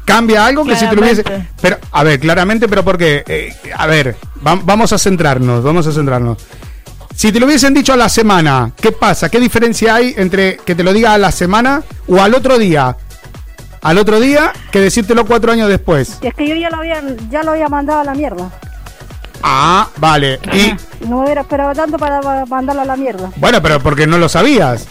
¿Cambia 0.06 0.46
algo 0.46 0.66
que 0.66 0.76
si 0.76 0.86
te 0.88 0.96
lo 0.96 1.02
hubiese... 1.02 1.24
Claramente. 1.24 1.54
Pero, 1.62 1.78
a 1.92 2.04
ver, 2.04 2.20
claramente, 2.20 2.68
pero 2.68 2.84
¿por 2.84 2.98
qué? 2.98 3.24
Eh, 3.28 3.56
a 3.76 3.88
ver, 3.88 4.16
va- 4.46 4.60
vamos 4.64 4.92
a 4.94 4.98
centrarnos, 4.98 5.64
vamos 5.64 5.88
a 5.88 5.92
centrarnos. 5.94 6.38
Si 7.16 7.32
te 7.32 7.40
lo 7.40 7.46
hubiesen 7.46 7.74
dicho 7.74 7.94
a 7.94 7.98
la 7.98 8.10
semana, 8.10 8.72
¿qué 8.82 8.92
pasa? 8.92 9.30
¿Qué 9.30 9.40
diferencia 9.40 9.96
hay 9.96 10.14
entre 10.18 10.58
que 10.58 10.76
te 10.76 10.84
lo 10.84 10.92
diga 10.94 11.14
a 11.14 11.18
la 11.18 11.32
semana 11.32 11.84
o 12.08 12.22
al 12.22 12.34
otro 12.34 12.58
día? 12.58 12.98
Al 13.82 13.98
otro 13.98 14.20
día 14.20 14.52
que 14.72 14.80
decírtelo 14.80 15.26
cuatro 15.26 15.52
años 15.52 15.70
después. 15.70 16.18
Y 16.22 16.28
es 16.28 16.34
que 16.34 16.48
yo 16.48 16.56
ya 16.56 16.70
lo 16.70 16.78
había, 16.78 17.02
ya 17.30 17.44
lo 17.44 17.52
había 17.52 17.70
mandado 17.70 18.00
a 18.00 18.04
la 18.04 18.14
mierda. 18.14 18.50
Ah, 19.44 19.90
vale. 19.98 20.40
Y 20.54 20.74
No 21.08 21.18
me 21.20 21.26
hubiera 21.26 21.42
esperado 21.42 21.74
tanto 21.74 21.98
para 21.98 22.20
para 22.22 22.46
mandarlo 22.46 22.82
a 22.82 22.86
la 22.86 22.96
mierda. 22.96 23.30
bueno, 23.38 23.62
pero 23.62 23.80
porque 23.80 24.08
no 24.08 24.18
lo 24.18 24.28
sabías. 24.30 24.88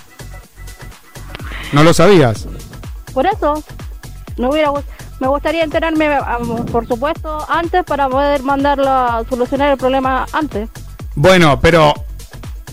No 1.73 1.83
lo 1.83 1.95
sabías. 1.95 2.47
Por 3.15 3.27
eso, 3.27 3.63
no 4.37 4.51
hubiera, 4.51 4.73
me 5.21 5.29
gustaría 5.29 5.65
enterarme, 5.65 6.19
por 6.71 6.87
supuesto, 6.87 7.45
antes 7.49 7.85
para 7.85 8.09
poder 8.09 8.43
mandarlo 8.43 8.89
a 8.89 9.25
solucionar 9.29 9.73
el 9.73 9.79
problema 9.79 10.27
antes. 10.33 10.69
Bueno, 11.15 11.61
pero 11.61 11.95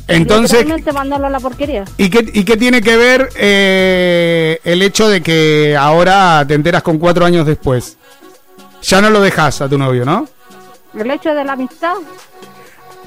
entonces, 0.07 0.65
mandarlo 0.93 1.27
a 1.27 1.29
la 1.29 1.39
porquería. 1.39 1.85
¿y 1.97 2.09
qué, 2.09 2.27
y 2.33 2.43
qué 2.43 2.57
tiene 2.57 2.81
que 2.81 2.97
ver 2.97 3.29
eh, 3.35 4.59
el 4.63 4.81
hecho 4.81 5.07
de 5.07 5.21
que 5.21 5.77
ahora 5.77 6.43
te 6.47 6.55
enteras 6.55 6.81
con 6.81 6.97
cuatro 6.97 7.25
años 7.25 7.45
después? 7.45 7.97
Ya 8.81 9.01
no 9.01 9.09
lo 9.09 9.21
dejas 9.21 9.61
a 9.61 9.69
tu 9.69 9.77
novio, 9.77 10.05
¿no? 10.05 10.27
El 10.97 11.11
hecho 11.11 11.33
de 11.33 11.43
la 11.43 11.53
amistad. 11.53 11.93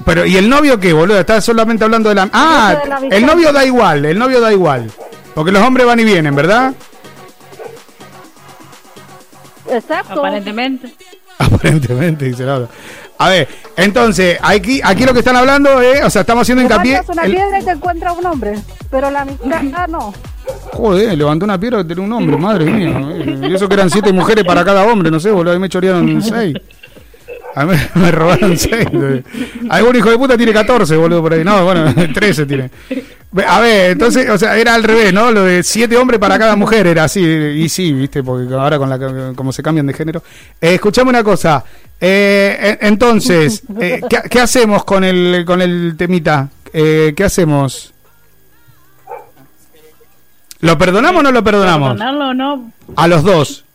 Pero, 0.05 0.25
¿y 0.25 0.37
el 0.37 0.49
novio 0.49 0.79
qué, 0.79 0.93
boludo? 0.93 1.19
Estás 1.19 1.43
solamente 1.43 1.83
hablando 1.83 2.09
de 2.09 2.15
la... 2.15 2.29
Ah, 2.31 2.71
hecho 2.71 2.83
de 2.83 2.89
la 2.89 2.95
amistad. 2.97 3.17
el 3.17 3.25
novio 3.25 3.51
da 3.51 3.65
igual, 3.65 4.05
el 4.05 4.17
novio 4.17 4.39
da 4.39 4.53
igual. 4.53 4.89
Porque 5.35 5.51
los 5.51 5.61
hombres 5.61 5.85
van 5.85 5.99
y 5.99 6.03
vienen, 6.05 6.35
¿verdad? 6.35 6.73
Exacto. 9.73 10.19
Aparentemente. 10.19 10.89
Aparentemente, 11.37 12.25
dice 12.25 12.43
la 12.43 12.55
otra. 12.55 12.69
A 13.17 13.29
ver, 13.29 13.47
entonces, 13.77 14.37
aquí, 14.41 14.81
aquí 14.83 15.05
lo 15.05 15.13
que 15.13 15.19
están 15.19 15.35
hablando 15.35 15.81
es, 15.81 16.03
o 16.03 16.09
sea, 16.09 16.21
estamos 16.21 16.43
haciendo 16.43 16.63
hincapié... 16.63 17.01
una 17.07 17.23
el- 17.23 17.31
piedra 17.31 17.59
y 17.59 17.63
te 17.65 17.71
encuentras 17.71 18.17
un 18.17 18.25
hombre. 18.25 18.55
Pero 18.89 19.09
la 19.09 19.21
amistad 19.21 19.61
ah, 19.75 19.87
no. 19.87 20.13
Joder, 20.73 21.17
levantó 21.17 21.45
una 21.45 21.59
piedra 21.59 21.79
que 21.79 21.85
tenía 21.85 22.03
un 22.03 22.11
hombre, 22.13 22.37
madre 22.37 22.65
mía. 22.65 23.47
Y 23.47 23.53
eso 23.53 23.67
que 23.67 23.75
eran 23.75 23.89
siete 23.89 24.11
mujeres 24.11 24.43
para 24.43 24.63
cada 24.65 24.83
hombre, 24.83 25.09
no 25.09 25.19
sé, 25.19 25.31
boludo, 25.31 25.53
ahí 25.53 25.59
me 25.59 25.69
chorearon 25.69 26.21
seis. 26.21 26.55
A 27.55 27.65
mí 27.65 27.75
me 27.95 28.11
robaron 28.11 28.57
seis. 28.57 28.87
Algún 29.69 29.95
hijo 29.95 30.09
de 30.09 30.17
puta 30.17 30.35
tiene 30.35 30.51
14, 30.53 30.95
boludo, 30.97 31.21
por 31.21 31.33
ahí. 31.33 31.43
No, 31.43 31.63
bueno, 31.63 31.93
13 32.13 32.45
tiene. 32.45 32.69
A 33.47 33.59
ver, 33.61 33.91
entonces, 33.91 34.29
o 34.29 34.37
sea, 34.37 34.55
era 34.57 34.75
al 34.75 34.83
revés, 34.83 35.11
¿no? 35.11 35.31
Lo 35.31 35.43
de 35.43 35.63
siete 35.63 35.97
hombres 35.97 36.19
para 36.19 36.37
cada 36.37 36.55
mujer 36.55 36.85
era 36.85 37.05
así. 37.05 37.19
Y 37.21 37.67
sí, 37.67 37.91
viste, 37.91 38.21
porque 38.23 38.53
ahora 38.53 38.77
con 38.77 38.89
la 38.89 39.33
como 39.35 39.51
se 39.51 39.63
cambian 39.63 39.87
de 39.87 39.93
género. 39.93 40.21
Eh, 40.61 40.75
escuchame 40.75 41.09
una 41.09 41.23
cosa. 41.23 41.63
Eh, 41.99 42.77
en- 42.79 42.87
entonces, 42.89 43.63
eh, 43.79 44.01
¿qué, 44.09 44.19
qué 44.29 44.39
hacemos 44.39 44.83
con 44.83 45.03
el, 45.03 45.43
con 45.47 45.61
el 45.61 45.95
temita? 45.97 46.49
Eh, 46.71 47.13
¿Qué 47.15 47.23
hacemos? 47.23 47.91
¿Lo 50.59 50.77
perdonamos 50.77 51.19
o 51.19 51.23
no 51.23 51.31
lo 51.31 51.43
perdonamos? 51.43 51.89
¿Perdonarlo 51.91 52.29
o 52.29 52.33
no? 52.33 52.71
A 52.95 53.07
los 53.07 53.23
dos. 53.23 53.65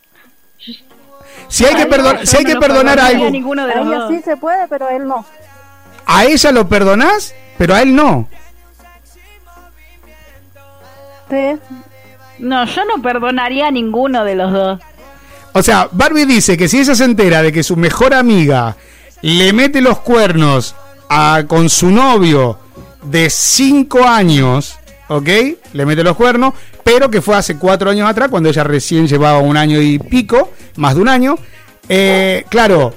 Si 1.47 1.65
hay 1.65 1.75
que, 1.75 1.81
Ay, 1.83 1.89
perdon- 1.89 2.19
no, 2.19 2.25
si 2.25 2.37
hay 2.37 2.45
que 2.45 2.55
perdonar 2.57 2.99
a 2.99 3.07
algo, 3.07 3.25
a 3.25 3.29
ella 3.29 4.07
sí 4.07 4.21
se 4.23 4.37
puede, 4.37 4.67
pero 4.69 4.89
él 4.89 5.07
no. 5.07 5.25
a 6.05 6.25
ella 6.25 6.51
lo 6.51 6.67
perdonás, 6.69 7.33
pero 7.57 7.73
a 7.75 7.81
él 7.81 7.95
no. 7.95 8.27
No, 12.39 12.65
yo 12.65 12.85
no 12.85 13.01
perdonaría 13.01 13.67
a 13.67 13.71
ninguno 13.71 14.23
de 14.23 14.35
los 14.35 14.51
dos. 14.51 14.79
O 15.53 15.63
sea, 15.63 15.89
Barbie 15.91 16.25
dice 16.25 16.57
que 16.57 16.67
si 16.67 16.79
ella 16.79 16.95
se 16.95 17.03
entera 17.03 17.41
de 17.41 17.51
que 17.51 17.63
su 17.63 17.75
mejor 17.75 18.13
amiga 18.13 18.75
le 19.21 19.51
mete 19.51 19.81
los 19.81 19.99
cuernos 19.99 20.75
a, 21.09 21.43
con 21.47 21.69
su 21.69 21.89
novio 21.89 22.59
de 23.03 23.29
5 23.29 24.03
años, 24.05 24.77
¿ok? 25.07 25.27
Le 25.73 25.85
mete 25.85 26.03
los 26.03 26.15
cuernos, 26.15 26.53
pero 26.83 27.09
que 27.09 27.21
fue 27.21 27.35
hace 27.35 27.57
4 27.57 27.89
años 27.89 28.09
atrás, 28.09 28.29
cuando 28.29 28.49
ella 28.49 28.63
recién 28.63 29.07
llevaba 29.07 29.39
un 29.39 29.57
año 29.57 29.81
y 29.81 29.99
pico, 29.99 30.51
más 30.77 30.95
de 30.95 31.01
un 31.01 31.09
año. 31.09 31.35
Eh, 31.87 32.45
claro, 32.49 32.93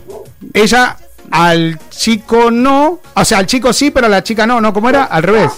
ella 0.53 0.97
al 1.30 1.78
chico 1.89 2.51
no, 2.51 3.01
o 3.14 3.24
sea, 3.24 3.39
al 3.39 3.47
chico 3.47 3.72
sí, 3.72 3.91
pero 3.91 4.07
a 4.07 4.11
la 4.11 4.22
chica 4.22 4.47
no, 4.47 4.61
¿no? 4.61 4.72
¿Cómo 4.72 4.91
era? 4.91 5.05
Al 5.05 5.22
revés. 5.22 5.51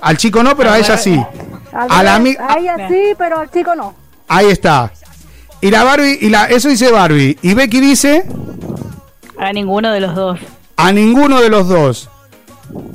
Al 0.00 0.16
chico 0.16 0.42
no, 0.42 0.56
pero 0.56 0.70
a 0.70 0.78
ella 0.78 0.98
sí. 0.98 1.18
A 1.74 2.02
la 2.02 2.16
ella 2.18 2.88
sí, 2.88 3.14
pero 3.18 3.40
al 3.40 3.50
chico 3.50 3.74
no. 3.74 3.94
Ahí 4.28 4.46
está. 4.50 4.92
Y 5.60 5.70
la 5.70 5.82
Barbie, 5.82 6.18
y 6.20 6.28
la, 6.28 6.44
eso 6.46 6.68
dice 6.68 6.90
Barbie. 6.90 7.38
Y 7.42 7.54
Becky 7.54 7.80
dice 7.80 8.24
A 9.38 9.52
ninguno 9.52 9.90
de 9.92 10.00
los 10.00 10.14
dos. 10.14 10.38
a 10.76 10.92
ninguno 10.92 11.40
de 11.40 11.48
los 11.48 11.68
dos. 11.68 12.08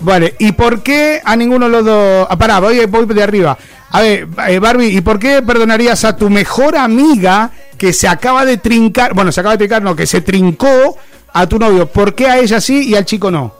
Vale, 0.01 0.35
¿y 0.39 0.51
por 0.53 0.81
qué 0.81 1.21
a 1.23 1.35
ninguno 1.35 1.65
de 1.65 1.71
los 1.71 1.85
dos? 1.85 2.27
Ah, 2.29 2.37
pará, 2.37 2.59
voy, 2.59 2.85
voy 2.85 3.05
de 3.05 3.23
arriba. 3.23 3.57
A 3.91 4.01
ver, 4.01 4.27
eh, 4.47 4.59
Barbie, 4.59 4.95
¿y 4.95 5.01
por 5.01 5.19
qué 5.19 5.41
perdonarías 5.41 6.05
a 6.05 6.15
tu 6.15 6.29
mejor 6.29 6.77
amiga 6.77 7.51
que 7.77 7.91
se 7.91 8.07
acaba 8.07 8.45
de 8.45 8.57
trincar? 8.57 9.13
Bueno, 9.13 9.31
se 9.31 9.39
acaba 9.39 9.53
de 9.53 9.59
trincar, 9.59 9.81
no, 9.81 9.95
que 9.95 10.05
se 10.05 10.21
trincó 10.21 10.97
a 11.33 11.47
tu 11.47 11.57
novio. 11.59 11.87
¿Por 11.87 12.13
qué 12.13 12.27
a 12.27 12.37
ella 12.37 12.61
sí 12.61 12.87
y 12.89 12.95
al 12.95 13.05
chico 13.05 13.31
no? 13.31 13.55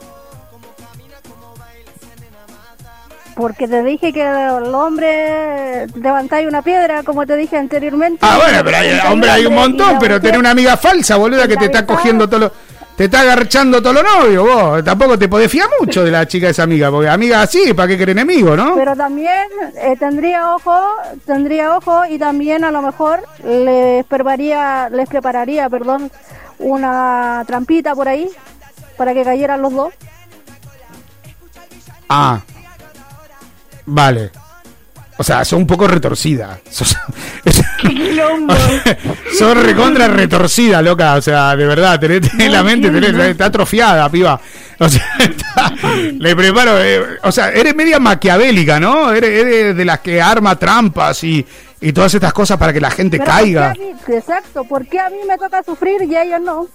Porque 3.34 3.68
te 3.68 3.82
dije 3.82 4.12
que 4.12 4.22
el 4.22 4.74
hombre 4.74 5.86
levantáis 5.94 6.46
una 6.46 6.62
piedra, 6.62 7.02
como 7.02 7.26
te 7.26 7.36
dije 7.36 7.56
anteriormente. 7.56 8.18
Ah, 8.22 8.38
bueno, 8.42 8.60
pero 8.64 8.76
hay, 8.76 9.00
hombre, 9.10 9.30
hay 9.30 9.46
un 9.46 9.54
montón, 9.54 9.98
pero 9.98 10.20
tenés 10.20 10.38
una 10.38 10.50
amiga 10.50 10.76
falsa, 10.76 11.16
boluda, 11.16 11.48
que 11.48 11.56
te 11.56 11.66
está 11.66 11.86
cogiendo 11.86 12.28
todo 12.28 12.40
lo... 12.40 12.52
Te 12.96 13.04
está 13.04 13.20
agarchando 13.20 13.80
todo 13.80 13.94
lo 13.94 14.02
novio, 14.02 14.44
vos. 14.44 14.84
Tampoco 14.84 15.18
te 15.18 15.26
podés 15.26 15.50
fiar 15.50 15.66
mucho 15.80 16.04
de 16.04 16.10
la 16.10 16.28
chica 16.28 16.50
esa 16.50 16.64
amiga, 16.64 16.90
porque 16.90 17.08
amiga 17.08 17.40
así, 17.40 17.72
¿para 17.72 17.88
qué 17.88 17.96
querer 17.96 18.10
enemigo, 18.10 18.54
no? 18.54 18.74
Pero 18.74 18.94
también 18.94 19.48
eh, 19.76 19.96
tendría 19.98 20.54
ojo, 20.54 20.78
tendría 21.24 21.78
ojo 21.78 22.04
y 22.04 22.18
también 22.18 22.62
a 22.62 22.70
lo 22.70 22.82
mejor 22.82 23.22
les 23.42 24.04
prepararía, 24.04 24.90
les 24.90 25.08
prepararía, 25.08 25.70
perdón, 25.70 26.10
una 26.58 27.42
trampita 27.46 27.94
por 27.94 28.06
ahí 28.06 28.28
para 28.98 29.14
que 29.14 29.24
cayeran 29.24 29.62
los 29.62 29.72
dos. 29.72 29.94
Ah. 32.10 32.40
Vale. 33.86 34.30
O 35.18 35.22
sea, 35.22 35.44
son 35.44 35.60
un 35.60 35.66
poco 35.66 35.86
retorcida. 35.86 36.58
Sos, 36.70 36.96
son 39.38 39.62
recontra 39.62 40.08
retorcida, 40.08 40.80
loca. 40.82 41.14
O 41.14 41.22
sea, 41.22 41.54
de 41.56 41.66
verdad, 41.66 41.98
tenés, 42.00 42.30
tenés 42.30 42.50
la 42.50 42.62
mente, 42.62 42.90
tenés- 42.90 43.18
está 43.30 43.46
atrofiada, 43.46 44.08
piba. 44.10 44.40
O 44.78 44.88
sea, 44.88 45.04
está- 45.18 45.72
le 46.18 46.34
preparo. 46.36 46.82
eh, 46.82 47.18
o 47.22 47.32
sea, 47.32 47.50
eres 47.50 47.74
media 47.74 47.98
maquiavélica, 47.98 48.80
¿no? 48.80 49.12
Eres, 49.12 49.44
eres 49.44 49.76
de 49.76 49.84
las 49.84 50.00
que 50.00 50.20
arma 50.22 50.56
trampas 50.56 51.22
y, 51.24 51.46
y 51.80 51.92
todas 51.92 52.14
estas 52.14 52.32
cosas 52.32 52.56
para 52.58 52.72
que 52.72 52.80
la 52.80 52.90
gente 52.90 53.18
Pero 53.18 53.30
caiga. 53.30 53.68
¿por 53.74 53.76
qué 53.76 53.82
a 53.82 53.86
mí- 54.08 54.16
exacto, 54.16 54.64
¿por 54.64 54.86
qué 54.86 55.00
a 55.00 55.10
mí 55.10 55.16
me 55.28 55.36
toca 55.36 55.62
sufrir 55.62 56.02
y 56.08 56.14
a 56.16 56.22
ellos 56.22 56.40
no? 56.40 56.66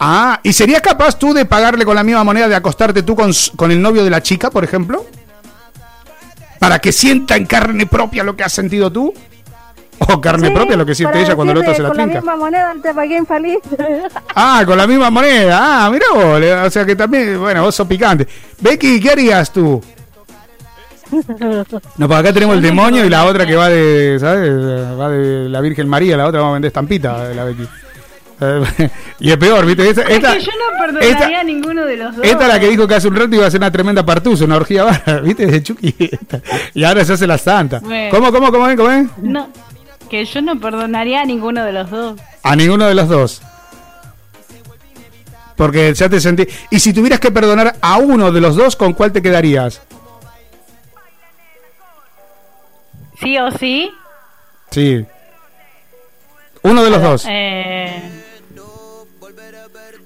Ah, 0.00 0.40
¿y 0.42 0.52
serías 0.52 0.82
capaz 0.82 1.16
tú 1.18 1.32
de 1.32 1.44
pagarle 1.44 1.84
con 1.84 1.94
la 1.94 2.02
misma 2.02 2.24
moneda 2.24 2.48
de 2.48 2.56
acostarte 2.56 3.04
tú 3.04 3.14
con, 3.14 3.30
con 3.54 3.70
el 3.70 3.80
novio 3.80 4.02
de 4.02 4.10
la 4.10 4.20
chica, 4.22 4.50
por 4.50 4.64
ejemplo? 4.64 5.06
Para 6.64 6.78
que 6.78 6.92
sienta 6.92 7.36
en 7.36 7.44
carne 7.44 7.86
propia 7.86 8.24
lo 8.24 8.34
que 8.34 8.42
has 8.42 8.52
sentido 8.54 8.90
tú. 8.90 9.12
O 9.98 10.18
carne 10.18 10.48
Sí, 10.48 10.54
propia 10.54 10.76
lo 10.78 10.86
que 10.86 10.94
siente 10.94 11.12
para 11.12 11.24
ella 11.26 11.36
cuando 11.36 11.52
el 11.52 11.58
otro 11.58 11.74
se 11.74 11.82
la 11.82 11.88
Con 11.88 11.96
la 11.98 12.04
trinca. 12.04 12.20
misma 12.20 12.36
moneda 12.36 12.74
te 12.82 12.94
pagué 12.94 13.18
infeliz. 13.18 13.58
Ah, 14.34 14.62
con 14.64 14.78
la 14.78 14.86
misma 14.86 15.10
moneda. 15.10 15.58
Ah, 15.86 15.90
mira 15.90 16.06
vos. 16.14 16.42
O 16.66 16.70
sea 16.70 16.86
que 16.86 16.96
también, 16.96 17.38
bueno, 17.38 17.62
vos 17.64 17.74
sos 17.74 17.86
picante. 17.86 18.26
Becky, 18.62 18.98
¿qué 18.98 19.10
harías 19.10 19.52
tú? 19.52 19.82
No, 21.98 22.08
pues 22.08 22.18
acá 22.18 22.32
tenemos 22.32 22.56
el 22.56 22.62
demonio 22.62 23.04
y 23.04 23.10
la 23.10 23.26
otra 23.26 23.46
que 23.46 23.54
va 23.56 23.68
de, 23.68 24.16
¿sabes? 24.18 24.50
Va 24.98 25.10
de 25.10 25.50
la 25.50 25.60
Virgen 25.60 25.86
María, 25.86 26.16
la 26.16 26.26
otra 26.26 26.40
va 26.40 26.48
a 26.48 26.52
vender 26.54 26.68
estampita, 26.68 27.28
la 27.34 27.44
Becky. 27.44 27.68
Eh, 28.40 28.90
y 29.20 29.30
es 29.30 29.36
peor, 29.36 29.64
¿viste? 29.64 29.88
Esta, 29.88 30.02
Es 30.02 30.10
esta, 30.16 30.32
que 30.34 30.40
yo 30.40 30.50
no 30.52 30.78
perdonaría 30.78 31.10
esta- 31.10 31.40
a 31.40 31.44
ninguno 31.44 31.84
de 31.84 31.96
los 31.96 32.16
dos. 32.16 32.24
esta 32.26 32.42
es 32.42 32.48
la 32.48 32.60
que 32.60 32.68
dijo 32.68 32.86
que 32.88 32.94
hace 32.96 33.08
un 33.08 33.14
rato 33.16 33.34
iba 33.34 33.46
a 33.46 33.50
ser 33.50 33.60
una 33.60 33.70
tremenda 33.70 34.04
partusa, 34.04 34.44
una 34.44 34.56
orgía 34.56 34.84
vara, 34.84 35.20
¿viste? 35.22 35.46
De 35.46 35.62
Chucky. 35.62 35.94
Esta. 35.98 36.40
Y 36.74 36.82
ahora 36.84 37.04
se 37.04 37.12
hace 37.12 37.26
la 37.26 37.38
santa. 37.38 37.78
Bueno. 37.80 38.10
¿Cómo, 38.10 38.32
cómo, 38.32 38.50
cómo, 38.50 38.68
es? 38.68 38.76
cómo 38.76 38.90
es? 38.90 39.06
No, 39.18 39.48
que 40.10 40.24
yo 40.24 40.42
no 40.42 40.58
perdonaría 40.60 41.20
a 41.22 41.24
ninguno 41.24 41.64
de 41.64 41.72
los 41.72 41.90
dos. 41.90 42.20
A 42.42 42.56
ninguno 42.56 42.86
de 42.86 42.94
los 42.94 43.08
dos. 43.08 43.42
Porque 45.56 45.94
ya 45.94 46.08
te 46.08 46.20
sentí. 46.20 46.44
Y 46.70 46.80
si 46.80 46.92
tuvieras 46.92 47.20
que 47.20 47.30
perdonar 47.30 47.76
a 47.80 47.98
uno 47.98 48.32
de 48.32 48.40
los 48.40 48.56
dos, 48.56 48.74
¿con 48.74 48.92
cuál 48.92 49.12
te 49.12 49.22
quedarías? 49.22 49.80
¿Sí 53.20 53.38
o 53.38 53.50
sí? 53.52 53.90
Sí. 54.70 55.06
Uno 56.62 56.82
de 56.82 56.90
los 56.90 57.00
dos. 57.02 57.26
Eh, 57.28 57.73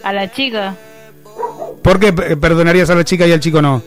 a 0.02 0.12
la 0.12 0.30
chica. 0.30 0.74
¿Por 1.82 1.98
qué 1.98 2.12
perdonarías 2.12 2.90
a 2.90 2.94
la 2.94 3.04
chica 3.04 3.26
y 3.26 3.32
al 3.32 3.40
chico 3.40 3.62
no? 3.62 3.82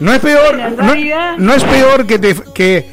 No 0.00 0.12
es 0.12 0.20
peor. 0.20 0.56
No, 0.56 0.94
no 1.38 1.54
es 1.54 1.64
peor 1.64 2.06
que 2.06 2.18
te. 2.18 2.34
Que, 2.54 2.86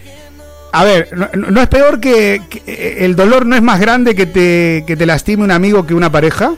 a 0.72 0.84
ver, 0.84 1.10
no, 1.18 1.30
no 1.34 1.62
es 1.62 1.68
peor 1.68 2.00
que, 2.00 2.42
que 2.50 2.62
eh, 2.66 3.06
el 3.06 3.16
dolor 3.16 3.46
no 3.46 3.56
es 3.56 3.62
más 3.62 3.80
grande 3.80 4.16
que 4.16 4.26
te, 4.26 4.84
que 4.86 4.96
te 4.96 5.06
lastime 5.06 5.44
un 5.44 5.52
amigo 5.52 5.86
que 5.86 5.94
una 5.94 6.12
pareja. 6.12 6.54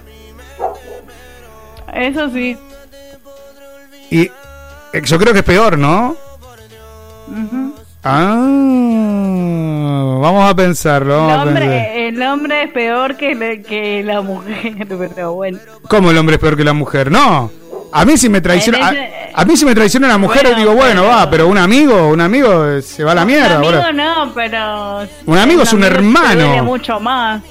Eso 1.93 2.29
sí. 2.29 2.57
Y 4.09 4.21
eh, 4.21 5.01
yo 5.03 5.17
creo 5.17 5.33
que 5.33 5.39
es 5.39 5.45
peor, 5.45 5.77
¿no? 5.77 6.17
Ah, 8.03 8.35
vamos 10.21 10.49
a 10.49 10.55
pensarlo. 10.55 11.15
el, 11.15 11.27
vamos 11.27 11.39
a 11.39 11.43
pensar. 11.45 11.63
hombre, 11.63 12.07
el 12.07 12.21
hombre 12.23 12.63
es 12.63 12.71
peor 12.71 13.17
que, 13.17 13.35
la- 13.35 13.57
que 13.67 14.03
la 14.03 14.21
mujer, 14.21 14.87
pero 15.15 15.33
bueno. 15.33 15.59
¿Cómo 15.87 16.11
el 16.11 16.17
hombre 16.17 16.35
es 16.35 16.41
peor 16.41 16.55
que 16.57 16.63
la 16.63 16.73
mujer? 16.73 17.11
No. 17.11 17.51
A 17.93 18.05
mí 18.05 18.15
si 18.17 18.29
me 18.29 18.39
traiciona, 18.39 18.87
a, 18.87 19.41
a 19.41 19.43
mí 19.45 19.57
si 19.57 19.65
me 19.65 19.75
traiciona 19.75 20.07
una 20.07 20.17
mujer 20.17 20.43
Bueno, 20.43 20.57
digo, 20.57 20.73
bueno, 20.75 21.01
pero- 21.01 21.13
va, 21.13 21.29
pero 21.29 21.47
un 21.49 21.57
amigo, 21.57 22.07
un 22.07 22.21
amigo 22.21 22.65
eh, 22.67 22.81
se 22.81 23.03
va 23.03 23.11
a 23.11 23.15
la 23.15 23.25
mierda. 23.25 23.59
un 23.59 23.65
amigo 23.65 23.91
no, 23.93 24.31
pero... 24.33 24.99
Un 25.25 25.37
amigo 25.37 25.63
es 25.63 25.73
un 25.73 25.83
amigo 25.83 25.97
hermano. 25.97 26.45
duele 26.45 26.61
mucho 26.61 26.99
más, 27.01 27.41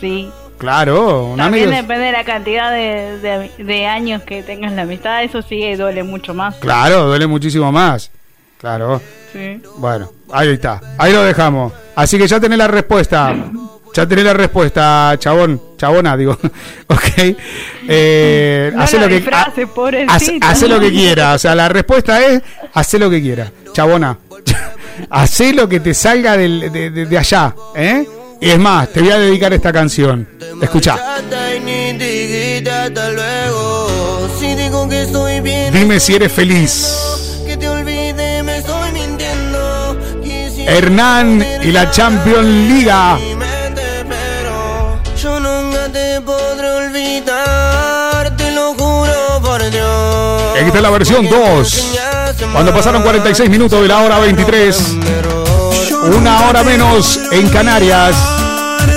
sí. 0.00 0.30
Claro, 0.56 1.24
un 1.26 1.36
También 1.36 1.68
amigo. 1.68 1.82
depende 1.82 2.06
de 2.06 2.12
la 2.12 2.24
cantidad 2.24 2.70
de, 2.72 3.18
de- 3.18 3.64
de 3.64 3.86
años 3.86 4.22
que 4.22 4.42
tengas 4.44 4.72
la 4.72 4.82
amistad, 4.82 5.22
eso 5.24 5.40
sí 5.42 5.74
duele 5.74 6.02
mucho 6.04 6.32
más. 6.34 6.54
Claro, 6.56 7.06
duele 7.06 7.26
muchísimo 7.26 7.70
más. 7.72 8.10
Claro. 8.58 9.00
Sí. 9.32 9.60
Bueno, 9.76 10.10
ahí 10.32 10.48
está. 10.48 10.80
Ahí 10.98 11.12
lo 11.12 11.22
dejamos. 11.22 11.72
Así 11.94 12.18
que 12.18 12.26
ya 12.26 12.40
tenés 12.40 12.58
la 12.58 12.66
respuesta. 12.68 13.34
Ya 13.94 14.06
tenés 14.06 14.24
la 14.24 14.34
respuesta, 14.34 15.14
chabón. 15.18 15.60
Chabona, 15.76 16.16
digo. 16.16 16.32
ok. 16.88 17.36
Eh, 17.88 18.70
No 18.74 18.82
hace 18.82 18.98
lo 18.98 19.08
que 19.08 19.20
pobrecito. 19.66 20.12
hace, 20.12 20.38
hace 20.42 20.68
lo 20.68 20.78
que 20.80 20.90
quiera. 20.90 21.34
O 21.34 21.38
sea, 21.38 21.54
la 21.54 21.68
respuesta 21.68 22.24
es 22.26 22.42
hace 22.74 22.98
lo 22.98 23.08
que 23.10 23.20
quiera. 23.22 23.50
Chabona. 23.72 24.18
hace 25.10 25.52
lo 25.52 25.68
que 25.68 25.80
te 25.80 25.94
salga 25.94 26.36
del- 26.36 26.70
de, 26.72 26.90
de- 26.90 27.06
de 27.06 27.18
allá. 27.18 27.54
¿eh? 27.76 28.06
Y 28.40 28.50
es 28.50 28.58
más, 28.58 28.88
te 28.90 29.00
voy 29.00 29.10
a 29.10 29.18
dedicar 29.18 29.52
esta 29.52 29.72
canción. 29.72 30.28
Escucha. 30.62 30.96
Dime 35.72 35.98
si 36.00 36.14
eres 36.14 36.32
feliz. 36.32 36.86
que 37.46 37.56
te 37.56 37.68
Hernán 40.68 41.42
y 41.62 41.72
la 41.72 41.90
Champions 41.90 42.44
Liga. 42.44 43.18
Yo 45.20 45.40
nunca 45.40 45.88
te 45.90 46.20
podré 46.20 46.70
olvidar, 46.70 48.36
te 48.36 48.52
lo 48.52 48.74
juro 48.74 49.40
por 49.42 49.70
Dios. 49.70 50.52
Aquí 50.56 50.66
está 50.66 50.80
la 50.82 50.90
versión 50.90 51.26
2. 51.26 51.98
Cuando 52.52 52.74
pasaron 52.74 53.02
46 53.02 53.48
minutos 53.48 53.80
de 53.80 53.88
la 53.88 54.02
hora 54.02 54.18
23. 54.18 54.96
Una 56.14 56.48
hora 56.48 56.62
menos 56.62 57.18
en 57.32 57.48
Canarias. 57.48 58.14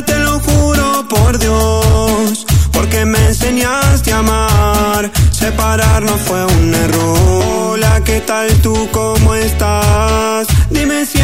Te 0.05 0.19
lo 0.19 0.39
juro 0.39 1.05
por 1.07 1.39
Dios, 1.39 2.45
porque 2.73 3.05
me 3.05 3.19
enseñaste 3.27 4.11
a 4.11 4.17
amar. 4.19 5.09
Separarnos 5.31 6.19
fue 6.19 6.43
un 6.45 6.73
error. 6.73 7.71
Hola, 7.71 8.01
¿qué 8.03 8.19
tal 8.19 8.49
tú? 8.61 8.89
¿Cómo 8.91 9.33
estás? 9.35 10.47
Dime 10.69 11.05
si 11.05 11.20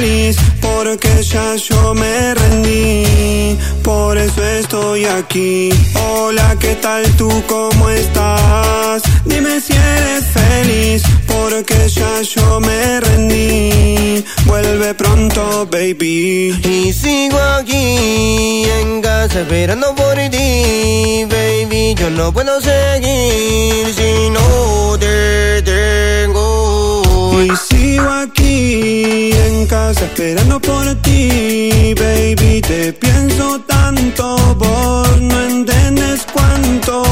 feliz, 0.00 0.36
porque 0.60 1.22
ya 1.22 1.56
yo 1.56 1.94
me 1.94 2.34
rendí. 2.34 3.58
Por 3.82 4.16
eso 4.16 4.42
estoy 4.44 5.04
aquí. 5.04 5.70
Hola, 5.94 6.56
¿qué 6.58 6.74
tal 6.76 7.04
tú? 7.16 7.30
¿Cómo 7.46 7.90
estás? 7.90 9.02
Dime 9.24 9.60
si 9.60 9.74
eres 9.74 10.24
feliz, 10.38 11.02
porque 11.26 11.88
ya 11.88 12.22
yo 12.22 12.60
me 12.60 13.00
rendí. 13.00 14.24
Vuelve 14.46 14.94
pronto, 14.94 15.66
baby. 15.70 16.58
Y 16.64 16.92
sigo 16.92 17.38
aquí 17.58 18.64
en 18.80 19.02
casa 19.02 19.40
esperando 19.40 19.94
por 19.94 20.16
ti, 20.30 21.26
baby. 21.28 21.94
Yo 21.94 22.10
no 22.10 22.32
puedo 22.32 22.60
seguir 22.60 23.86
si 23.98 24.30
no 24.30 24.98
te 24.98 25.62
tengo. 25.62 27.02
Y 27.42 27.50
sigo 27.80 28.10
aquí 28.10 29.32
en 29.32 29.66
casa 29.66 30.04
esperando 30.04 30.60
por 30.60 30.84
ti, 30.96 31.94
baby. 31.94 32.60
Te 32.60 32.92
pienso 32.92 33.60
tanto, 33.60 34.36
vos 34.56 35.20
no 35.20 35.40
entiendes 35.40 36.26
cuánto. 36.32 37.02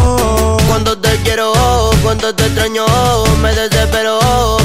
Cuando 0.69 0.99
te 0.99 1.11
quiero, 1.25 1.53
cuando 2.03 2.35
te 2.35 2.45
extraño, 2.47 2.85
me 3.43 3.55
desespero. 3.55 4.19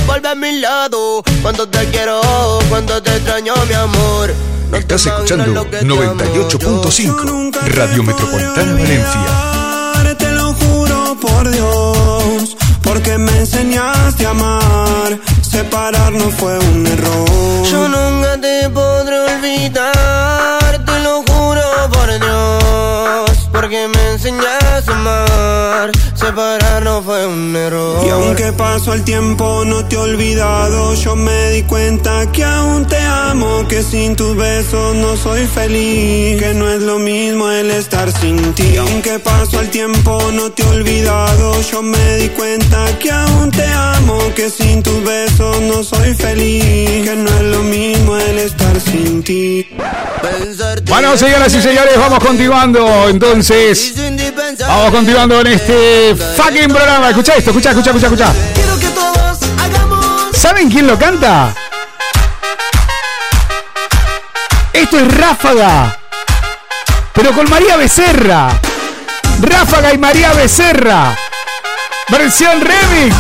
Vuelve 0.06 0.30
a 0.30 0.36
mi 0.36 0.60
lado. 0.60 1.24
Cuando 1.42 1.68
te 1.68 1.86
quiero, 1.90 2.22
cuando 2.70 3.02
te 3.02 3.12
extraño, 3.16 3.54
mi 3.68 3.74
amor. 3.74 4.34
No 4.72 4.78
Estás 4.78 5.06
escuchando 5.06 5.46
lo 5.48 5.64
que 5.70 5.78
te 5.78 5.86
amo 5.86 5.96
yo. 5.96 6.50
98.5 6.50 7.52
Radio 7.80 8.04
Metropolitana 8.04 8.74
Valencia. 8.74 10.16
Te 10.18 10.32
lo 10.32 10.54
juro 10.54 11.18
por 11.20 11.50
Dios, 11.50 12.56
porque 12.84 13.18
me 13.18 13.36
enseñaste 13.40 14.26
a 14.26 14.30
amar. 14.30 15.20
Separarnos 15.64 16.34
fue 16.36 16.60
un 16.60 16.86
error. 16.86 17.64
Yo 17.72 17.88
nunca 17.88 18.38
te 18.42 18.70
podré 18.70 19.18
olvidar, 19.18 20.84
te 20.86 21.00
lo 21.00 21.24
juro 21.24 21.62
por 21.94 22.20
Dios, 22.20 23.50
porque 23.50 23.88
me 23.88 24.12
enseñaste 24.12 24.92
a 24.92 24.96
amar. 24.96 25.92
Separarnos 26.24 27.04
fue 27.04 27.28
un 27.28 27.54
error. 27.54 28.06
Y 28.06 28.10
aunque 28.10 28.54
pasó 28.54 28.94
el 28.94 29.04
tiempo 29.04 29.66
no 29.66 29.84
te 29.86 29.96
he 29.96 30.00
olvidado, 30.00 30.94
yo 30.96 31.18
me 31.18 31.52
di 31.52 31.64
cuenta 31.64 32.32
que 32.32 32.46
aún 32.46 32.88
te 32.88 32.98
amo, 32.98 33.68
que 33.68 33.84
sin 33.84 34.16
tus 34.16 34.34
besos 34.38 34.96
no 34.96 35.18
soy 35.18 35.46
feliz, 35.48 36.42
que 36.42 36.54
no 36.54 36.70
es 36.70 36.82
lo 36.82 36.98
mismo 36.98 37.52
el 37.52 37.70
estar 37.72 38.10
sin 38.10 38.54
ti. 38.54 38.64
Y 38.74 38.78
aunque 38.78 39.20
pasó 39.20 39.60
el 39.60 39.70
tiempo 39.70 40.18
no 40.32 40.50
te 40.52 40.64
he 40.64 40.68
olvidado, 40.68 41.62
yo 41.62 41.82
me 41.82 42.16
di 42.16 42.30
cuenta 42.30 42.98
que 43.00 43.12
aún 43.12 43.52
te 43.52 43.66
amo, 43.66 44.18
que 44.34 44.50
sin 44.50 44.82
tus 44.82 45.04
besos 45.04 45.60
no 45.62 45.84
soy 45.84 46.14
feliz, 46.14 46.64
que 47.04 47.16
no 47.18 47.30
es 47.30 47.44
lo 47.44 47.64
mismo 47.64 48.16
el 48.16 48.40
estar 48.40 48.80
sin 48.80 49.24
ti. 49.24 49.68
Bueno, 50.88 51.18
señoras 51.18 51.54
y 51.54 51.62
señores, 51.62 51.98
vamos 51.98 52.20
continuando. 52.20 53.10
Entonces, 53.10 53.94
vamos 54.60 54.92
continuando 54.92 55.42
en 55.42 55.48
este 55.48 56.16
fucking 56.16 56.68
programa. 56.68 57.10
Escucha 57.10 57.36
esto, 57.36 57.52
escucha, 57.52 57.72
escucha, 57.72 57.92
escucha, 57.92 58.08
escucha. 58.08 58.34
¿Saben 60.34 60.70
quién 60.70 60.88
lo 60.88 60.98
canta? 60.98 61.54
Esto 64.74 64.98
es 65.00 65.18
Ráfaga. 65.18 65.98
Pero 67.14 67.32
con 67.34 67.50
María 67.50 67.78
Becerra. 67.78 68.50
Ráfaga 69.42 69.94
y 69.94 69.98
María 69.98 70.34
Becerra. 70.34 71.16
Versión 72.10 72.60
remix. 72.62 73.16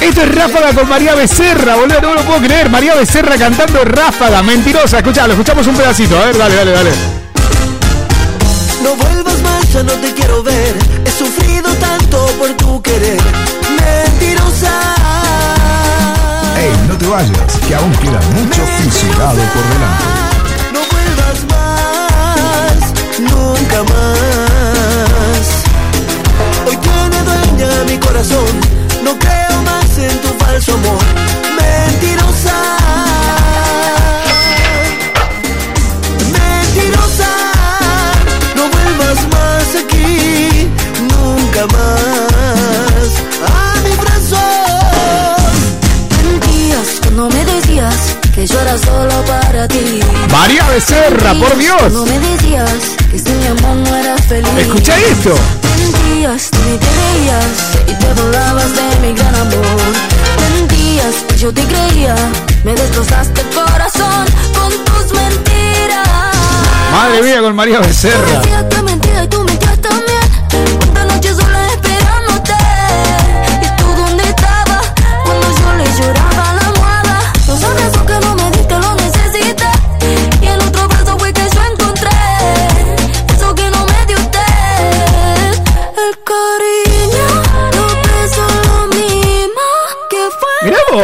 Esto 0.00 0.22
es 0.22 0.34
Ráfaga 0.34 0.72
con 0.72 0.88
María 0.88 1.14
Becerra, 1.14 1.76
boludo. 1.76 2.00
No 2.00 2.10
me 2.10 2.14
lo 2.16 2.22
puedo 2.22 2.40
creer. 2.40 2.68
María 2.68 2.94
Becerra 2.94 3.36
cantando 3.36 3.84
Ráfaga. 3.84 4.42
Mentirosa. 4.42 4.98
Escuchalo, 4.98 5.32
escuchamos 5.32 5.66
un 5.66 5.76
pedacito. 5.76 6.18
A 6.18 6.26
ver, 6.26 6.38
dale, 6.38 6.54
dale, 6.54 6.70
dale. 6.70 7.23
No 8.84 8.94
vuelvas 8.96 9.40
más, 9.42 9.72
ya 9.72 9.82
no 9.82 9.92
te 9.92 10.12
quiero 10.12 10.42
ver. 10.42 10.76
He 11.06 11.10
sufrido 11.10 11.72
tanto 11.76 12.26
por 12.38 12.50
tu 12.50 12.82
querer. 12.82 13.18
Mentirosa. 13.80 14.72
Ey, 16.58 16.72
no 16.86 16.98
te 16.98 17.06
vayas, 17.06 17.52
que 17.66 17.74
aún 17.74 17.92
queda 17.92 18.20
mucho 18.36 18.62
fusilado 18.76 19.40
por 19.54 19.64
delante. 19.72 20.04
No 20.74 20.80
vuelvas 20.92 21.38
más, 21.54 22.76
nunca 23.20 23.82
más. 23.92 25.46
Hoy 26.66 26.76
tiene 26.76 27.18
dueña 27.24 27.84
mi 27.88 27.96
corazón. 27.98 28.60
No 29.02 29.18
creo 29.18 29.62
más 29.62 29.98
en 29.98 30.20
tu 30.20 30.28
falso 30.44 30.74
amor. 30.74 31.02
Mentirosa. 31.56 32.83
Solo 48.46 49.24
para 49.24 49.66
ti. 49.68 50.00
María 50.30 50.66
Becerra, 50.68 51.34
por 51.34 51.56
Dios. 51.56 51.92
No 51.92 52.04
me 52.04 52.18
decías 52.18 52.72
que 53.10 53.18
sin 53.18 53.38
mi 53.38 53.46
amor 53.46 53.76
no 53.76 53.96
eras 53.96 54.20
feliz. 54.22 54.50
Escucha 54.58 54.98
esto. 54.98 55.34
Mentías, 55.78 56.50
y 57.86 57.92
te 57.94 58.20
burlabas 58.20 58.70
de 58.74 59.06
mi 59.06 59.14
gran 59.14 59.34
amor. 59.34 59.64
Mentías, 60.58 61.24
y 61.34 61.38
yo 61.38 61.52
te 61.52 61.62
creía. 61.64 62.14
Me 62.64 62.74
destrozaste 62.74 63.40
el 63.40 63.48
corazón 63.48 64.26
con 64.54 64.70
tus 64.84 65.14
mentiras. 65.14 66.08
Madre 66.92 67.22
mía 67.22 67.40
con 67.40 67.56
María 67.56 67.80
Becerra. 67.80 68.40
Decías 68.40 68.64
que 68.64 68.82
mentía 68.82 69.24
y 69.24 69.28
tú 69.28 69.38
mentías 69.44 69.63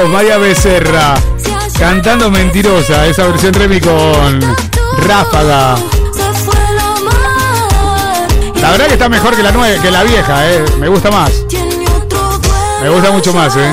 vos, 0.01 0.11
María 0.11 0.39
Becerra. 0.39 1.15
Cantando 1.79 2.31
mentirosa, 2.31 3.07
esa 3.07 3.27
versión 3.27 3.55
Remy 3.55 3.81
con 3.81 4.41
Ráfaga. 5.07 5.77
La 8.61 8.71
verdad 8.73 8.87
que 8.87 8.93
está 8.93 9.09
mejor 9.09 9.35
que 9.35 9.43
la 9.43 9.53
nueve, 9.53 9.79
que 9.81 9.91
la 9.91 10.03
vieja, 10.03 10.51
eh. 10.51 10.65
Me 10.79 10.89
gusta 10.89 11.11
más. 11.11 11.31
Me 12.83 12.91
gusta 12.91 13.11
mucho 13.11 13.33
más, 13.33 13.57
eh. 13.57 13.73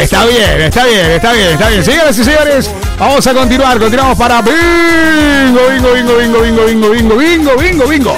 Está 0.00 0.24
bien, 0.26 0.60
está 0.62 0.84
bien, 0.84 1.10
está 1.12 1.32
bien, 1.32 1.48
está 1.48 1.68
bien. 1.68 1.84
Señoras 1.84 2.18
y 2.18 2.24
señores, 2.24 2.70
vamos 2.98 3.26
a 3.26 3.34
continuar. 3.34 3.78
Continuamos 3.78 4.18
para 4.18 4.42
bingo, 4.42 5.60
bingo, 5.72 5.92
bingo, 5.92 6.16
bingo, 6.18 6.40
bingo, 6.40 6.64
bingo, 6.64 6.90
bingo, 6.90 7.16
bingo, 7.16 7.56
bingo, 7.56 7.86
bingo. 7.86 8.16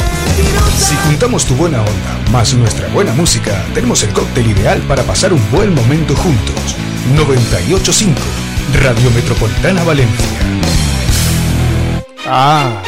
Si 0.79 0.95
juntamos 0.95 1.45
tu 1.45 1.55
buena 1.57 1.81
onda 1.81 2.31
más 2.31 2.55
nuestra 2.55 2.87
buena 2.89 3.13
música, 3.13 3.65
tenemos 3.75 4.03
el 4.05 4.11
cóctel 4.11 4.47
ideal 4.47 4.81
para 4.83 5.03
pasar 5.03 5.33
un 5.33 5.51
buen 5.51 5.75
momento 5.75 6.15
juntos. 6.15 6.77
985 7.17 8.21
Radio 8.81 9.11
Metropolitana 9.11 9.83
Valencia. 9.83 10.39
Ah. 12.27 12.81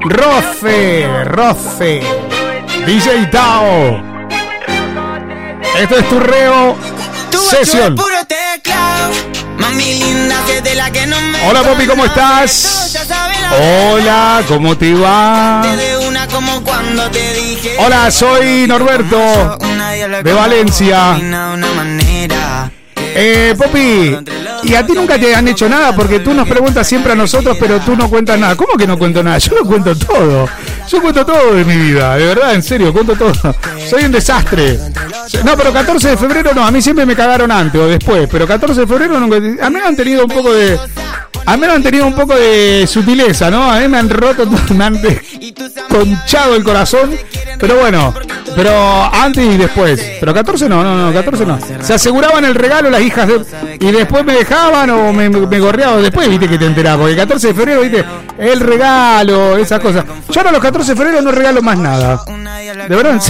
Rofe, 0.00 1.24
Rofe. 1.24 2.02
DJ 2.86 3.26
Tao. 3.32 4.00
Esto 5.76 5.98
es 5.98 6.08
tu 6.08 6.20
reo. 6.20 6.76
Hola 11.46 11.62
Popi, 11.62 11.86
¿cómo 11.86 12.04
estás? 12.04 12.96
Hola, 13.60 14.42
¿cómo 14.48 14.76
te 14.76 14.94
va? 14.94 15.62
Hola, 17.78 18.10
soy 18.10 18.66
Norberto 18.66 19.58
de 20.22 20.32
Valencia. 20.32 21.16
Eh, 23.20 23.54
Popi, 23.58 24.16
y 24.64 24.74
a 24.74 24.86
ti 24.86 24.92
nunca 24.92 25.18
te 25.18 25.34
han 25.34 25.48
hecho 25.48 25.68
nada 25.68 25.94
porque 25.94 26.20
tú 26.20 26.34
nos 26.34 26.48
preguntas 26.48 26.86
siempre 26.86 27.12
a 27.12 27.14
nosotros, 27.16 27.56
pero 27.58 27.80
tú 27.80 27.96
no 27.96 28.08
cuentas 28.08 28.38
nada. 28.38 28.54
¿Cómo 28.56 28.74
que 28.76 28.86
no 28.86 28.98
cuento 28.98 29.22
nada? 29.22 29.38
Yo 29.38 29.54
lo 29.56 29.64
cuento 29.64 29.96
todo. 29.96 30.48
Yo 30.90 31.02
cuento 31.02 31.24
todo 31.26 31.54
de 31.54 31.64
mi 31.64 31.76
vida, 31.76 32.16
de 32.16 32.26
verdad, 32.26 32.54
en 32.54 32.62
serio, 32.62 32.92
cuento 32.92 33.14
todo. 33.14 33.32
Soy 33.88 34.04
un 34.04 34.12
desastre. 34.12 34.78
No, 35.44 35.56
pero 35.56 35.72
14 35.72 36.10
de 36.10 36.16
febrero 36.16 36.52
no, 36.54 36.64
a 36.64 36.70
mí 36.70 36.80
siempre 36.80 37.04
me 37.04 37.14
cagaron 37.14 37.50
antes 37.50 37.80
o 37.80 37.86
después, 37.86 38.28
pero 38.30 38.46
14 38.46 38.80
de 38.80 38.86
febrero 38.86 39.20
nunca. 39.20 39.36
A 39.36 39.70
mí 39.70 39.76
me 39.76 39.86
han 39.86 39.96
tenido 39.96 40.24
un 40.24 40.30
poco 40.30 40.52
de. 40.52 40.78
A 41.44 41.56
mí 41.56 41.60
me 41.66 41.72
han 41.72 41.82
tenido 41.82 42.06
un 42.06 42.14
poco 42.14 42.34
de 42.34 42.86
sutileza, 42.86 43.50
¿no? 43.50 43.70
A 43.70 43.80
mí 43.80 43.88
me 43.88 43.98
han 43.98 44.08
roto, 44.08 44.46
me 44.74 44.84
han 44.84 45.00
conchado 45.88 46.54
el 46.54 46.64
corazón. 46.64 47.10
Pero 47.58 47.76
bueno, 47.76 48.14
pero 48.54 49.04
antes 49.14 49.44
y 49.44 49.56
después. 49.56 50.00
Pero 50.20 50.34
14 50.34 50.68
no, 50.68 50.82
no, 50.82 51.06
no, 51.06 51.12
14 51.12 51.46
no. 51.46 51.58
Se 51.80 51.94
aseguraban 51.94 52.44
el 52.44 52.54
regalo 52.54 52.90
las 52.90 53.00
hijas 53.02 53.28
de. 53.28 53.78
Y 53.80 53.90
después 53.92 54.24
me 54.24 54.34
dejaban 54.34 54.90
o 54.90 55.12
me, 55.12 55.28
me 55.28 55.58
gorreaban. 55.58 56.02
Después 56.02 56.28
viste 56.28 56.48
que 56.48 56.58
te 56.58 56.66
enterabas. 56.66 56.98
Porque 56.98 57.12
el 57.12 57.18
14 57.18 57.48
de 57.48 57.54
febrero, 57.54 57.80
viste, 57.82 58.04
el 58.38 58.60
regalo, 58.60 59.56
esas 59.56 59.80
cosas. 59.80 60.04
Yo 60.30 60.40
ahora 60.40 60.52
los 60.52 60.62
14 60.62 60.77
de 60.86 60.96
febrero 60.96 61.20
no 61.20 61.32
regalo 61.32 61.60
más 61.62 61.78
nada. 61.78 62.22
De 62.88 62.96
verdad. 62.96 63.20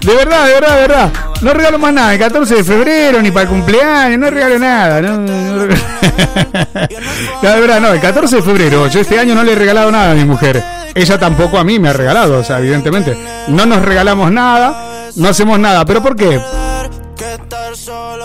De 0.00 0.14
verdad, 0.14 0.46
de 0.46 0.52
verdad, 0.52 0.74
de 0.74 0.80
verdad. 0.80 1.12
No 1.42 1.52
regalo 1.52 1.78
más 1.78 1.92
nada. 1.92 2.12
El 2.14 2.18
14 2.18 2.54
de 2.56 2.64
febrero, 2.64 3.22
ni 3.22 3.30
para 3.30 3.42
el 3.42 3.48
cumpleaños, 3.48 4.18
no 4.18 4.30
regalo 4.30 4.58
nada. 4.58 5.00
No, 5.00 5.18
no 5.18 5.66
No, 7.42 7.42
verdad, 7.42 7.80
no. 7.80 7.92
El 7.92 8.00
14 8.00 8.36
de 8.36 8.42
febrero, 8.42 8.88
yo 8.88 9.00
este 9.00 9.18
año 9.18 9.34
no 9.34 9.44
le 9.44 9.52
he 9.52 9.56
regalado 9.56 9.90
nada 9.90 10.12
a 10.12 10.14
mi 10.14 10.24
mujer. 10.24 10.62
Ella 10.94 11.18
tampoco 11.18 11.58
a 11.58 11.64
mí 11.64 11.78
me 11.78 11.88
ha 11.90 11.92
regalado, 11.92 12.38
o 12.38 12.44
sea, 12.44 12.58
evidentemente. 12.58 13.16
No 13.48 13.66
nos 13.66 13.82
regalamos 13.82 14.30
nada, 14.32 15.10
no 15.16 15.28
hacemos 15.28 15.58
nada. 15.58 15.84
¿Pero 15.84 16.02
por 16.02 16.16
qué? 16.16 16.40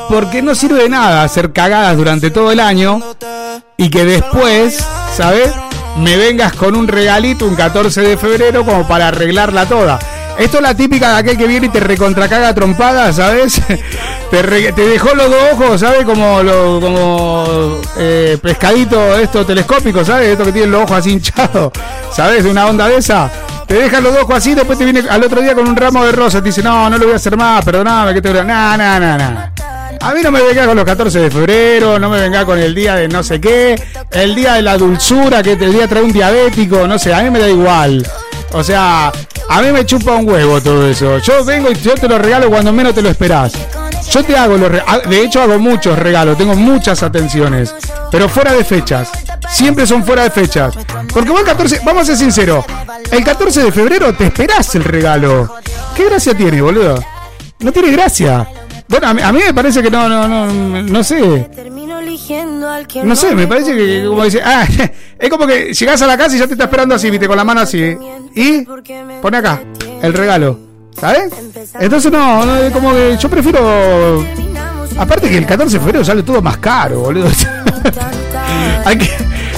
Porque 0.10 0.42
no 0.42 0.56
sirve 0.56 0.84
de 0.84 0.90
nada 0.90 1.24
hacer 1.24 1.54
cagadas 1.54 1.96
durante 1.98 2.32
todo 2.32 2.52
el 2.52 2.60
año 2.60 3.02
y 3.78 3.90
que 3.90 4.06
después, 4.06 4.86
¿sabes? 5.16 5.52
Me 5.98 6.18
vengas 6.18 6.54
con 6.54 6.76
un 6.76 6.88
regalito 6.88 7.46
un 7.46 7.56
14 7.56 8.02
de 8.02 8.18
febrero 8.18 8.66
como 8.66 8.88
para 8.88 9.10
arreglarla 9.10 9.68
toda. 9.68 10.00
Esto 10.38 10.58
es 10.58 10.64
la 10.64 10.74
típica 10.74 11.10
de 11.12 11.16
aquel 11.18 11.38
que 11.38 11.48
viene 11.48 11.68
y 11.68 11.70
te 11.70 11.80
recontracaga 11.80 12.54
trompada, 12.54 13.12
¿sabes? 13.14 13.62
Te, 14.32 14.42
te 14.72 14.88
dejó 14.88 15.14
los 15.14 15.30
dos 15.30 15.44
ojos, 15.52 15.82
¿sabes? 15.82 16.06
Como, 16.06 16.42
lo, 16.42 16.80
como 16.80 17.82
eh, 17.98 18.38
pescadito 18.42 19.18
esto 19.18 19.46
telescópico, 19.46 20.06
¿sabes? 20.06 20.30
Esto 20.30 20.46
que 20.46 20.54
tiene 20.54 20.68
los 20.68 20.84
ojos 20.84 21.00
así 21.00 21.12
hinchados, 21.12 21.74
¿sabes? 22.14 22.46
Una 22.46 22.66
onda 22.68 22.88
de 22.88 22.96
esa. 22.96 23.30
Te 23.68 23.74
deja 23.74 24.00
los 24.00 24.14
dos 24.14 24.24
ojos 24.24 24.38
así, 24.38 24.56
después 24.56 24.78
te 24.78 24.86
viene 24.86 25.04
al 25.10 25.22
otro 25.22 25.42
día 25.42 25.54
con 25.54 25.68
un 25.68 25.76
ramo 25.76 26.06
de 26.06 26.14
rosas. 26.14 26.42
Te 26.42 26.48
dice, 26.48 26.64
no, 26.64 26.90
no 26.90 26.98
lo 26.98 27.04
voy 27.04 27.14
a 27.14 27.18
hacer 27.18 27.36
más, 27.36 27.64
perdóname, 27.66 28.14
que 28.14 28.22
te 28.22 28.30
voy 28.30 28.40
a... 28.40 28.44
No, 28.46 28.78
no, 28.78 29.00
no, 29.00 29.18
no. 29.18 29.52
A 30.02 30.14
mí 30.14 30.22
no 30.24 30.32
me 30.32 30.42
venga 30.42 30.66
con 30.66 30.76
los 30.76 30.86
14 30.86 31.20
de 31.20 31.30
febrero, 31.30 32.00
no 32.00 32.10
me 32.10 32.20
venga 32.20 32.44
con 32.44 32.58
el 32.58 32.74
día 32.74 32.96
de 32.96 33.08
no 33.08 33.22
sé 33.22 33.40
qué, 33.40 33.76
el 34.12 34.34
día 34.34 34.54
de 34.54 34.62
la 34.62 34.78
dulzura, 34.78 35.44
que 35.44 35.52
el 35.52 35.74
día 35.74 35.88
trae 35.88 36.02
un 36.02 36.12
diabético, 36.12 36.88
no 36.88 36.98
sé, 36.98 37.14
a 37.14 37.22
mí 37.22 37.30
me 37.30 37.40
da 37.40 37.50
igual. 37.50 38.08
O 38.54 38.64
sea, 38.64 39.12
a 39.52 39.62
mí 39.62 39.70
me 39.74 39.86
chupa 39.86 40.16
un 40.16 40.30
huevo 40.30 40.62
todo 40.62 40.88
eso. 40.88 41.18
Yo 41.18 41.44
vengo 41.44 41.70
y 41.70 41.76
yo 41.76 41.94
te 41.96 42.08
lo 42.08 42.18
regalo 42.18 42.50
cuando 42.50 42.72
menos 42.72 42.96
te 42.96 43.02
lo 43.02 43.10
esperás. 43.10 43.52
Yo 44.10 44.24
te 44.24 44.38
hago 44.38 44.56
los 44.56 44.72
ah, 44.88 45.00
de 45.00 45.24
hecho 45.26 45.42
hago 45.42 45.60
muchos 45.60 46.00
regalos, 46.00 46.38
tengo 46.38 46.56
muchas 46.56 47.04
atenciones, 47.04 47.76
pero 48.10 48.30
fuera 48.30 48.54
de 48.54 48.64
fechas. 48.64 49.10
Siempre 49.50 49.86
son 49.86 50.06
fuera 50.06 50.24
de 50.24 50.30
fechas. 50.32 50.74
Porque 51.14 51.30
vos 51.30 51.42
el 51.42 51.46
14, 51.46 51.82
vamos 51.84 52.04
a 52.04 52.06
ser 52.06 52.16
sinceros, 52.16 52.64
el 53.12 53.26
14 53.26 53.64
de 53.64 53.72
febrero 53.74 54.14
te 54.16 54.28
esperás 54.28 54.74
el 54.76 54.86
regalo. 54.86 55.54
¿Qué 55.98 56.06
gracia 56.06 56.34
tiene, 56.34 56.62
boludo? 56.62 57.04
No 57.60 57.74
tiene 57.74 57.92
gracia. 57.92 58.48
Bueno, 58.88 59.08
a 59.08 59.14
mí, 59.14 59.22
a 59.22 59.34
mí 59.34 59.40
me 59.46 59.54
parece 59.54 59.84
que 59.84 59.92
no, 59.92 60.08
no, 60.08 60.30
no, 60.30 60.82
no 60.82 61.04
sé. 61.04 61.50
No 63.04 63.16
sé, 63.16 63.36
me 63.36 63.48
parece 63.48 63.76
que 63.76 64.06
como 64.08 64.24
dice, 64.24 64.42
ah, 64.44 64.66
es 65.20 65.30
como 65.30 65.46
que 65.48 65.74
llegás 65.74 66.02
a 66.02 66.08
la 66.08 66.18
casa 66.18 66.36
y 66.36 66.40
ya 66.40 66.48
te 66.48 66.54
está 66.54 66.66
esperando 66.66 66.96
así, 66.96 67.10
viste, 67.10 67.28
con 67.28 67.38
la 67.38 67.44
mano 67.44 67.62
así. 67.62 67.96
Y 68.36 68.66
pone 69.22 69.38
acá 69.38 69.62
el 70.02 70.14
regalo, 70.14 70.58
¿sabes? 71.00 71.32
Entonces 71.80 72.12
no, 72.12 72.46
no, 72.46 72.58
es 72.58 72.72
como 72.72 72.92
que 72.94 73.18
yo 73.20 73.30
prefiero 73.30 74.26
aparte 74.98 75.30
que 75.30 75.38
el 75.38 75.46
14 75.46 75.78
de 75.78 75.80
febrero 75.84 76.06
sale 76.06 76.24
todo 76.24 76.42
más 76.42 76.58
caro, 76.58 77.00
boludo. 77.02 77.28
Hay 78.86 78.98
que- 78.98 79.10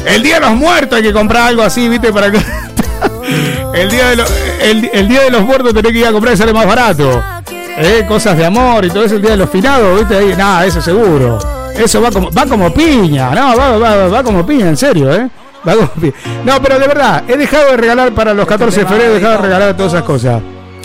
el 0.05 0.21
día 0.21 0.35
de 0.35 0.41
los 0.41 0.55
muertos 0.55 0.97
hay 0.97 1.03
que 1.03 1.13
comprar 1.13 1.43
algo 1.47 1.61
así, 1.63 1.87
viste, 1.87 2.11
para 2.11 2.29
que 2.29 2.37
el 3.73 3.89
día 3.89 4.09
de 4.09 4.15
los 4.17 4.31
el, 4.61 4.89
el 4.93 5.07
día 5.07 5.21
de 5.21 5.29
los 5.31 5.41
muertos 5.43 5.73
tenés 5.73 5.91
que 5.93 5.99
ir 5.99 6.05
a 6.07 6.11
comprar 6.11 6.33
y 6.33 6.37
sale 6.37 6.51
más 6.53 6.65
barato. 6.67 7.23
Eh, 7.49 8.05
cosas 8.07 8.37
de 8.37 8.45
amor 8.45 8.85
y 8.85 8.89
todo 8.89 9.03
eso 9.05 9.15
el 9.15 9.21
día 9.21 9.31
de 9.31 9.37
los 9.37 9.49
finados, 9.49 9.97
viste 9.99 10.15
ahí, 10.17 10.35
nada, 10.37 10.65
eso 10.65 10.81
seguro. 10.81 11.39
Eso 11.77 12.01
va 12.01 12.11
como 12.11 12.31
va 12.31 12.45
como 12.45 12.73
piña, 12.73 13.31
no, 13.31 13.57
va, 13.57 13.77
va, 13.77 14.07
va 14.07 14.23
como 14.23 14.45
piña, 14.45 14.69
en 14.69 14.77
serio, 14.77 15.13
eh. 15.13 15.29
Va 15.67 15.75
como 15.75 15.87
piña. 15.89 16.13
No, 16.45 16.61
pero 16.61 16.79
de 16.79 16.87
verdad, 16.87 17.23
he 17.27 17.37
dejado 17.37 17.71
de 17.71 17.77
regalar 17.77 18.13
para 18.13 18.33
los 18.33 18.45
14 18.45 18.81
de 18.81 18.85
febrero, 18.85 19.11
he 19.11 19.15
dejado 19.15 19.37
de 19.37 19.41
regalar 19.41 19.77
todas 19.77 19.93
esas 19.93 20.05
cosas. 20.05 20.41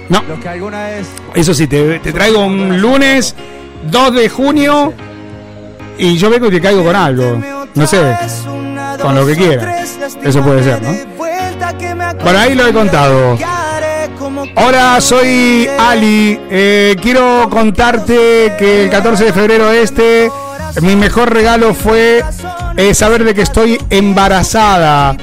No. 0.09 0.23
Eso 1.35 1.53
sí, 1.55 1.67
te, 1.67 1.99
te 1.99 2.13
traigo 2.13 2.45
un 2.45 2.81
lunes 2.81 3.35
2 3.91 4.15
de 4.15 4.29
junio 4.29 4.95
y 5.99 6.17
yo 6.17 6.31
vengo 6.31 6.47
y 6.47 6.51
te 6.53 6.61
caigo 6.61 6.85
con 6.85 6.97
algo. 6.97 7.39
No 7.75 7.87
sé, 7.87 8.17
con 9.01 9.15
lo 9.15 9.27
que 9.27 9.37
quieras. 9.37 9.99
Eso 10.23 10.43
puede 10.43 10.63
ser, 10.63 10.83
¿no? 10.83 10.91
Bueno, 12.23 12.39
ahí 12.39 12.55
lo 12.55 12.67
he 12.67 12.73
contado. 12.73 13.37
Hola, 14.57 15.01
soy 15.01 15.69
Ali. 15.79 16.39
Eh, 16.51 16.97
quiero 17.01 17.49
contarte 17.51 18.55
que 18.59 18.85
el 18.85 18.91
14 18.91 19.25
de 19.25 19.33
febrero 19.33 19.71
este, 19.71 20.31
mi 20.83 20.97
mejor 20.97 21.33
regalo 21.33 21.75
fue 21.75 22.23
eh, 22.77 22.95
saber 22.95 23.25
de 23.25 23.35
que 23.35 23.43
estoy 23.43 23.79
embarazada. 23.91 25.17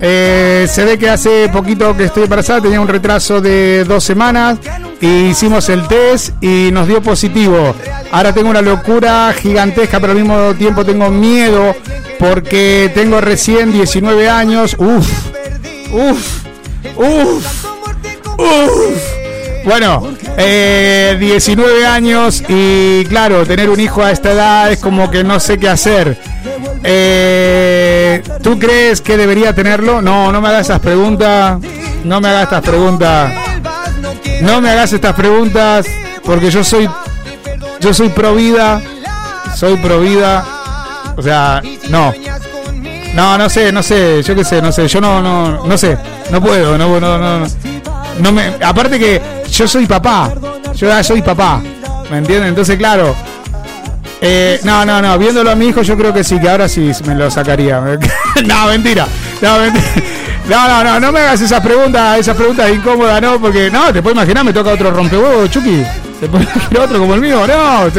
Eh, 0.00 0.66
se 0.68 0.84
ve 0.84 0.98
que 0.98 1.08
hace 1.08 1.48
poquito 1.48 1.96
que 1.96 2.04
estoy 2.04 2.24
embarazada, 2.24 2.60
tenía 2.60 2.80
un 2.80 2.88
retraso 2.88 3.40
de 3.40 3.84
dos 3.84 4.04
semanas 4.04 4.58
hicimos 5.04 5.68
el 5.68 5.86
test 5.86 6.32
y 6.42 6.70
nos 6.72 6.88
dio 6.88 7.02
positivo. 7.02 7.74
Ahora 8.10 8.32
tengo 8.32 8.50
una 8.50 8.62
locura 8.62 9.32
gigantesca, 9.36 10.00
pero 10.00 10.12
al 10.12 10.18
mismo 10.18 10.54
tiempo 10.54 10.84
tengo 10.84 11.10
miedo 11.10 11.74
porque 12.18 12.90
tengo 12.94 13.20
recién 13.20 13.72
19 13.72 14.28
años. 14.28 14.76
Uf, 14.78 15.08
uf, 15.92 16.44
uf, 16.96 17.64
uf. 18.38 19.23
Bueno, 19.64 20.14
eh, 20.36 21.16
19 21.18 21.86
años 21.86 22.42
y 22.48 23.04
claro, 23.06 23.46
tener 23.46 23.70
un 23.70 23.80
hijo 23.80 24.02
a 24.02 24.10
esta 24.10 24.32
edad 24.32 24.70
es 24.70 24.78
como 24.78 25.10
que 25.10 25.24
no 25.24 25.40
sé 25.40 25.58
qué 25.58 25.68
hacer. 25.68 26.18
Eh, 26.82 28.22
¿Tú 28.42 28.58
crees 28.58 29.00
que 29.00 29.16
debería 29.16 29.54
tenerlo? 29.54 30.02
No, 30.02 30.30
no 30.30 30.40
me 30.40 30.48
hagas 30.48 30.66
esas 30.66 30.80
preguntas. 30.80 31.58
No 32.04 32.20
me 32.20 32.28
hagas 32.28 32.44
estas 32.44 32.62
preguntas. 32.62 33.32
No 34.42 34.60
me 34.60 34.70
hagas 34.70 34.92
estas 34.92 35.14
preguntas 35.14 35.86
porque 36.24 36.50
yo 36.50 36.62
soy 36.62 36.88
yo 37.80 37.94
soy 37.94 38.10
pro 38.10 38.34
vida. 38.34 38.82
Soy 39.54 39.76
pro 39.76 40.00
vida. 40.00 40.44
O 41.16 41.22
sea, 41.22 41.62
no. 41.88 42.12
No, 43.14 43.38
no 43.38 43.48
sé, 43.48 43.70
no 43.70 43.82
sé, 43.82 44.22
yo 44.24 44.34
qué 44.34 44.44
sé, 44.44 44.60
no 44.60 44.72
sé, 44.72 44.88
yo 44.88 45.00
no 45.00 45.22
no 45.22 45.64
no 45.64 45.78
sé, 45.78 45.96
no 46.32 46.40
puedo, 46.42 46.76
no 46.76 46.98
no 46.98 47.38
no. 47.38 47.46
No. 48.20 48.32
Me 48.32 48.54
aparte 48.62 48.98
que 48.98 49.20
yo 49.50 49.68
soy 49.68 49.86
papá. 49.86 50.32
Yo 50.74 51.02
soy 51.02 51.22
papá. 51.22 51.62
¿Me 52.10 52.18
entienden? 52.18 52.48
Entonces, 52.48 52.76
claro, 52.76 53.14
eh, 54.20 54.58
no, 54.64 54.86
no, 54.86 55.02
no, 55.02 55.18
viéndolo 55.18 55.50
a 55.50 55.54
mi 55.54 55.66
hijo 55.66 55.82
yo 55.82 55.96
creo 55.98 56.12
que 56.12 56.24
sí, 56.24 56.38
que 56.38 56.48
ahora 56.48 56.68
sí 56.68 56.90
me 57.06 57.14
lo 57.14 57.30
sacaría. 57.30 57.78
no, 58.46 58.66
mentira. 58.68 59.06
No, 59.42 59.58
mentira. 59.58 59.84
No, 60.48 60.68
no, 60.68 60.84
no, 60.84 61.00
no 61.00 61.12
me 61.12 61.20
hagas 61.20 61.40
esas 61.40 61.60
preguntas, 61.60 62.18
esas 62.18 62.36
preguntas 62.36 62.70
incómodas, 62.70 63.20
no, 63.20 63.40
porque 63.40 63.70
no, 63.70 63.92
te 63.92 64.02
puedo 64.02 64.14
imaginar, 64.14 64.44
me 64.44 64.52
toca 64.52 64.72
otro 64.72 64.90
rompehuevo, 64.90 65.46
Chucky. 65.46 65.84
Te 66.20 66.28
puedo 66.28 66.44
imaginar 66.44 66.84
otro 66.84 66.98
como 66.98 67.14
el 67.14 67.20
mío, 67.20 67.46
no, 67.46 67.90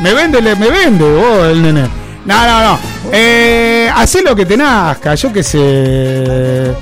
me 0.00 0.14
vende, 0.14 0.40
me 0.40 0.70
vende, 0.70 1.04
vos, 1.04 1.46
el 1.48 1.62
nene. 1.62 1.88
No, 2.24 2.46
no, 2.46 2.62
no. 2.62 2.78
Eh, 3.12 3.90
hacé 3.94 4.22
lo 4.22 4.34
que 4.34 4.46
te 4.46 4.56
nazca, 4.56 5.14
yo 5.14 5.32
qué 5.32 5.42
sé. 5.42 6.74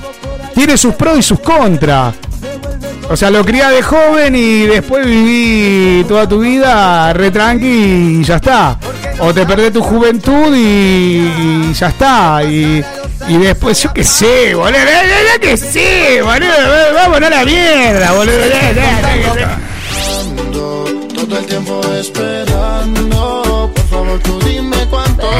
Tiene 0.55 0.77
sus 0.77 0.95
pros 0.95 1.19
y 1.19 1.23
sus 1.23 1.41
contras. 1.41 2.15
O 3.09 3.17
sea, 3.17 3.31
lo 3.31 3.45
crié 3.45 3.67
de 3.69 3.83
joven 3.83 4.35
y 4.35 4.67
después 4.67 5.05
viví 5.05 6.05
toda 6.09 6.29
tu 6.29 6.41
vida 6.41 7.13
re 7.13 7.31
tranqui 7.31 8.21
y 8.21 8.25
ya 8.25 8.37
está. 8.37 8.79
O 9.19 9.33
te 9.35 9.45
perdés 9.45 9.73
tu 9.73 9.83
juventud 9.83 10.55
y, 10.55 11.71
y 11.71 11.73
ya 11.75 11.89
está. 11.89 12.43
Y, 12.45 12.83
y 13.29 13.37
después, 13.37 13.83
yo 13.83 13.93
qué 13.93 14.03
sé, 14.03 14.55
boludo. 14.55 14.79
Yo, 14.79 15.41
qué 15.41 15.57
sé, 15.57 16.23
boludo. 16.23 16.95
Vámonos 16.95 17.29
a 17.29 17.31
la 17.31 17.45
mierda, 17.45 18.13
boludo. 18.13 18.39
Ya, 18.39 18.73
ya, 18.73 19.01
ya, 19.01 19.35
ya. 19.35 19.59
Todo 21.15 21.39
el 21.39 21.47
tiempo 21.47 21.81
esperando. 22.01 23.71
Por 23.75 23.85
favor, 23.87 24.19
tú 24.21 24.41
dime 24.41 24.77
cuánto. 24.91 25.31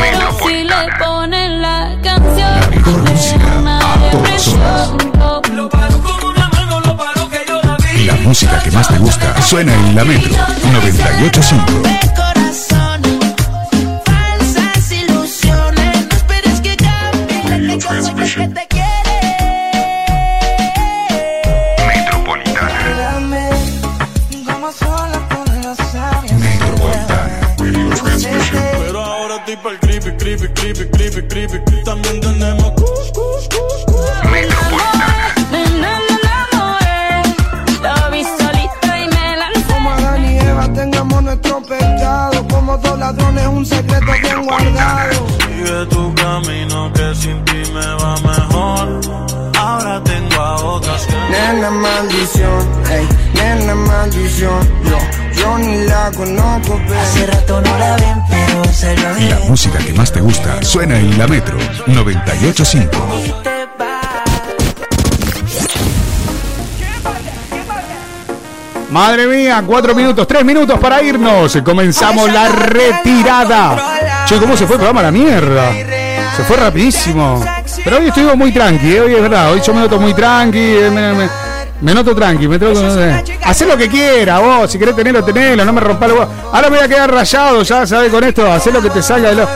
Si 0.47 0.65
le 0.65 0.75
ponen 1.05 1.63
la 1.63 1.97
canción, 2.03 2.71
mejor 2.71 3.11
música 3.11 3.79
a 3.81 4.11
todas 4.11 4.49
horas. 4.49 5.02
Música 8.33 8.63
que 8.63 8.71
más 8.71 8.89
te 8.89 8.97
gusta 8.97 9.43
suena 9.43 9.75
en 9.75 9.95
la 9.95 10.07
Metro 10.07 10.33
985. 10.73 12.32
Maldición, 52.39 52.83
ey, 52.91 53.09
nena 53.35 53.75
maldición. 53.75 54.69
Yo, 54.85 54.99
yo 55.41 55.59
ni 55.59 55.85
la 55.85 56.11
conozco, 56.17 56.81
pero 56.87 57.01
hace 57.01 57.27
rato 57.27 57.61
no 57.61 57.79
la 57.79 57.97
ven, 57.97 58.23
pero 58.29 58.65
se 58.73 58.97
lo 58.97 59.03
La 59.29 59.39
música 59.49 59.79
que 59.79 59.93
más 59.93 60.13
te 60.13 60.21
gusta 60.21 60.63
suena 60.63 60.99
en 60.99 61.19
la 61.19 61.27
Metro 61.27 61.57
985. 61.87 62.91
Madre 68.91 69.27
mía, 69.27 69.63
cuatro 69.67 69.95
minutos, 69.95 70.27
tres 70.27 70.45
minutos 70.45 70.79
para 70.79 71.03
irnos. 71.03 71.57
Comenzamos 71.65 72.31
la 72.31 72.49
retirada. 72.49 73.77
Che, 74.27 74.37
¿cómo 74.39 74.55
se 74.57 74.67
fue 74.67 74.77
el 74.77 74.81
programa 74.81 75.01
a 75.01 75.05
la 75.05 75.11
mierda? 75.11 75.73
Se 76.37 76.43
fue 76.45 76.57
rapidísimo. 76.59 77.43
Pero 77.85 77.99
hoy 77.99 78.09
estuvimos 78.09 78.37
muy 78.37 78.53
tranqui, 78.53 78.93
eh, 78.95 79.01
hoy 79.01 79.15
es 79.15 79.23
verdad. 79.23 79.51
Hoy 79.53 79.63
yo 79.67 79.73
me 79.73 79.81
noto 79.81 79.99
muy 79.99 80.13
tranqui. 80.13 80.59
eh, 80.59 80.91
Me, 80.93 81.13
me- 81.15 81.42
me 81.83 81.93
noto 81.93 82.15
tranqui. 82.15 82.49
Me 82.49 82.59
sé. 82.59 83.39
Hacé 83.45 83.67
lo 83.67 83.77
que 83.77 83.89
quiera 83.89 84.39
vos. 84.39 84.71
Si 84.71 84.79
querés 84.79 84.97
tenerlo, 84.97 85.23
tenelo. 85.25 85.65
No 85.65 85.73
me 85.73 85.81
rompa 85.81 86.07
los 86.07 86.19
huevos. 86.19 86.35
Ahora 86.53 86.71
me 86.71 86.77
voy 86.77 86.85
a 86.85 86.89
quedar 86.89 87.13
rayado, 87.13 87.63
ya 87.63 87.87
sabes 87.87 88.11
con 88.11 88.25
esto. 88.25 88.51
Hacé 88.51 88.71
lo 88.71 88.81
que 88.81 88.91
te 88.91 89.03
salga 89.03 89.31
de 89.31 89.37
lo. 89.37 89.49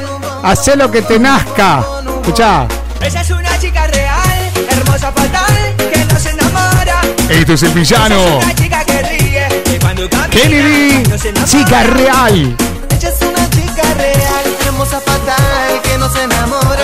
Hacé 0.42 0.76
lo 0.76 0.90
que 0.90 1.02
te 1.02 1.18
nazca. 1.18 1.84
Escuchá. 2.20 2.66
Esa 3.00 3.20
es 3.20 3.30
una 3.30 3.58
chica 3.58 3.86
real, 3.86 4.52
hermosa 4.68 5.12
fatal, 5.12 5.74
que 5.78 6.04
no 6.12 6.18
se 6.18 6.30
enamora. 6.30 7.00
Esto 7.28 7.52
es 7.52 7.62
el 7.62 7.70
villano. 7.70 8.38
Una 8.38 8.54
chica 8.54 8.84
que 8.84 9.02
ríe, 9.02 9.62
que 9.64 9.78
cuando 9.78 10.10
camina, 10.10 10.28
Kennedy, 10.30 11.08
no 11.08 11.18
se 11.18 11.28
enamora. 11.28 11.50
chica 11.50 11.82
real. 11.84 12.56
Ella 12.90 13.08
es 13.08 13.22
una 13.22 13.50
chica 13.50 13.94
real, 13.96 14.56
hermosa 14.66 15.00
fatal, 15.00 15.82
que 15.82 15.98
no 15.98 16.08
se 16.10 16.22
enamora. 16.24 16.82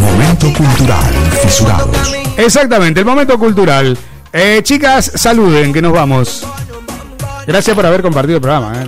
Momento 0.00 0.52
cultural, 0.52 1.14
fisurados. 1.42 2.27
Exactamente, 2.38 3.00
el 3.00 3.06
momento 3.06 3.38
cultural. 3.38 3.96
Eh, 4.32 4.60
chicas, 4.62 5.10
saluden, 5.14 5.72
que 5.72 5.82
nos 5.82 5.92
vamos. 5.92 6.46
Gracias 7.46 7.74
por 7.74 7.84
haber 7.84 8.00
compartido 8.02 8.36
el 8.36 8.42
programa. 8.42 8.72
eh. 8.82 8.86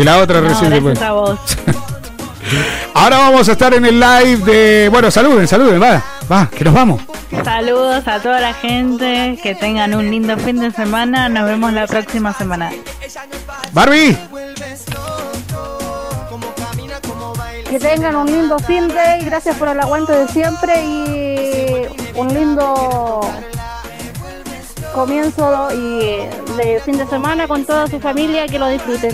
Y 0.00 0.04
la 0.04 0.18
otra 0.18 0.40
No, 0.40 0.48
recién 0.48 0.70
gracias 0.70 0.84
después. 0.84 1.02
a 1.02 1.12
vos. 1.12 1.40
Ahora 2.94 3.18
vamos 3.18 3.48
a 3.48 3.52
estar 3.52 3.74
en 3.74 3.84
el 3.84 3.98
live 3.98 4.36
de. 4.44 4.88
Bueno, 4.90 5.10
saluden, 5.10 5.46
saluden, 5.48 5.80
va, 5.82 6.02
va, 6.30 6.48
que 6.48 6.64
nos 6.64 6.74
vamos. 6.74 7.00
Saludos 7.44 8.06
a 8.06 8.20
toda 8.20 8.40
la 8.40 8.52
gente, 8.54 9.38
que 9.42 9.54
tengan 9.54 9.94
un 9.94 10.10
lindo 10.10 10.36
fin 10.36 10.60
de 10.60 10.70
semana. 10.72 11.28
Nos 11.28 11.46
vemos 11.46 11.72
la 11.72 11.86
próxima 11.86 12.32
semana. 12.32 12.70
Barbie, 13.72 14.16
Que 17.70 17.78
tengan 17.78 18.16
un 18.16 18.26
lindo 18.26 18.58
fin 18.58 18.88
de 18.88 19.18
y 19.20 19.24
gracias 19.24 19.56
por 19.56 19.68
el 19.68 19.78
aguante 19.78 20.12
de 20.12 20.26
siempre 20.26 20.84
y 20.84 21.86
un 22.18 22.34
lindo 22.34 23.20
comienzo 24.92 25.68
y 25.72 26.26
de 26.56 26.80
fin 26.84 26.98
de 26.98 27.06
semana 27.06 27.46
con 27.46 27.64
toda 27.64 27.86
su 27.86 28.00
familia, 28.00 28.48
que 28.48 28.58
lo 28.58 28.66
disfruten. 28.66 29.12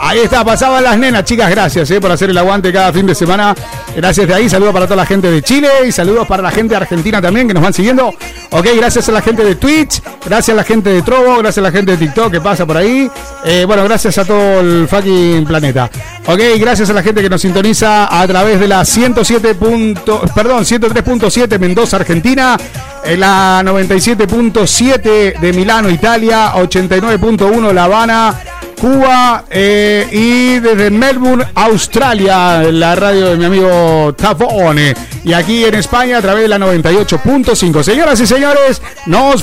Ahí 0.00 0.18
está, 0.20 0.44
pasaban 0.44 0.82
las 0.82 0.98
nenas, 0.98 1.24
chicas, 1.24 1.50
gracias 1.50 1.90
eh, 1.90 2.00
por 2.00 2.10
hacer 2.12 2.30
el 2.30 2.38
aguante 2.38 2.72
cada 2.72 2.92
fin 2.92 3.06
de 3.06 3.14
semana. 3.14 3.54
Gracias 3.96 4.26
de 4.26 4.34
ahí, 4.34 4.48
saludos 4.50 4.72
para 4.72 4.86
toda 4.86 4.96
la 4.96 5.06
gente 5.06 5.30
de 5.30 5.40
Chile 5.42 5.68
y 5.86 5.92
saludos 5.92 6.26
para 6.26 6.42
la 6.42 6.50
gente 6.50 6.70
de 6.74 6.76
Argentina 6.78 7.22
también 7.22 7.46
que 7.46 7.54
nos 7.54 7.62
van 7.62 7.72
siguiendo. 7.72 8.08
Ok, 8.50 8.66
gracias 8.76 9.08
a 9.08 9.12
la 9.12 9.22
gente 9.22 9.44
de 9.44 9.54
Twitch, 9.54 10.00
gracias 10.26 10.52
a 10.54 10.56
la 10.56 10.64
gente 10.64 10.90
de 10.90 11.02
Trovo, 11.02 11.38
gracias 11.38 11.58
a 11.58 11.62
la 11.62 11.70
gente 11.70 11.92
de 11.92 11.98
TikTok 11.98 12.32
que 12.32 12.40
pasa 12.40 12.66
por 12.66 12.76
ahí. 12.76 13.08
Eh, 13.44 13.64
bueno, 13.66 13.84
gracias 13.84 14.18
a 14.18 14.24
todo 14.24 14.60
el 14.60 14.88
fucking 14.88 15.44
planeta. 15.46 15.88
Ok, 16.26 16.40
gracias 16.58 16.90
a 16.90 16.92
la 16.92 17.02
gente 17.02 17.22
que 17.22 17.28
nos 17.30 17.40
sintoniza 17.40 18.08
a 18.20 18.26
través 18.26 18.58
de 18.58 18.66
la 18.66 18.84
107. 18.84 19.54
punto- 19.54 20.22
perdón, 20.34 20.64
103.7 20.64 21.58
Mendoza, 21.58 21.96
Argentina. 21.96 22.56
en 23.04 23.20
la 23.20 23.62
97.7 23.62 25.38
de 25.38 25.52
Milano, 25.52 25.88
Italia. 25.90 26.52
89.1 26.54 27.72
La 27.72 27.84
Habana. 27.84 28.34
Cuba 28.84 29.46
eh, 29.48 30.06
y 30.12 30.60
desde 30.60 30.90
Melbourne, 30.90 31.42
Australia, 31.54 32.64
la 32.70 32.94
radio 32.94 33.30
de 33.30 33.36
mi 33.38 33.46
amigo 33.46 34.12
Tafone. 34.14 34.94
Y 35.24 35.32
aquí 35.32 35.64
en 35.64 35.76
España 35.76 36.18
a 36.18 36.20
través 36.20 36.42
de 36.42 36.48
la 36.48 36.58
98.5. 36.58 37.82
Señoras 37.82 38.20
y 38.20 38.26
señores, 38.26 38.82
nos 39.06 39.42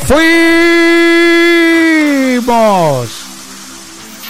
fuimos. 2.39 3.09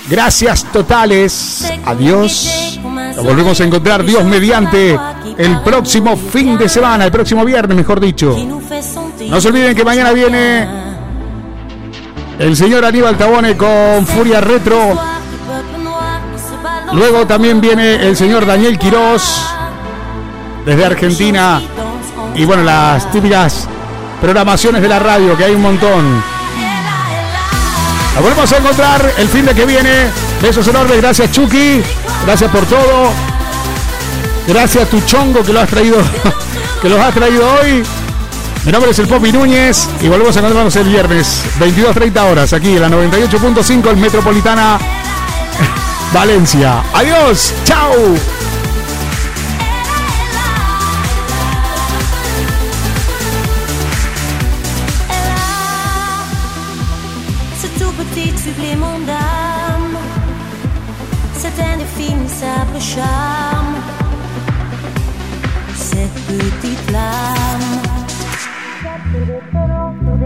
Gracias 0.10 0.64
totales. 0.72 1.70
Adiós. 1.84 2.80
Nos 2.82 3.22
volvemos 3.26 3.60
a 3.60 3.66
encontrar 3.66 4.06
Dios 4.06 4.24
mediante 4.24 4.98
el 5.38 5.60
próximo 5.60 6.16
fin 6.16 6.58
de 6.58 6.70
semana, 6.70 7.04
el 7.04 7.12
próximo 7.12 7.44
viernes, 7.44 7.76
mejor 7.76 8.00
dicho. 8.00 8.34
No 9.28 9.42
se 9.42 9.50
olviden 9.50 9.76
que 9.76 9.84
mañana 9.84 10.14
viene 10.14 10.91
El 12.42 12.58
señor 12.58 12.84
Aníbal 12.84 13.16
Tabone 13.20 13.56
con 13.56 14.08
Furia 14.08 14.42
Retro. 14.42 15.00
Luego 16.92 17.28
también 17.28 17.62
viene 17.62 18.08
el 18.08 18.18
señor 18.18 18.48
Daniel 18.48 18.80
Quirós 18.80 19.46
desde 20.66 20.84
Argentina. 20.84 21.62
Y 22.34 22.44
bueno, 22.46 22.64
las 22.64 23.12
típicas 23.12 23.68
programaciones 24.20 24.82
de 24.82 24.88
la 24.88 24.98
radio, 24.98 25.38
que 25.38 25.44
hay 25.44 25.54
un 25.54 25.62
montón. 25.62 26.24
Nos 28.16 28.24
volvemos 28.24 28.52
a 28.52 28.58
encontrar 28.58 29.14
el 29.20 29.28
fin 29.28 29.46
de 29.46 29.54
que 29.54 29.66
viene. 29.68 30.08
Besos 30.42 30.68
enormes, 30.68 31.00
gracias 31.00 31.32
Chucky. 31.32 31.84
Gracias 32.26 32.50
por 32.50 32.66
todo. 32.66 33.12
Gracias 34.48 34.90
tu 34.90 35.00
chongo 35.02 35.44
que 35.44 35.54
lo 35.54 35.60
has 35.60 35.70
traído, 35.70 35.98
que 36.82 36.90
los 36.90 37.00
has 37.00 37.14
traído 37.14 37.44
hoy. 37.62 37.84
Mi 38.66 38.72
nombre 38.72 38.92
es 38.92 39.00
el 39.00 39.08
Popi 39.08 39.32
Núñez 39.32 39.90
y 40.02 40.08
volvemos 40.08 40.36
a 40.36 40.40
encontrarnos 40.40 40.76
el 40.76 40.88
viernes, 40.88 41.44
22.30 41.60 42.32
horas, 42.32 42.54
aquí 42.54 42.76
en 42.76 42.82
la 42.82 42.90
98.5 42.90 43.90
el 43.90 43.98
Metropolitana 43.98 44.78
Valencia. 46.14 46.84
Adiós, 46.94 47.54
chao. 47.64 47.92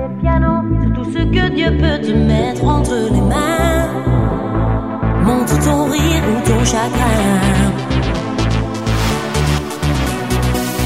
Sur 0.06 0.94
tout 0.94 1.12
ce 1.12 1.20
que 1.20 1.50
Dieu 1.50 1.72
peut 1.78 2.00
te 2.06 2.12
mettre 2.12 2.64
entre 2.64 2.96
les 3.12 3.22
mains. 3.22 3.88
Montre 5.24 5.58
ton 5.64 5.86
rire 5.86 6.24
ou 6.30 6.48
ton 6.48 6.64
chagrin. 6.64 7.72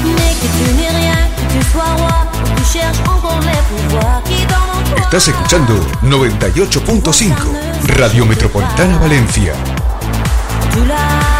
Mais 0.04 0.32
que 0.40 0.48
tu 0.56 0.64
n'es 0.76 0.92
rien, 1.00 1.20
que 1.36 1.52
tu 1.52 1.60
sois 1.70 1.92
roi, 1.98 2.26
que 2.32 2.60
tu 2.60 2.64
cherches 2.72 3.00
encore 3.06 3.40
les 3.40 3.62
pouvoirs 3.68 4.22
qui 4.24 4.44
en 4.44 4.94
toi. 4.94 5.04
Estás 5.04 5.28
escuchando 5.28 5.74
98.5 6.04 7.98
Radio 7.98 8.24
Metropolitana 8.24 8.98
Valencia. 8.98 9.52
Tu 10.72 10.78
l'as 10.86 11.39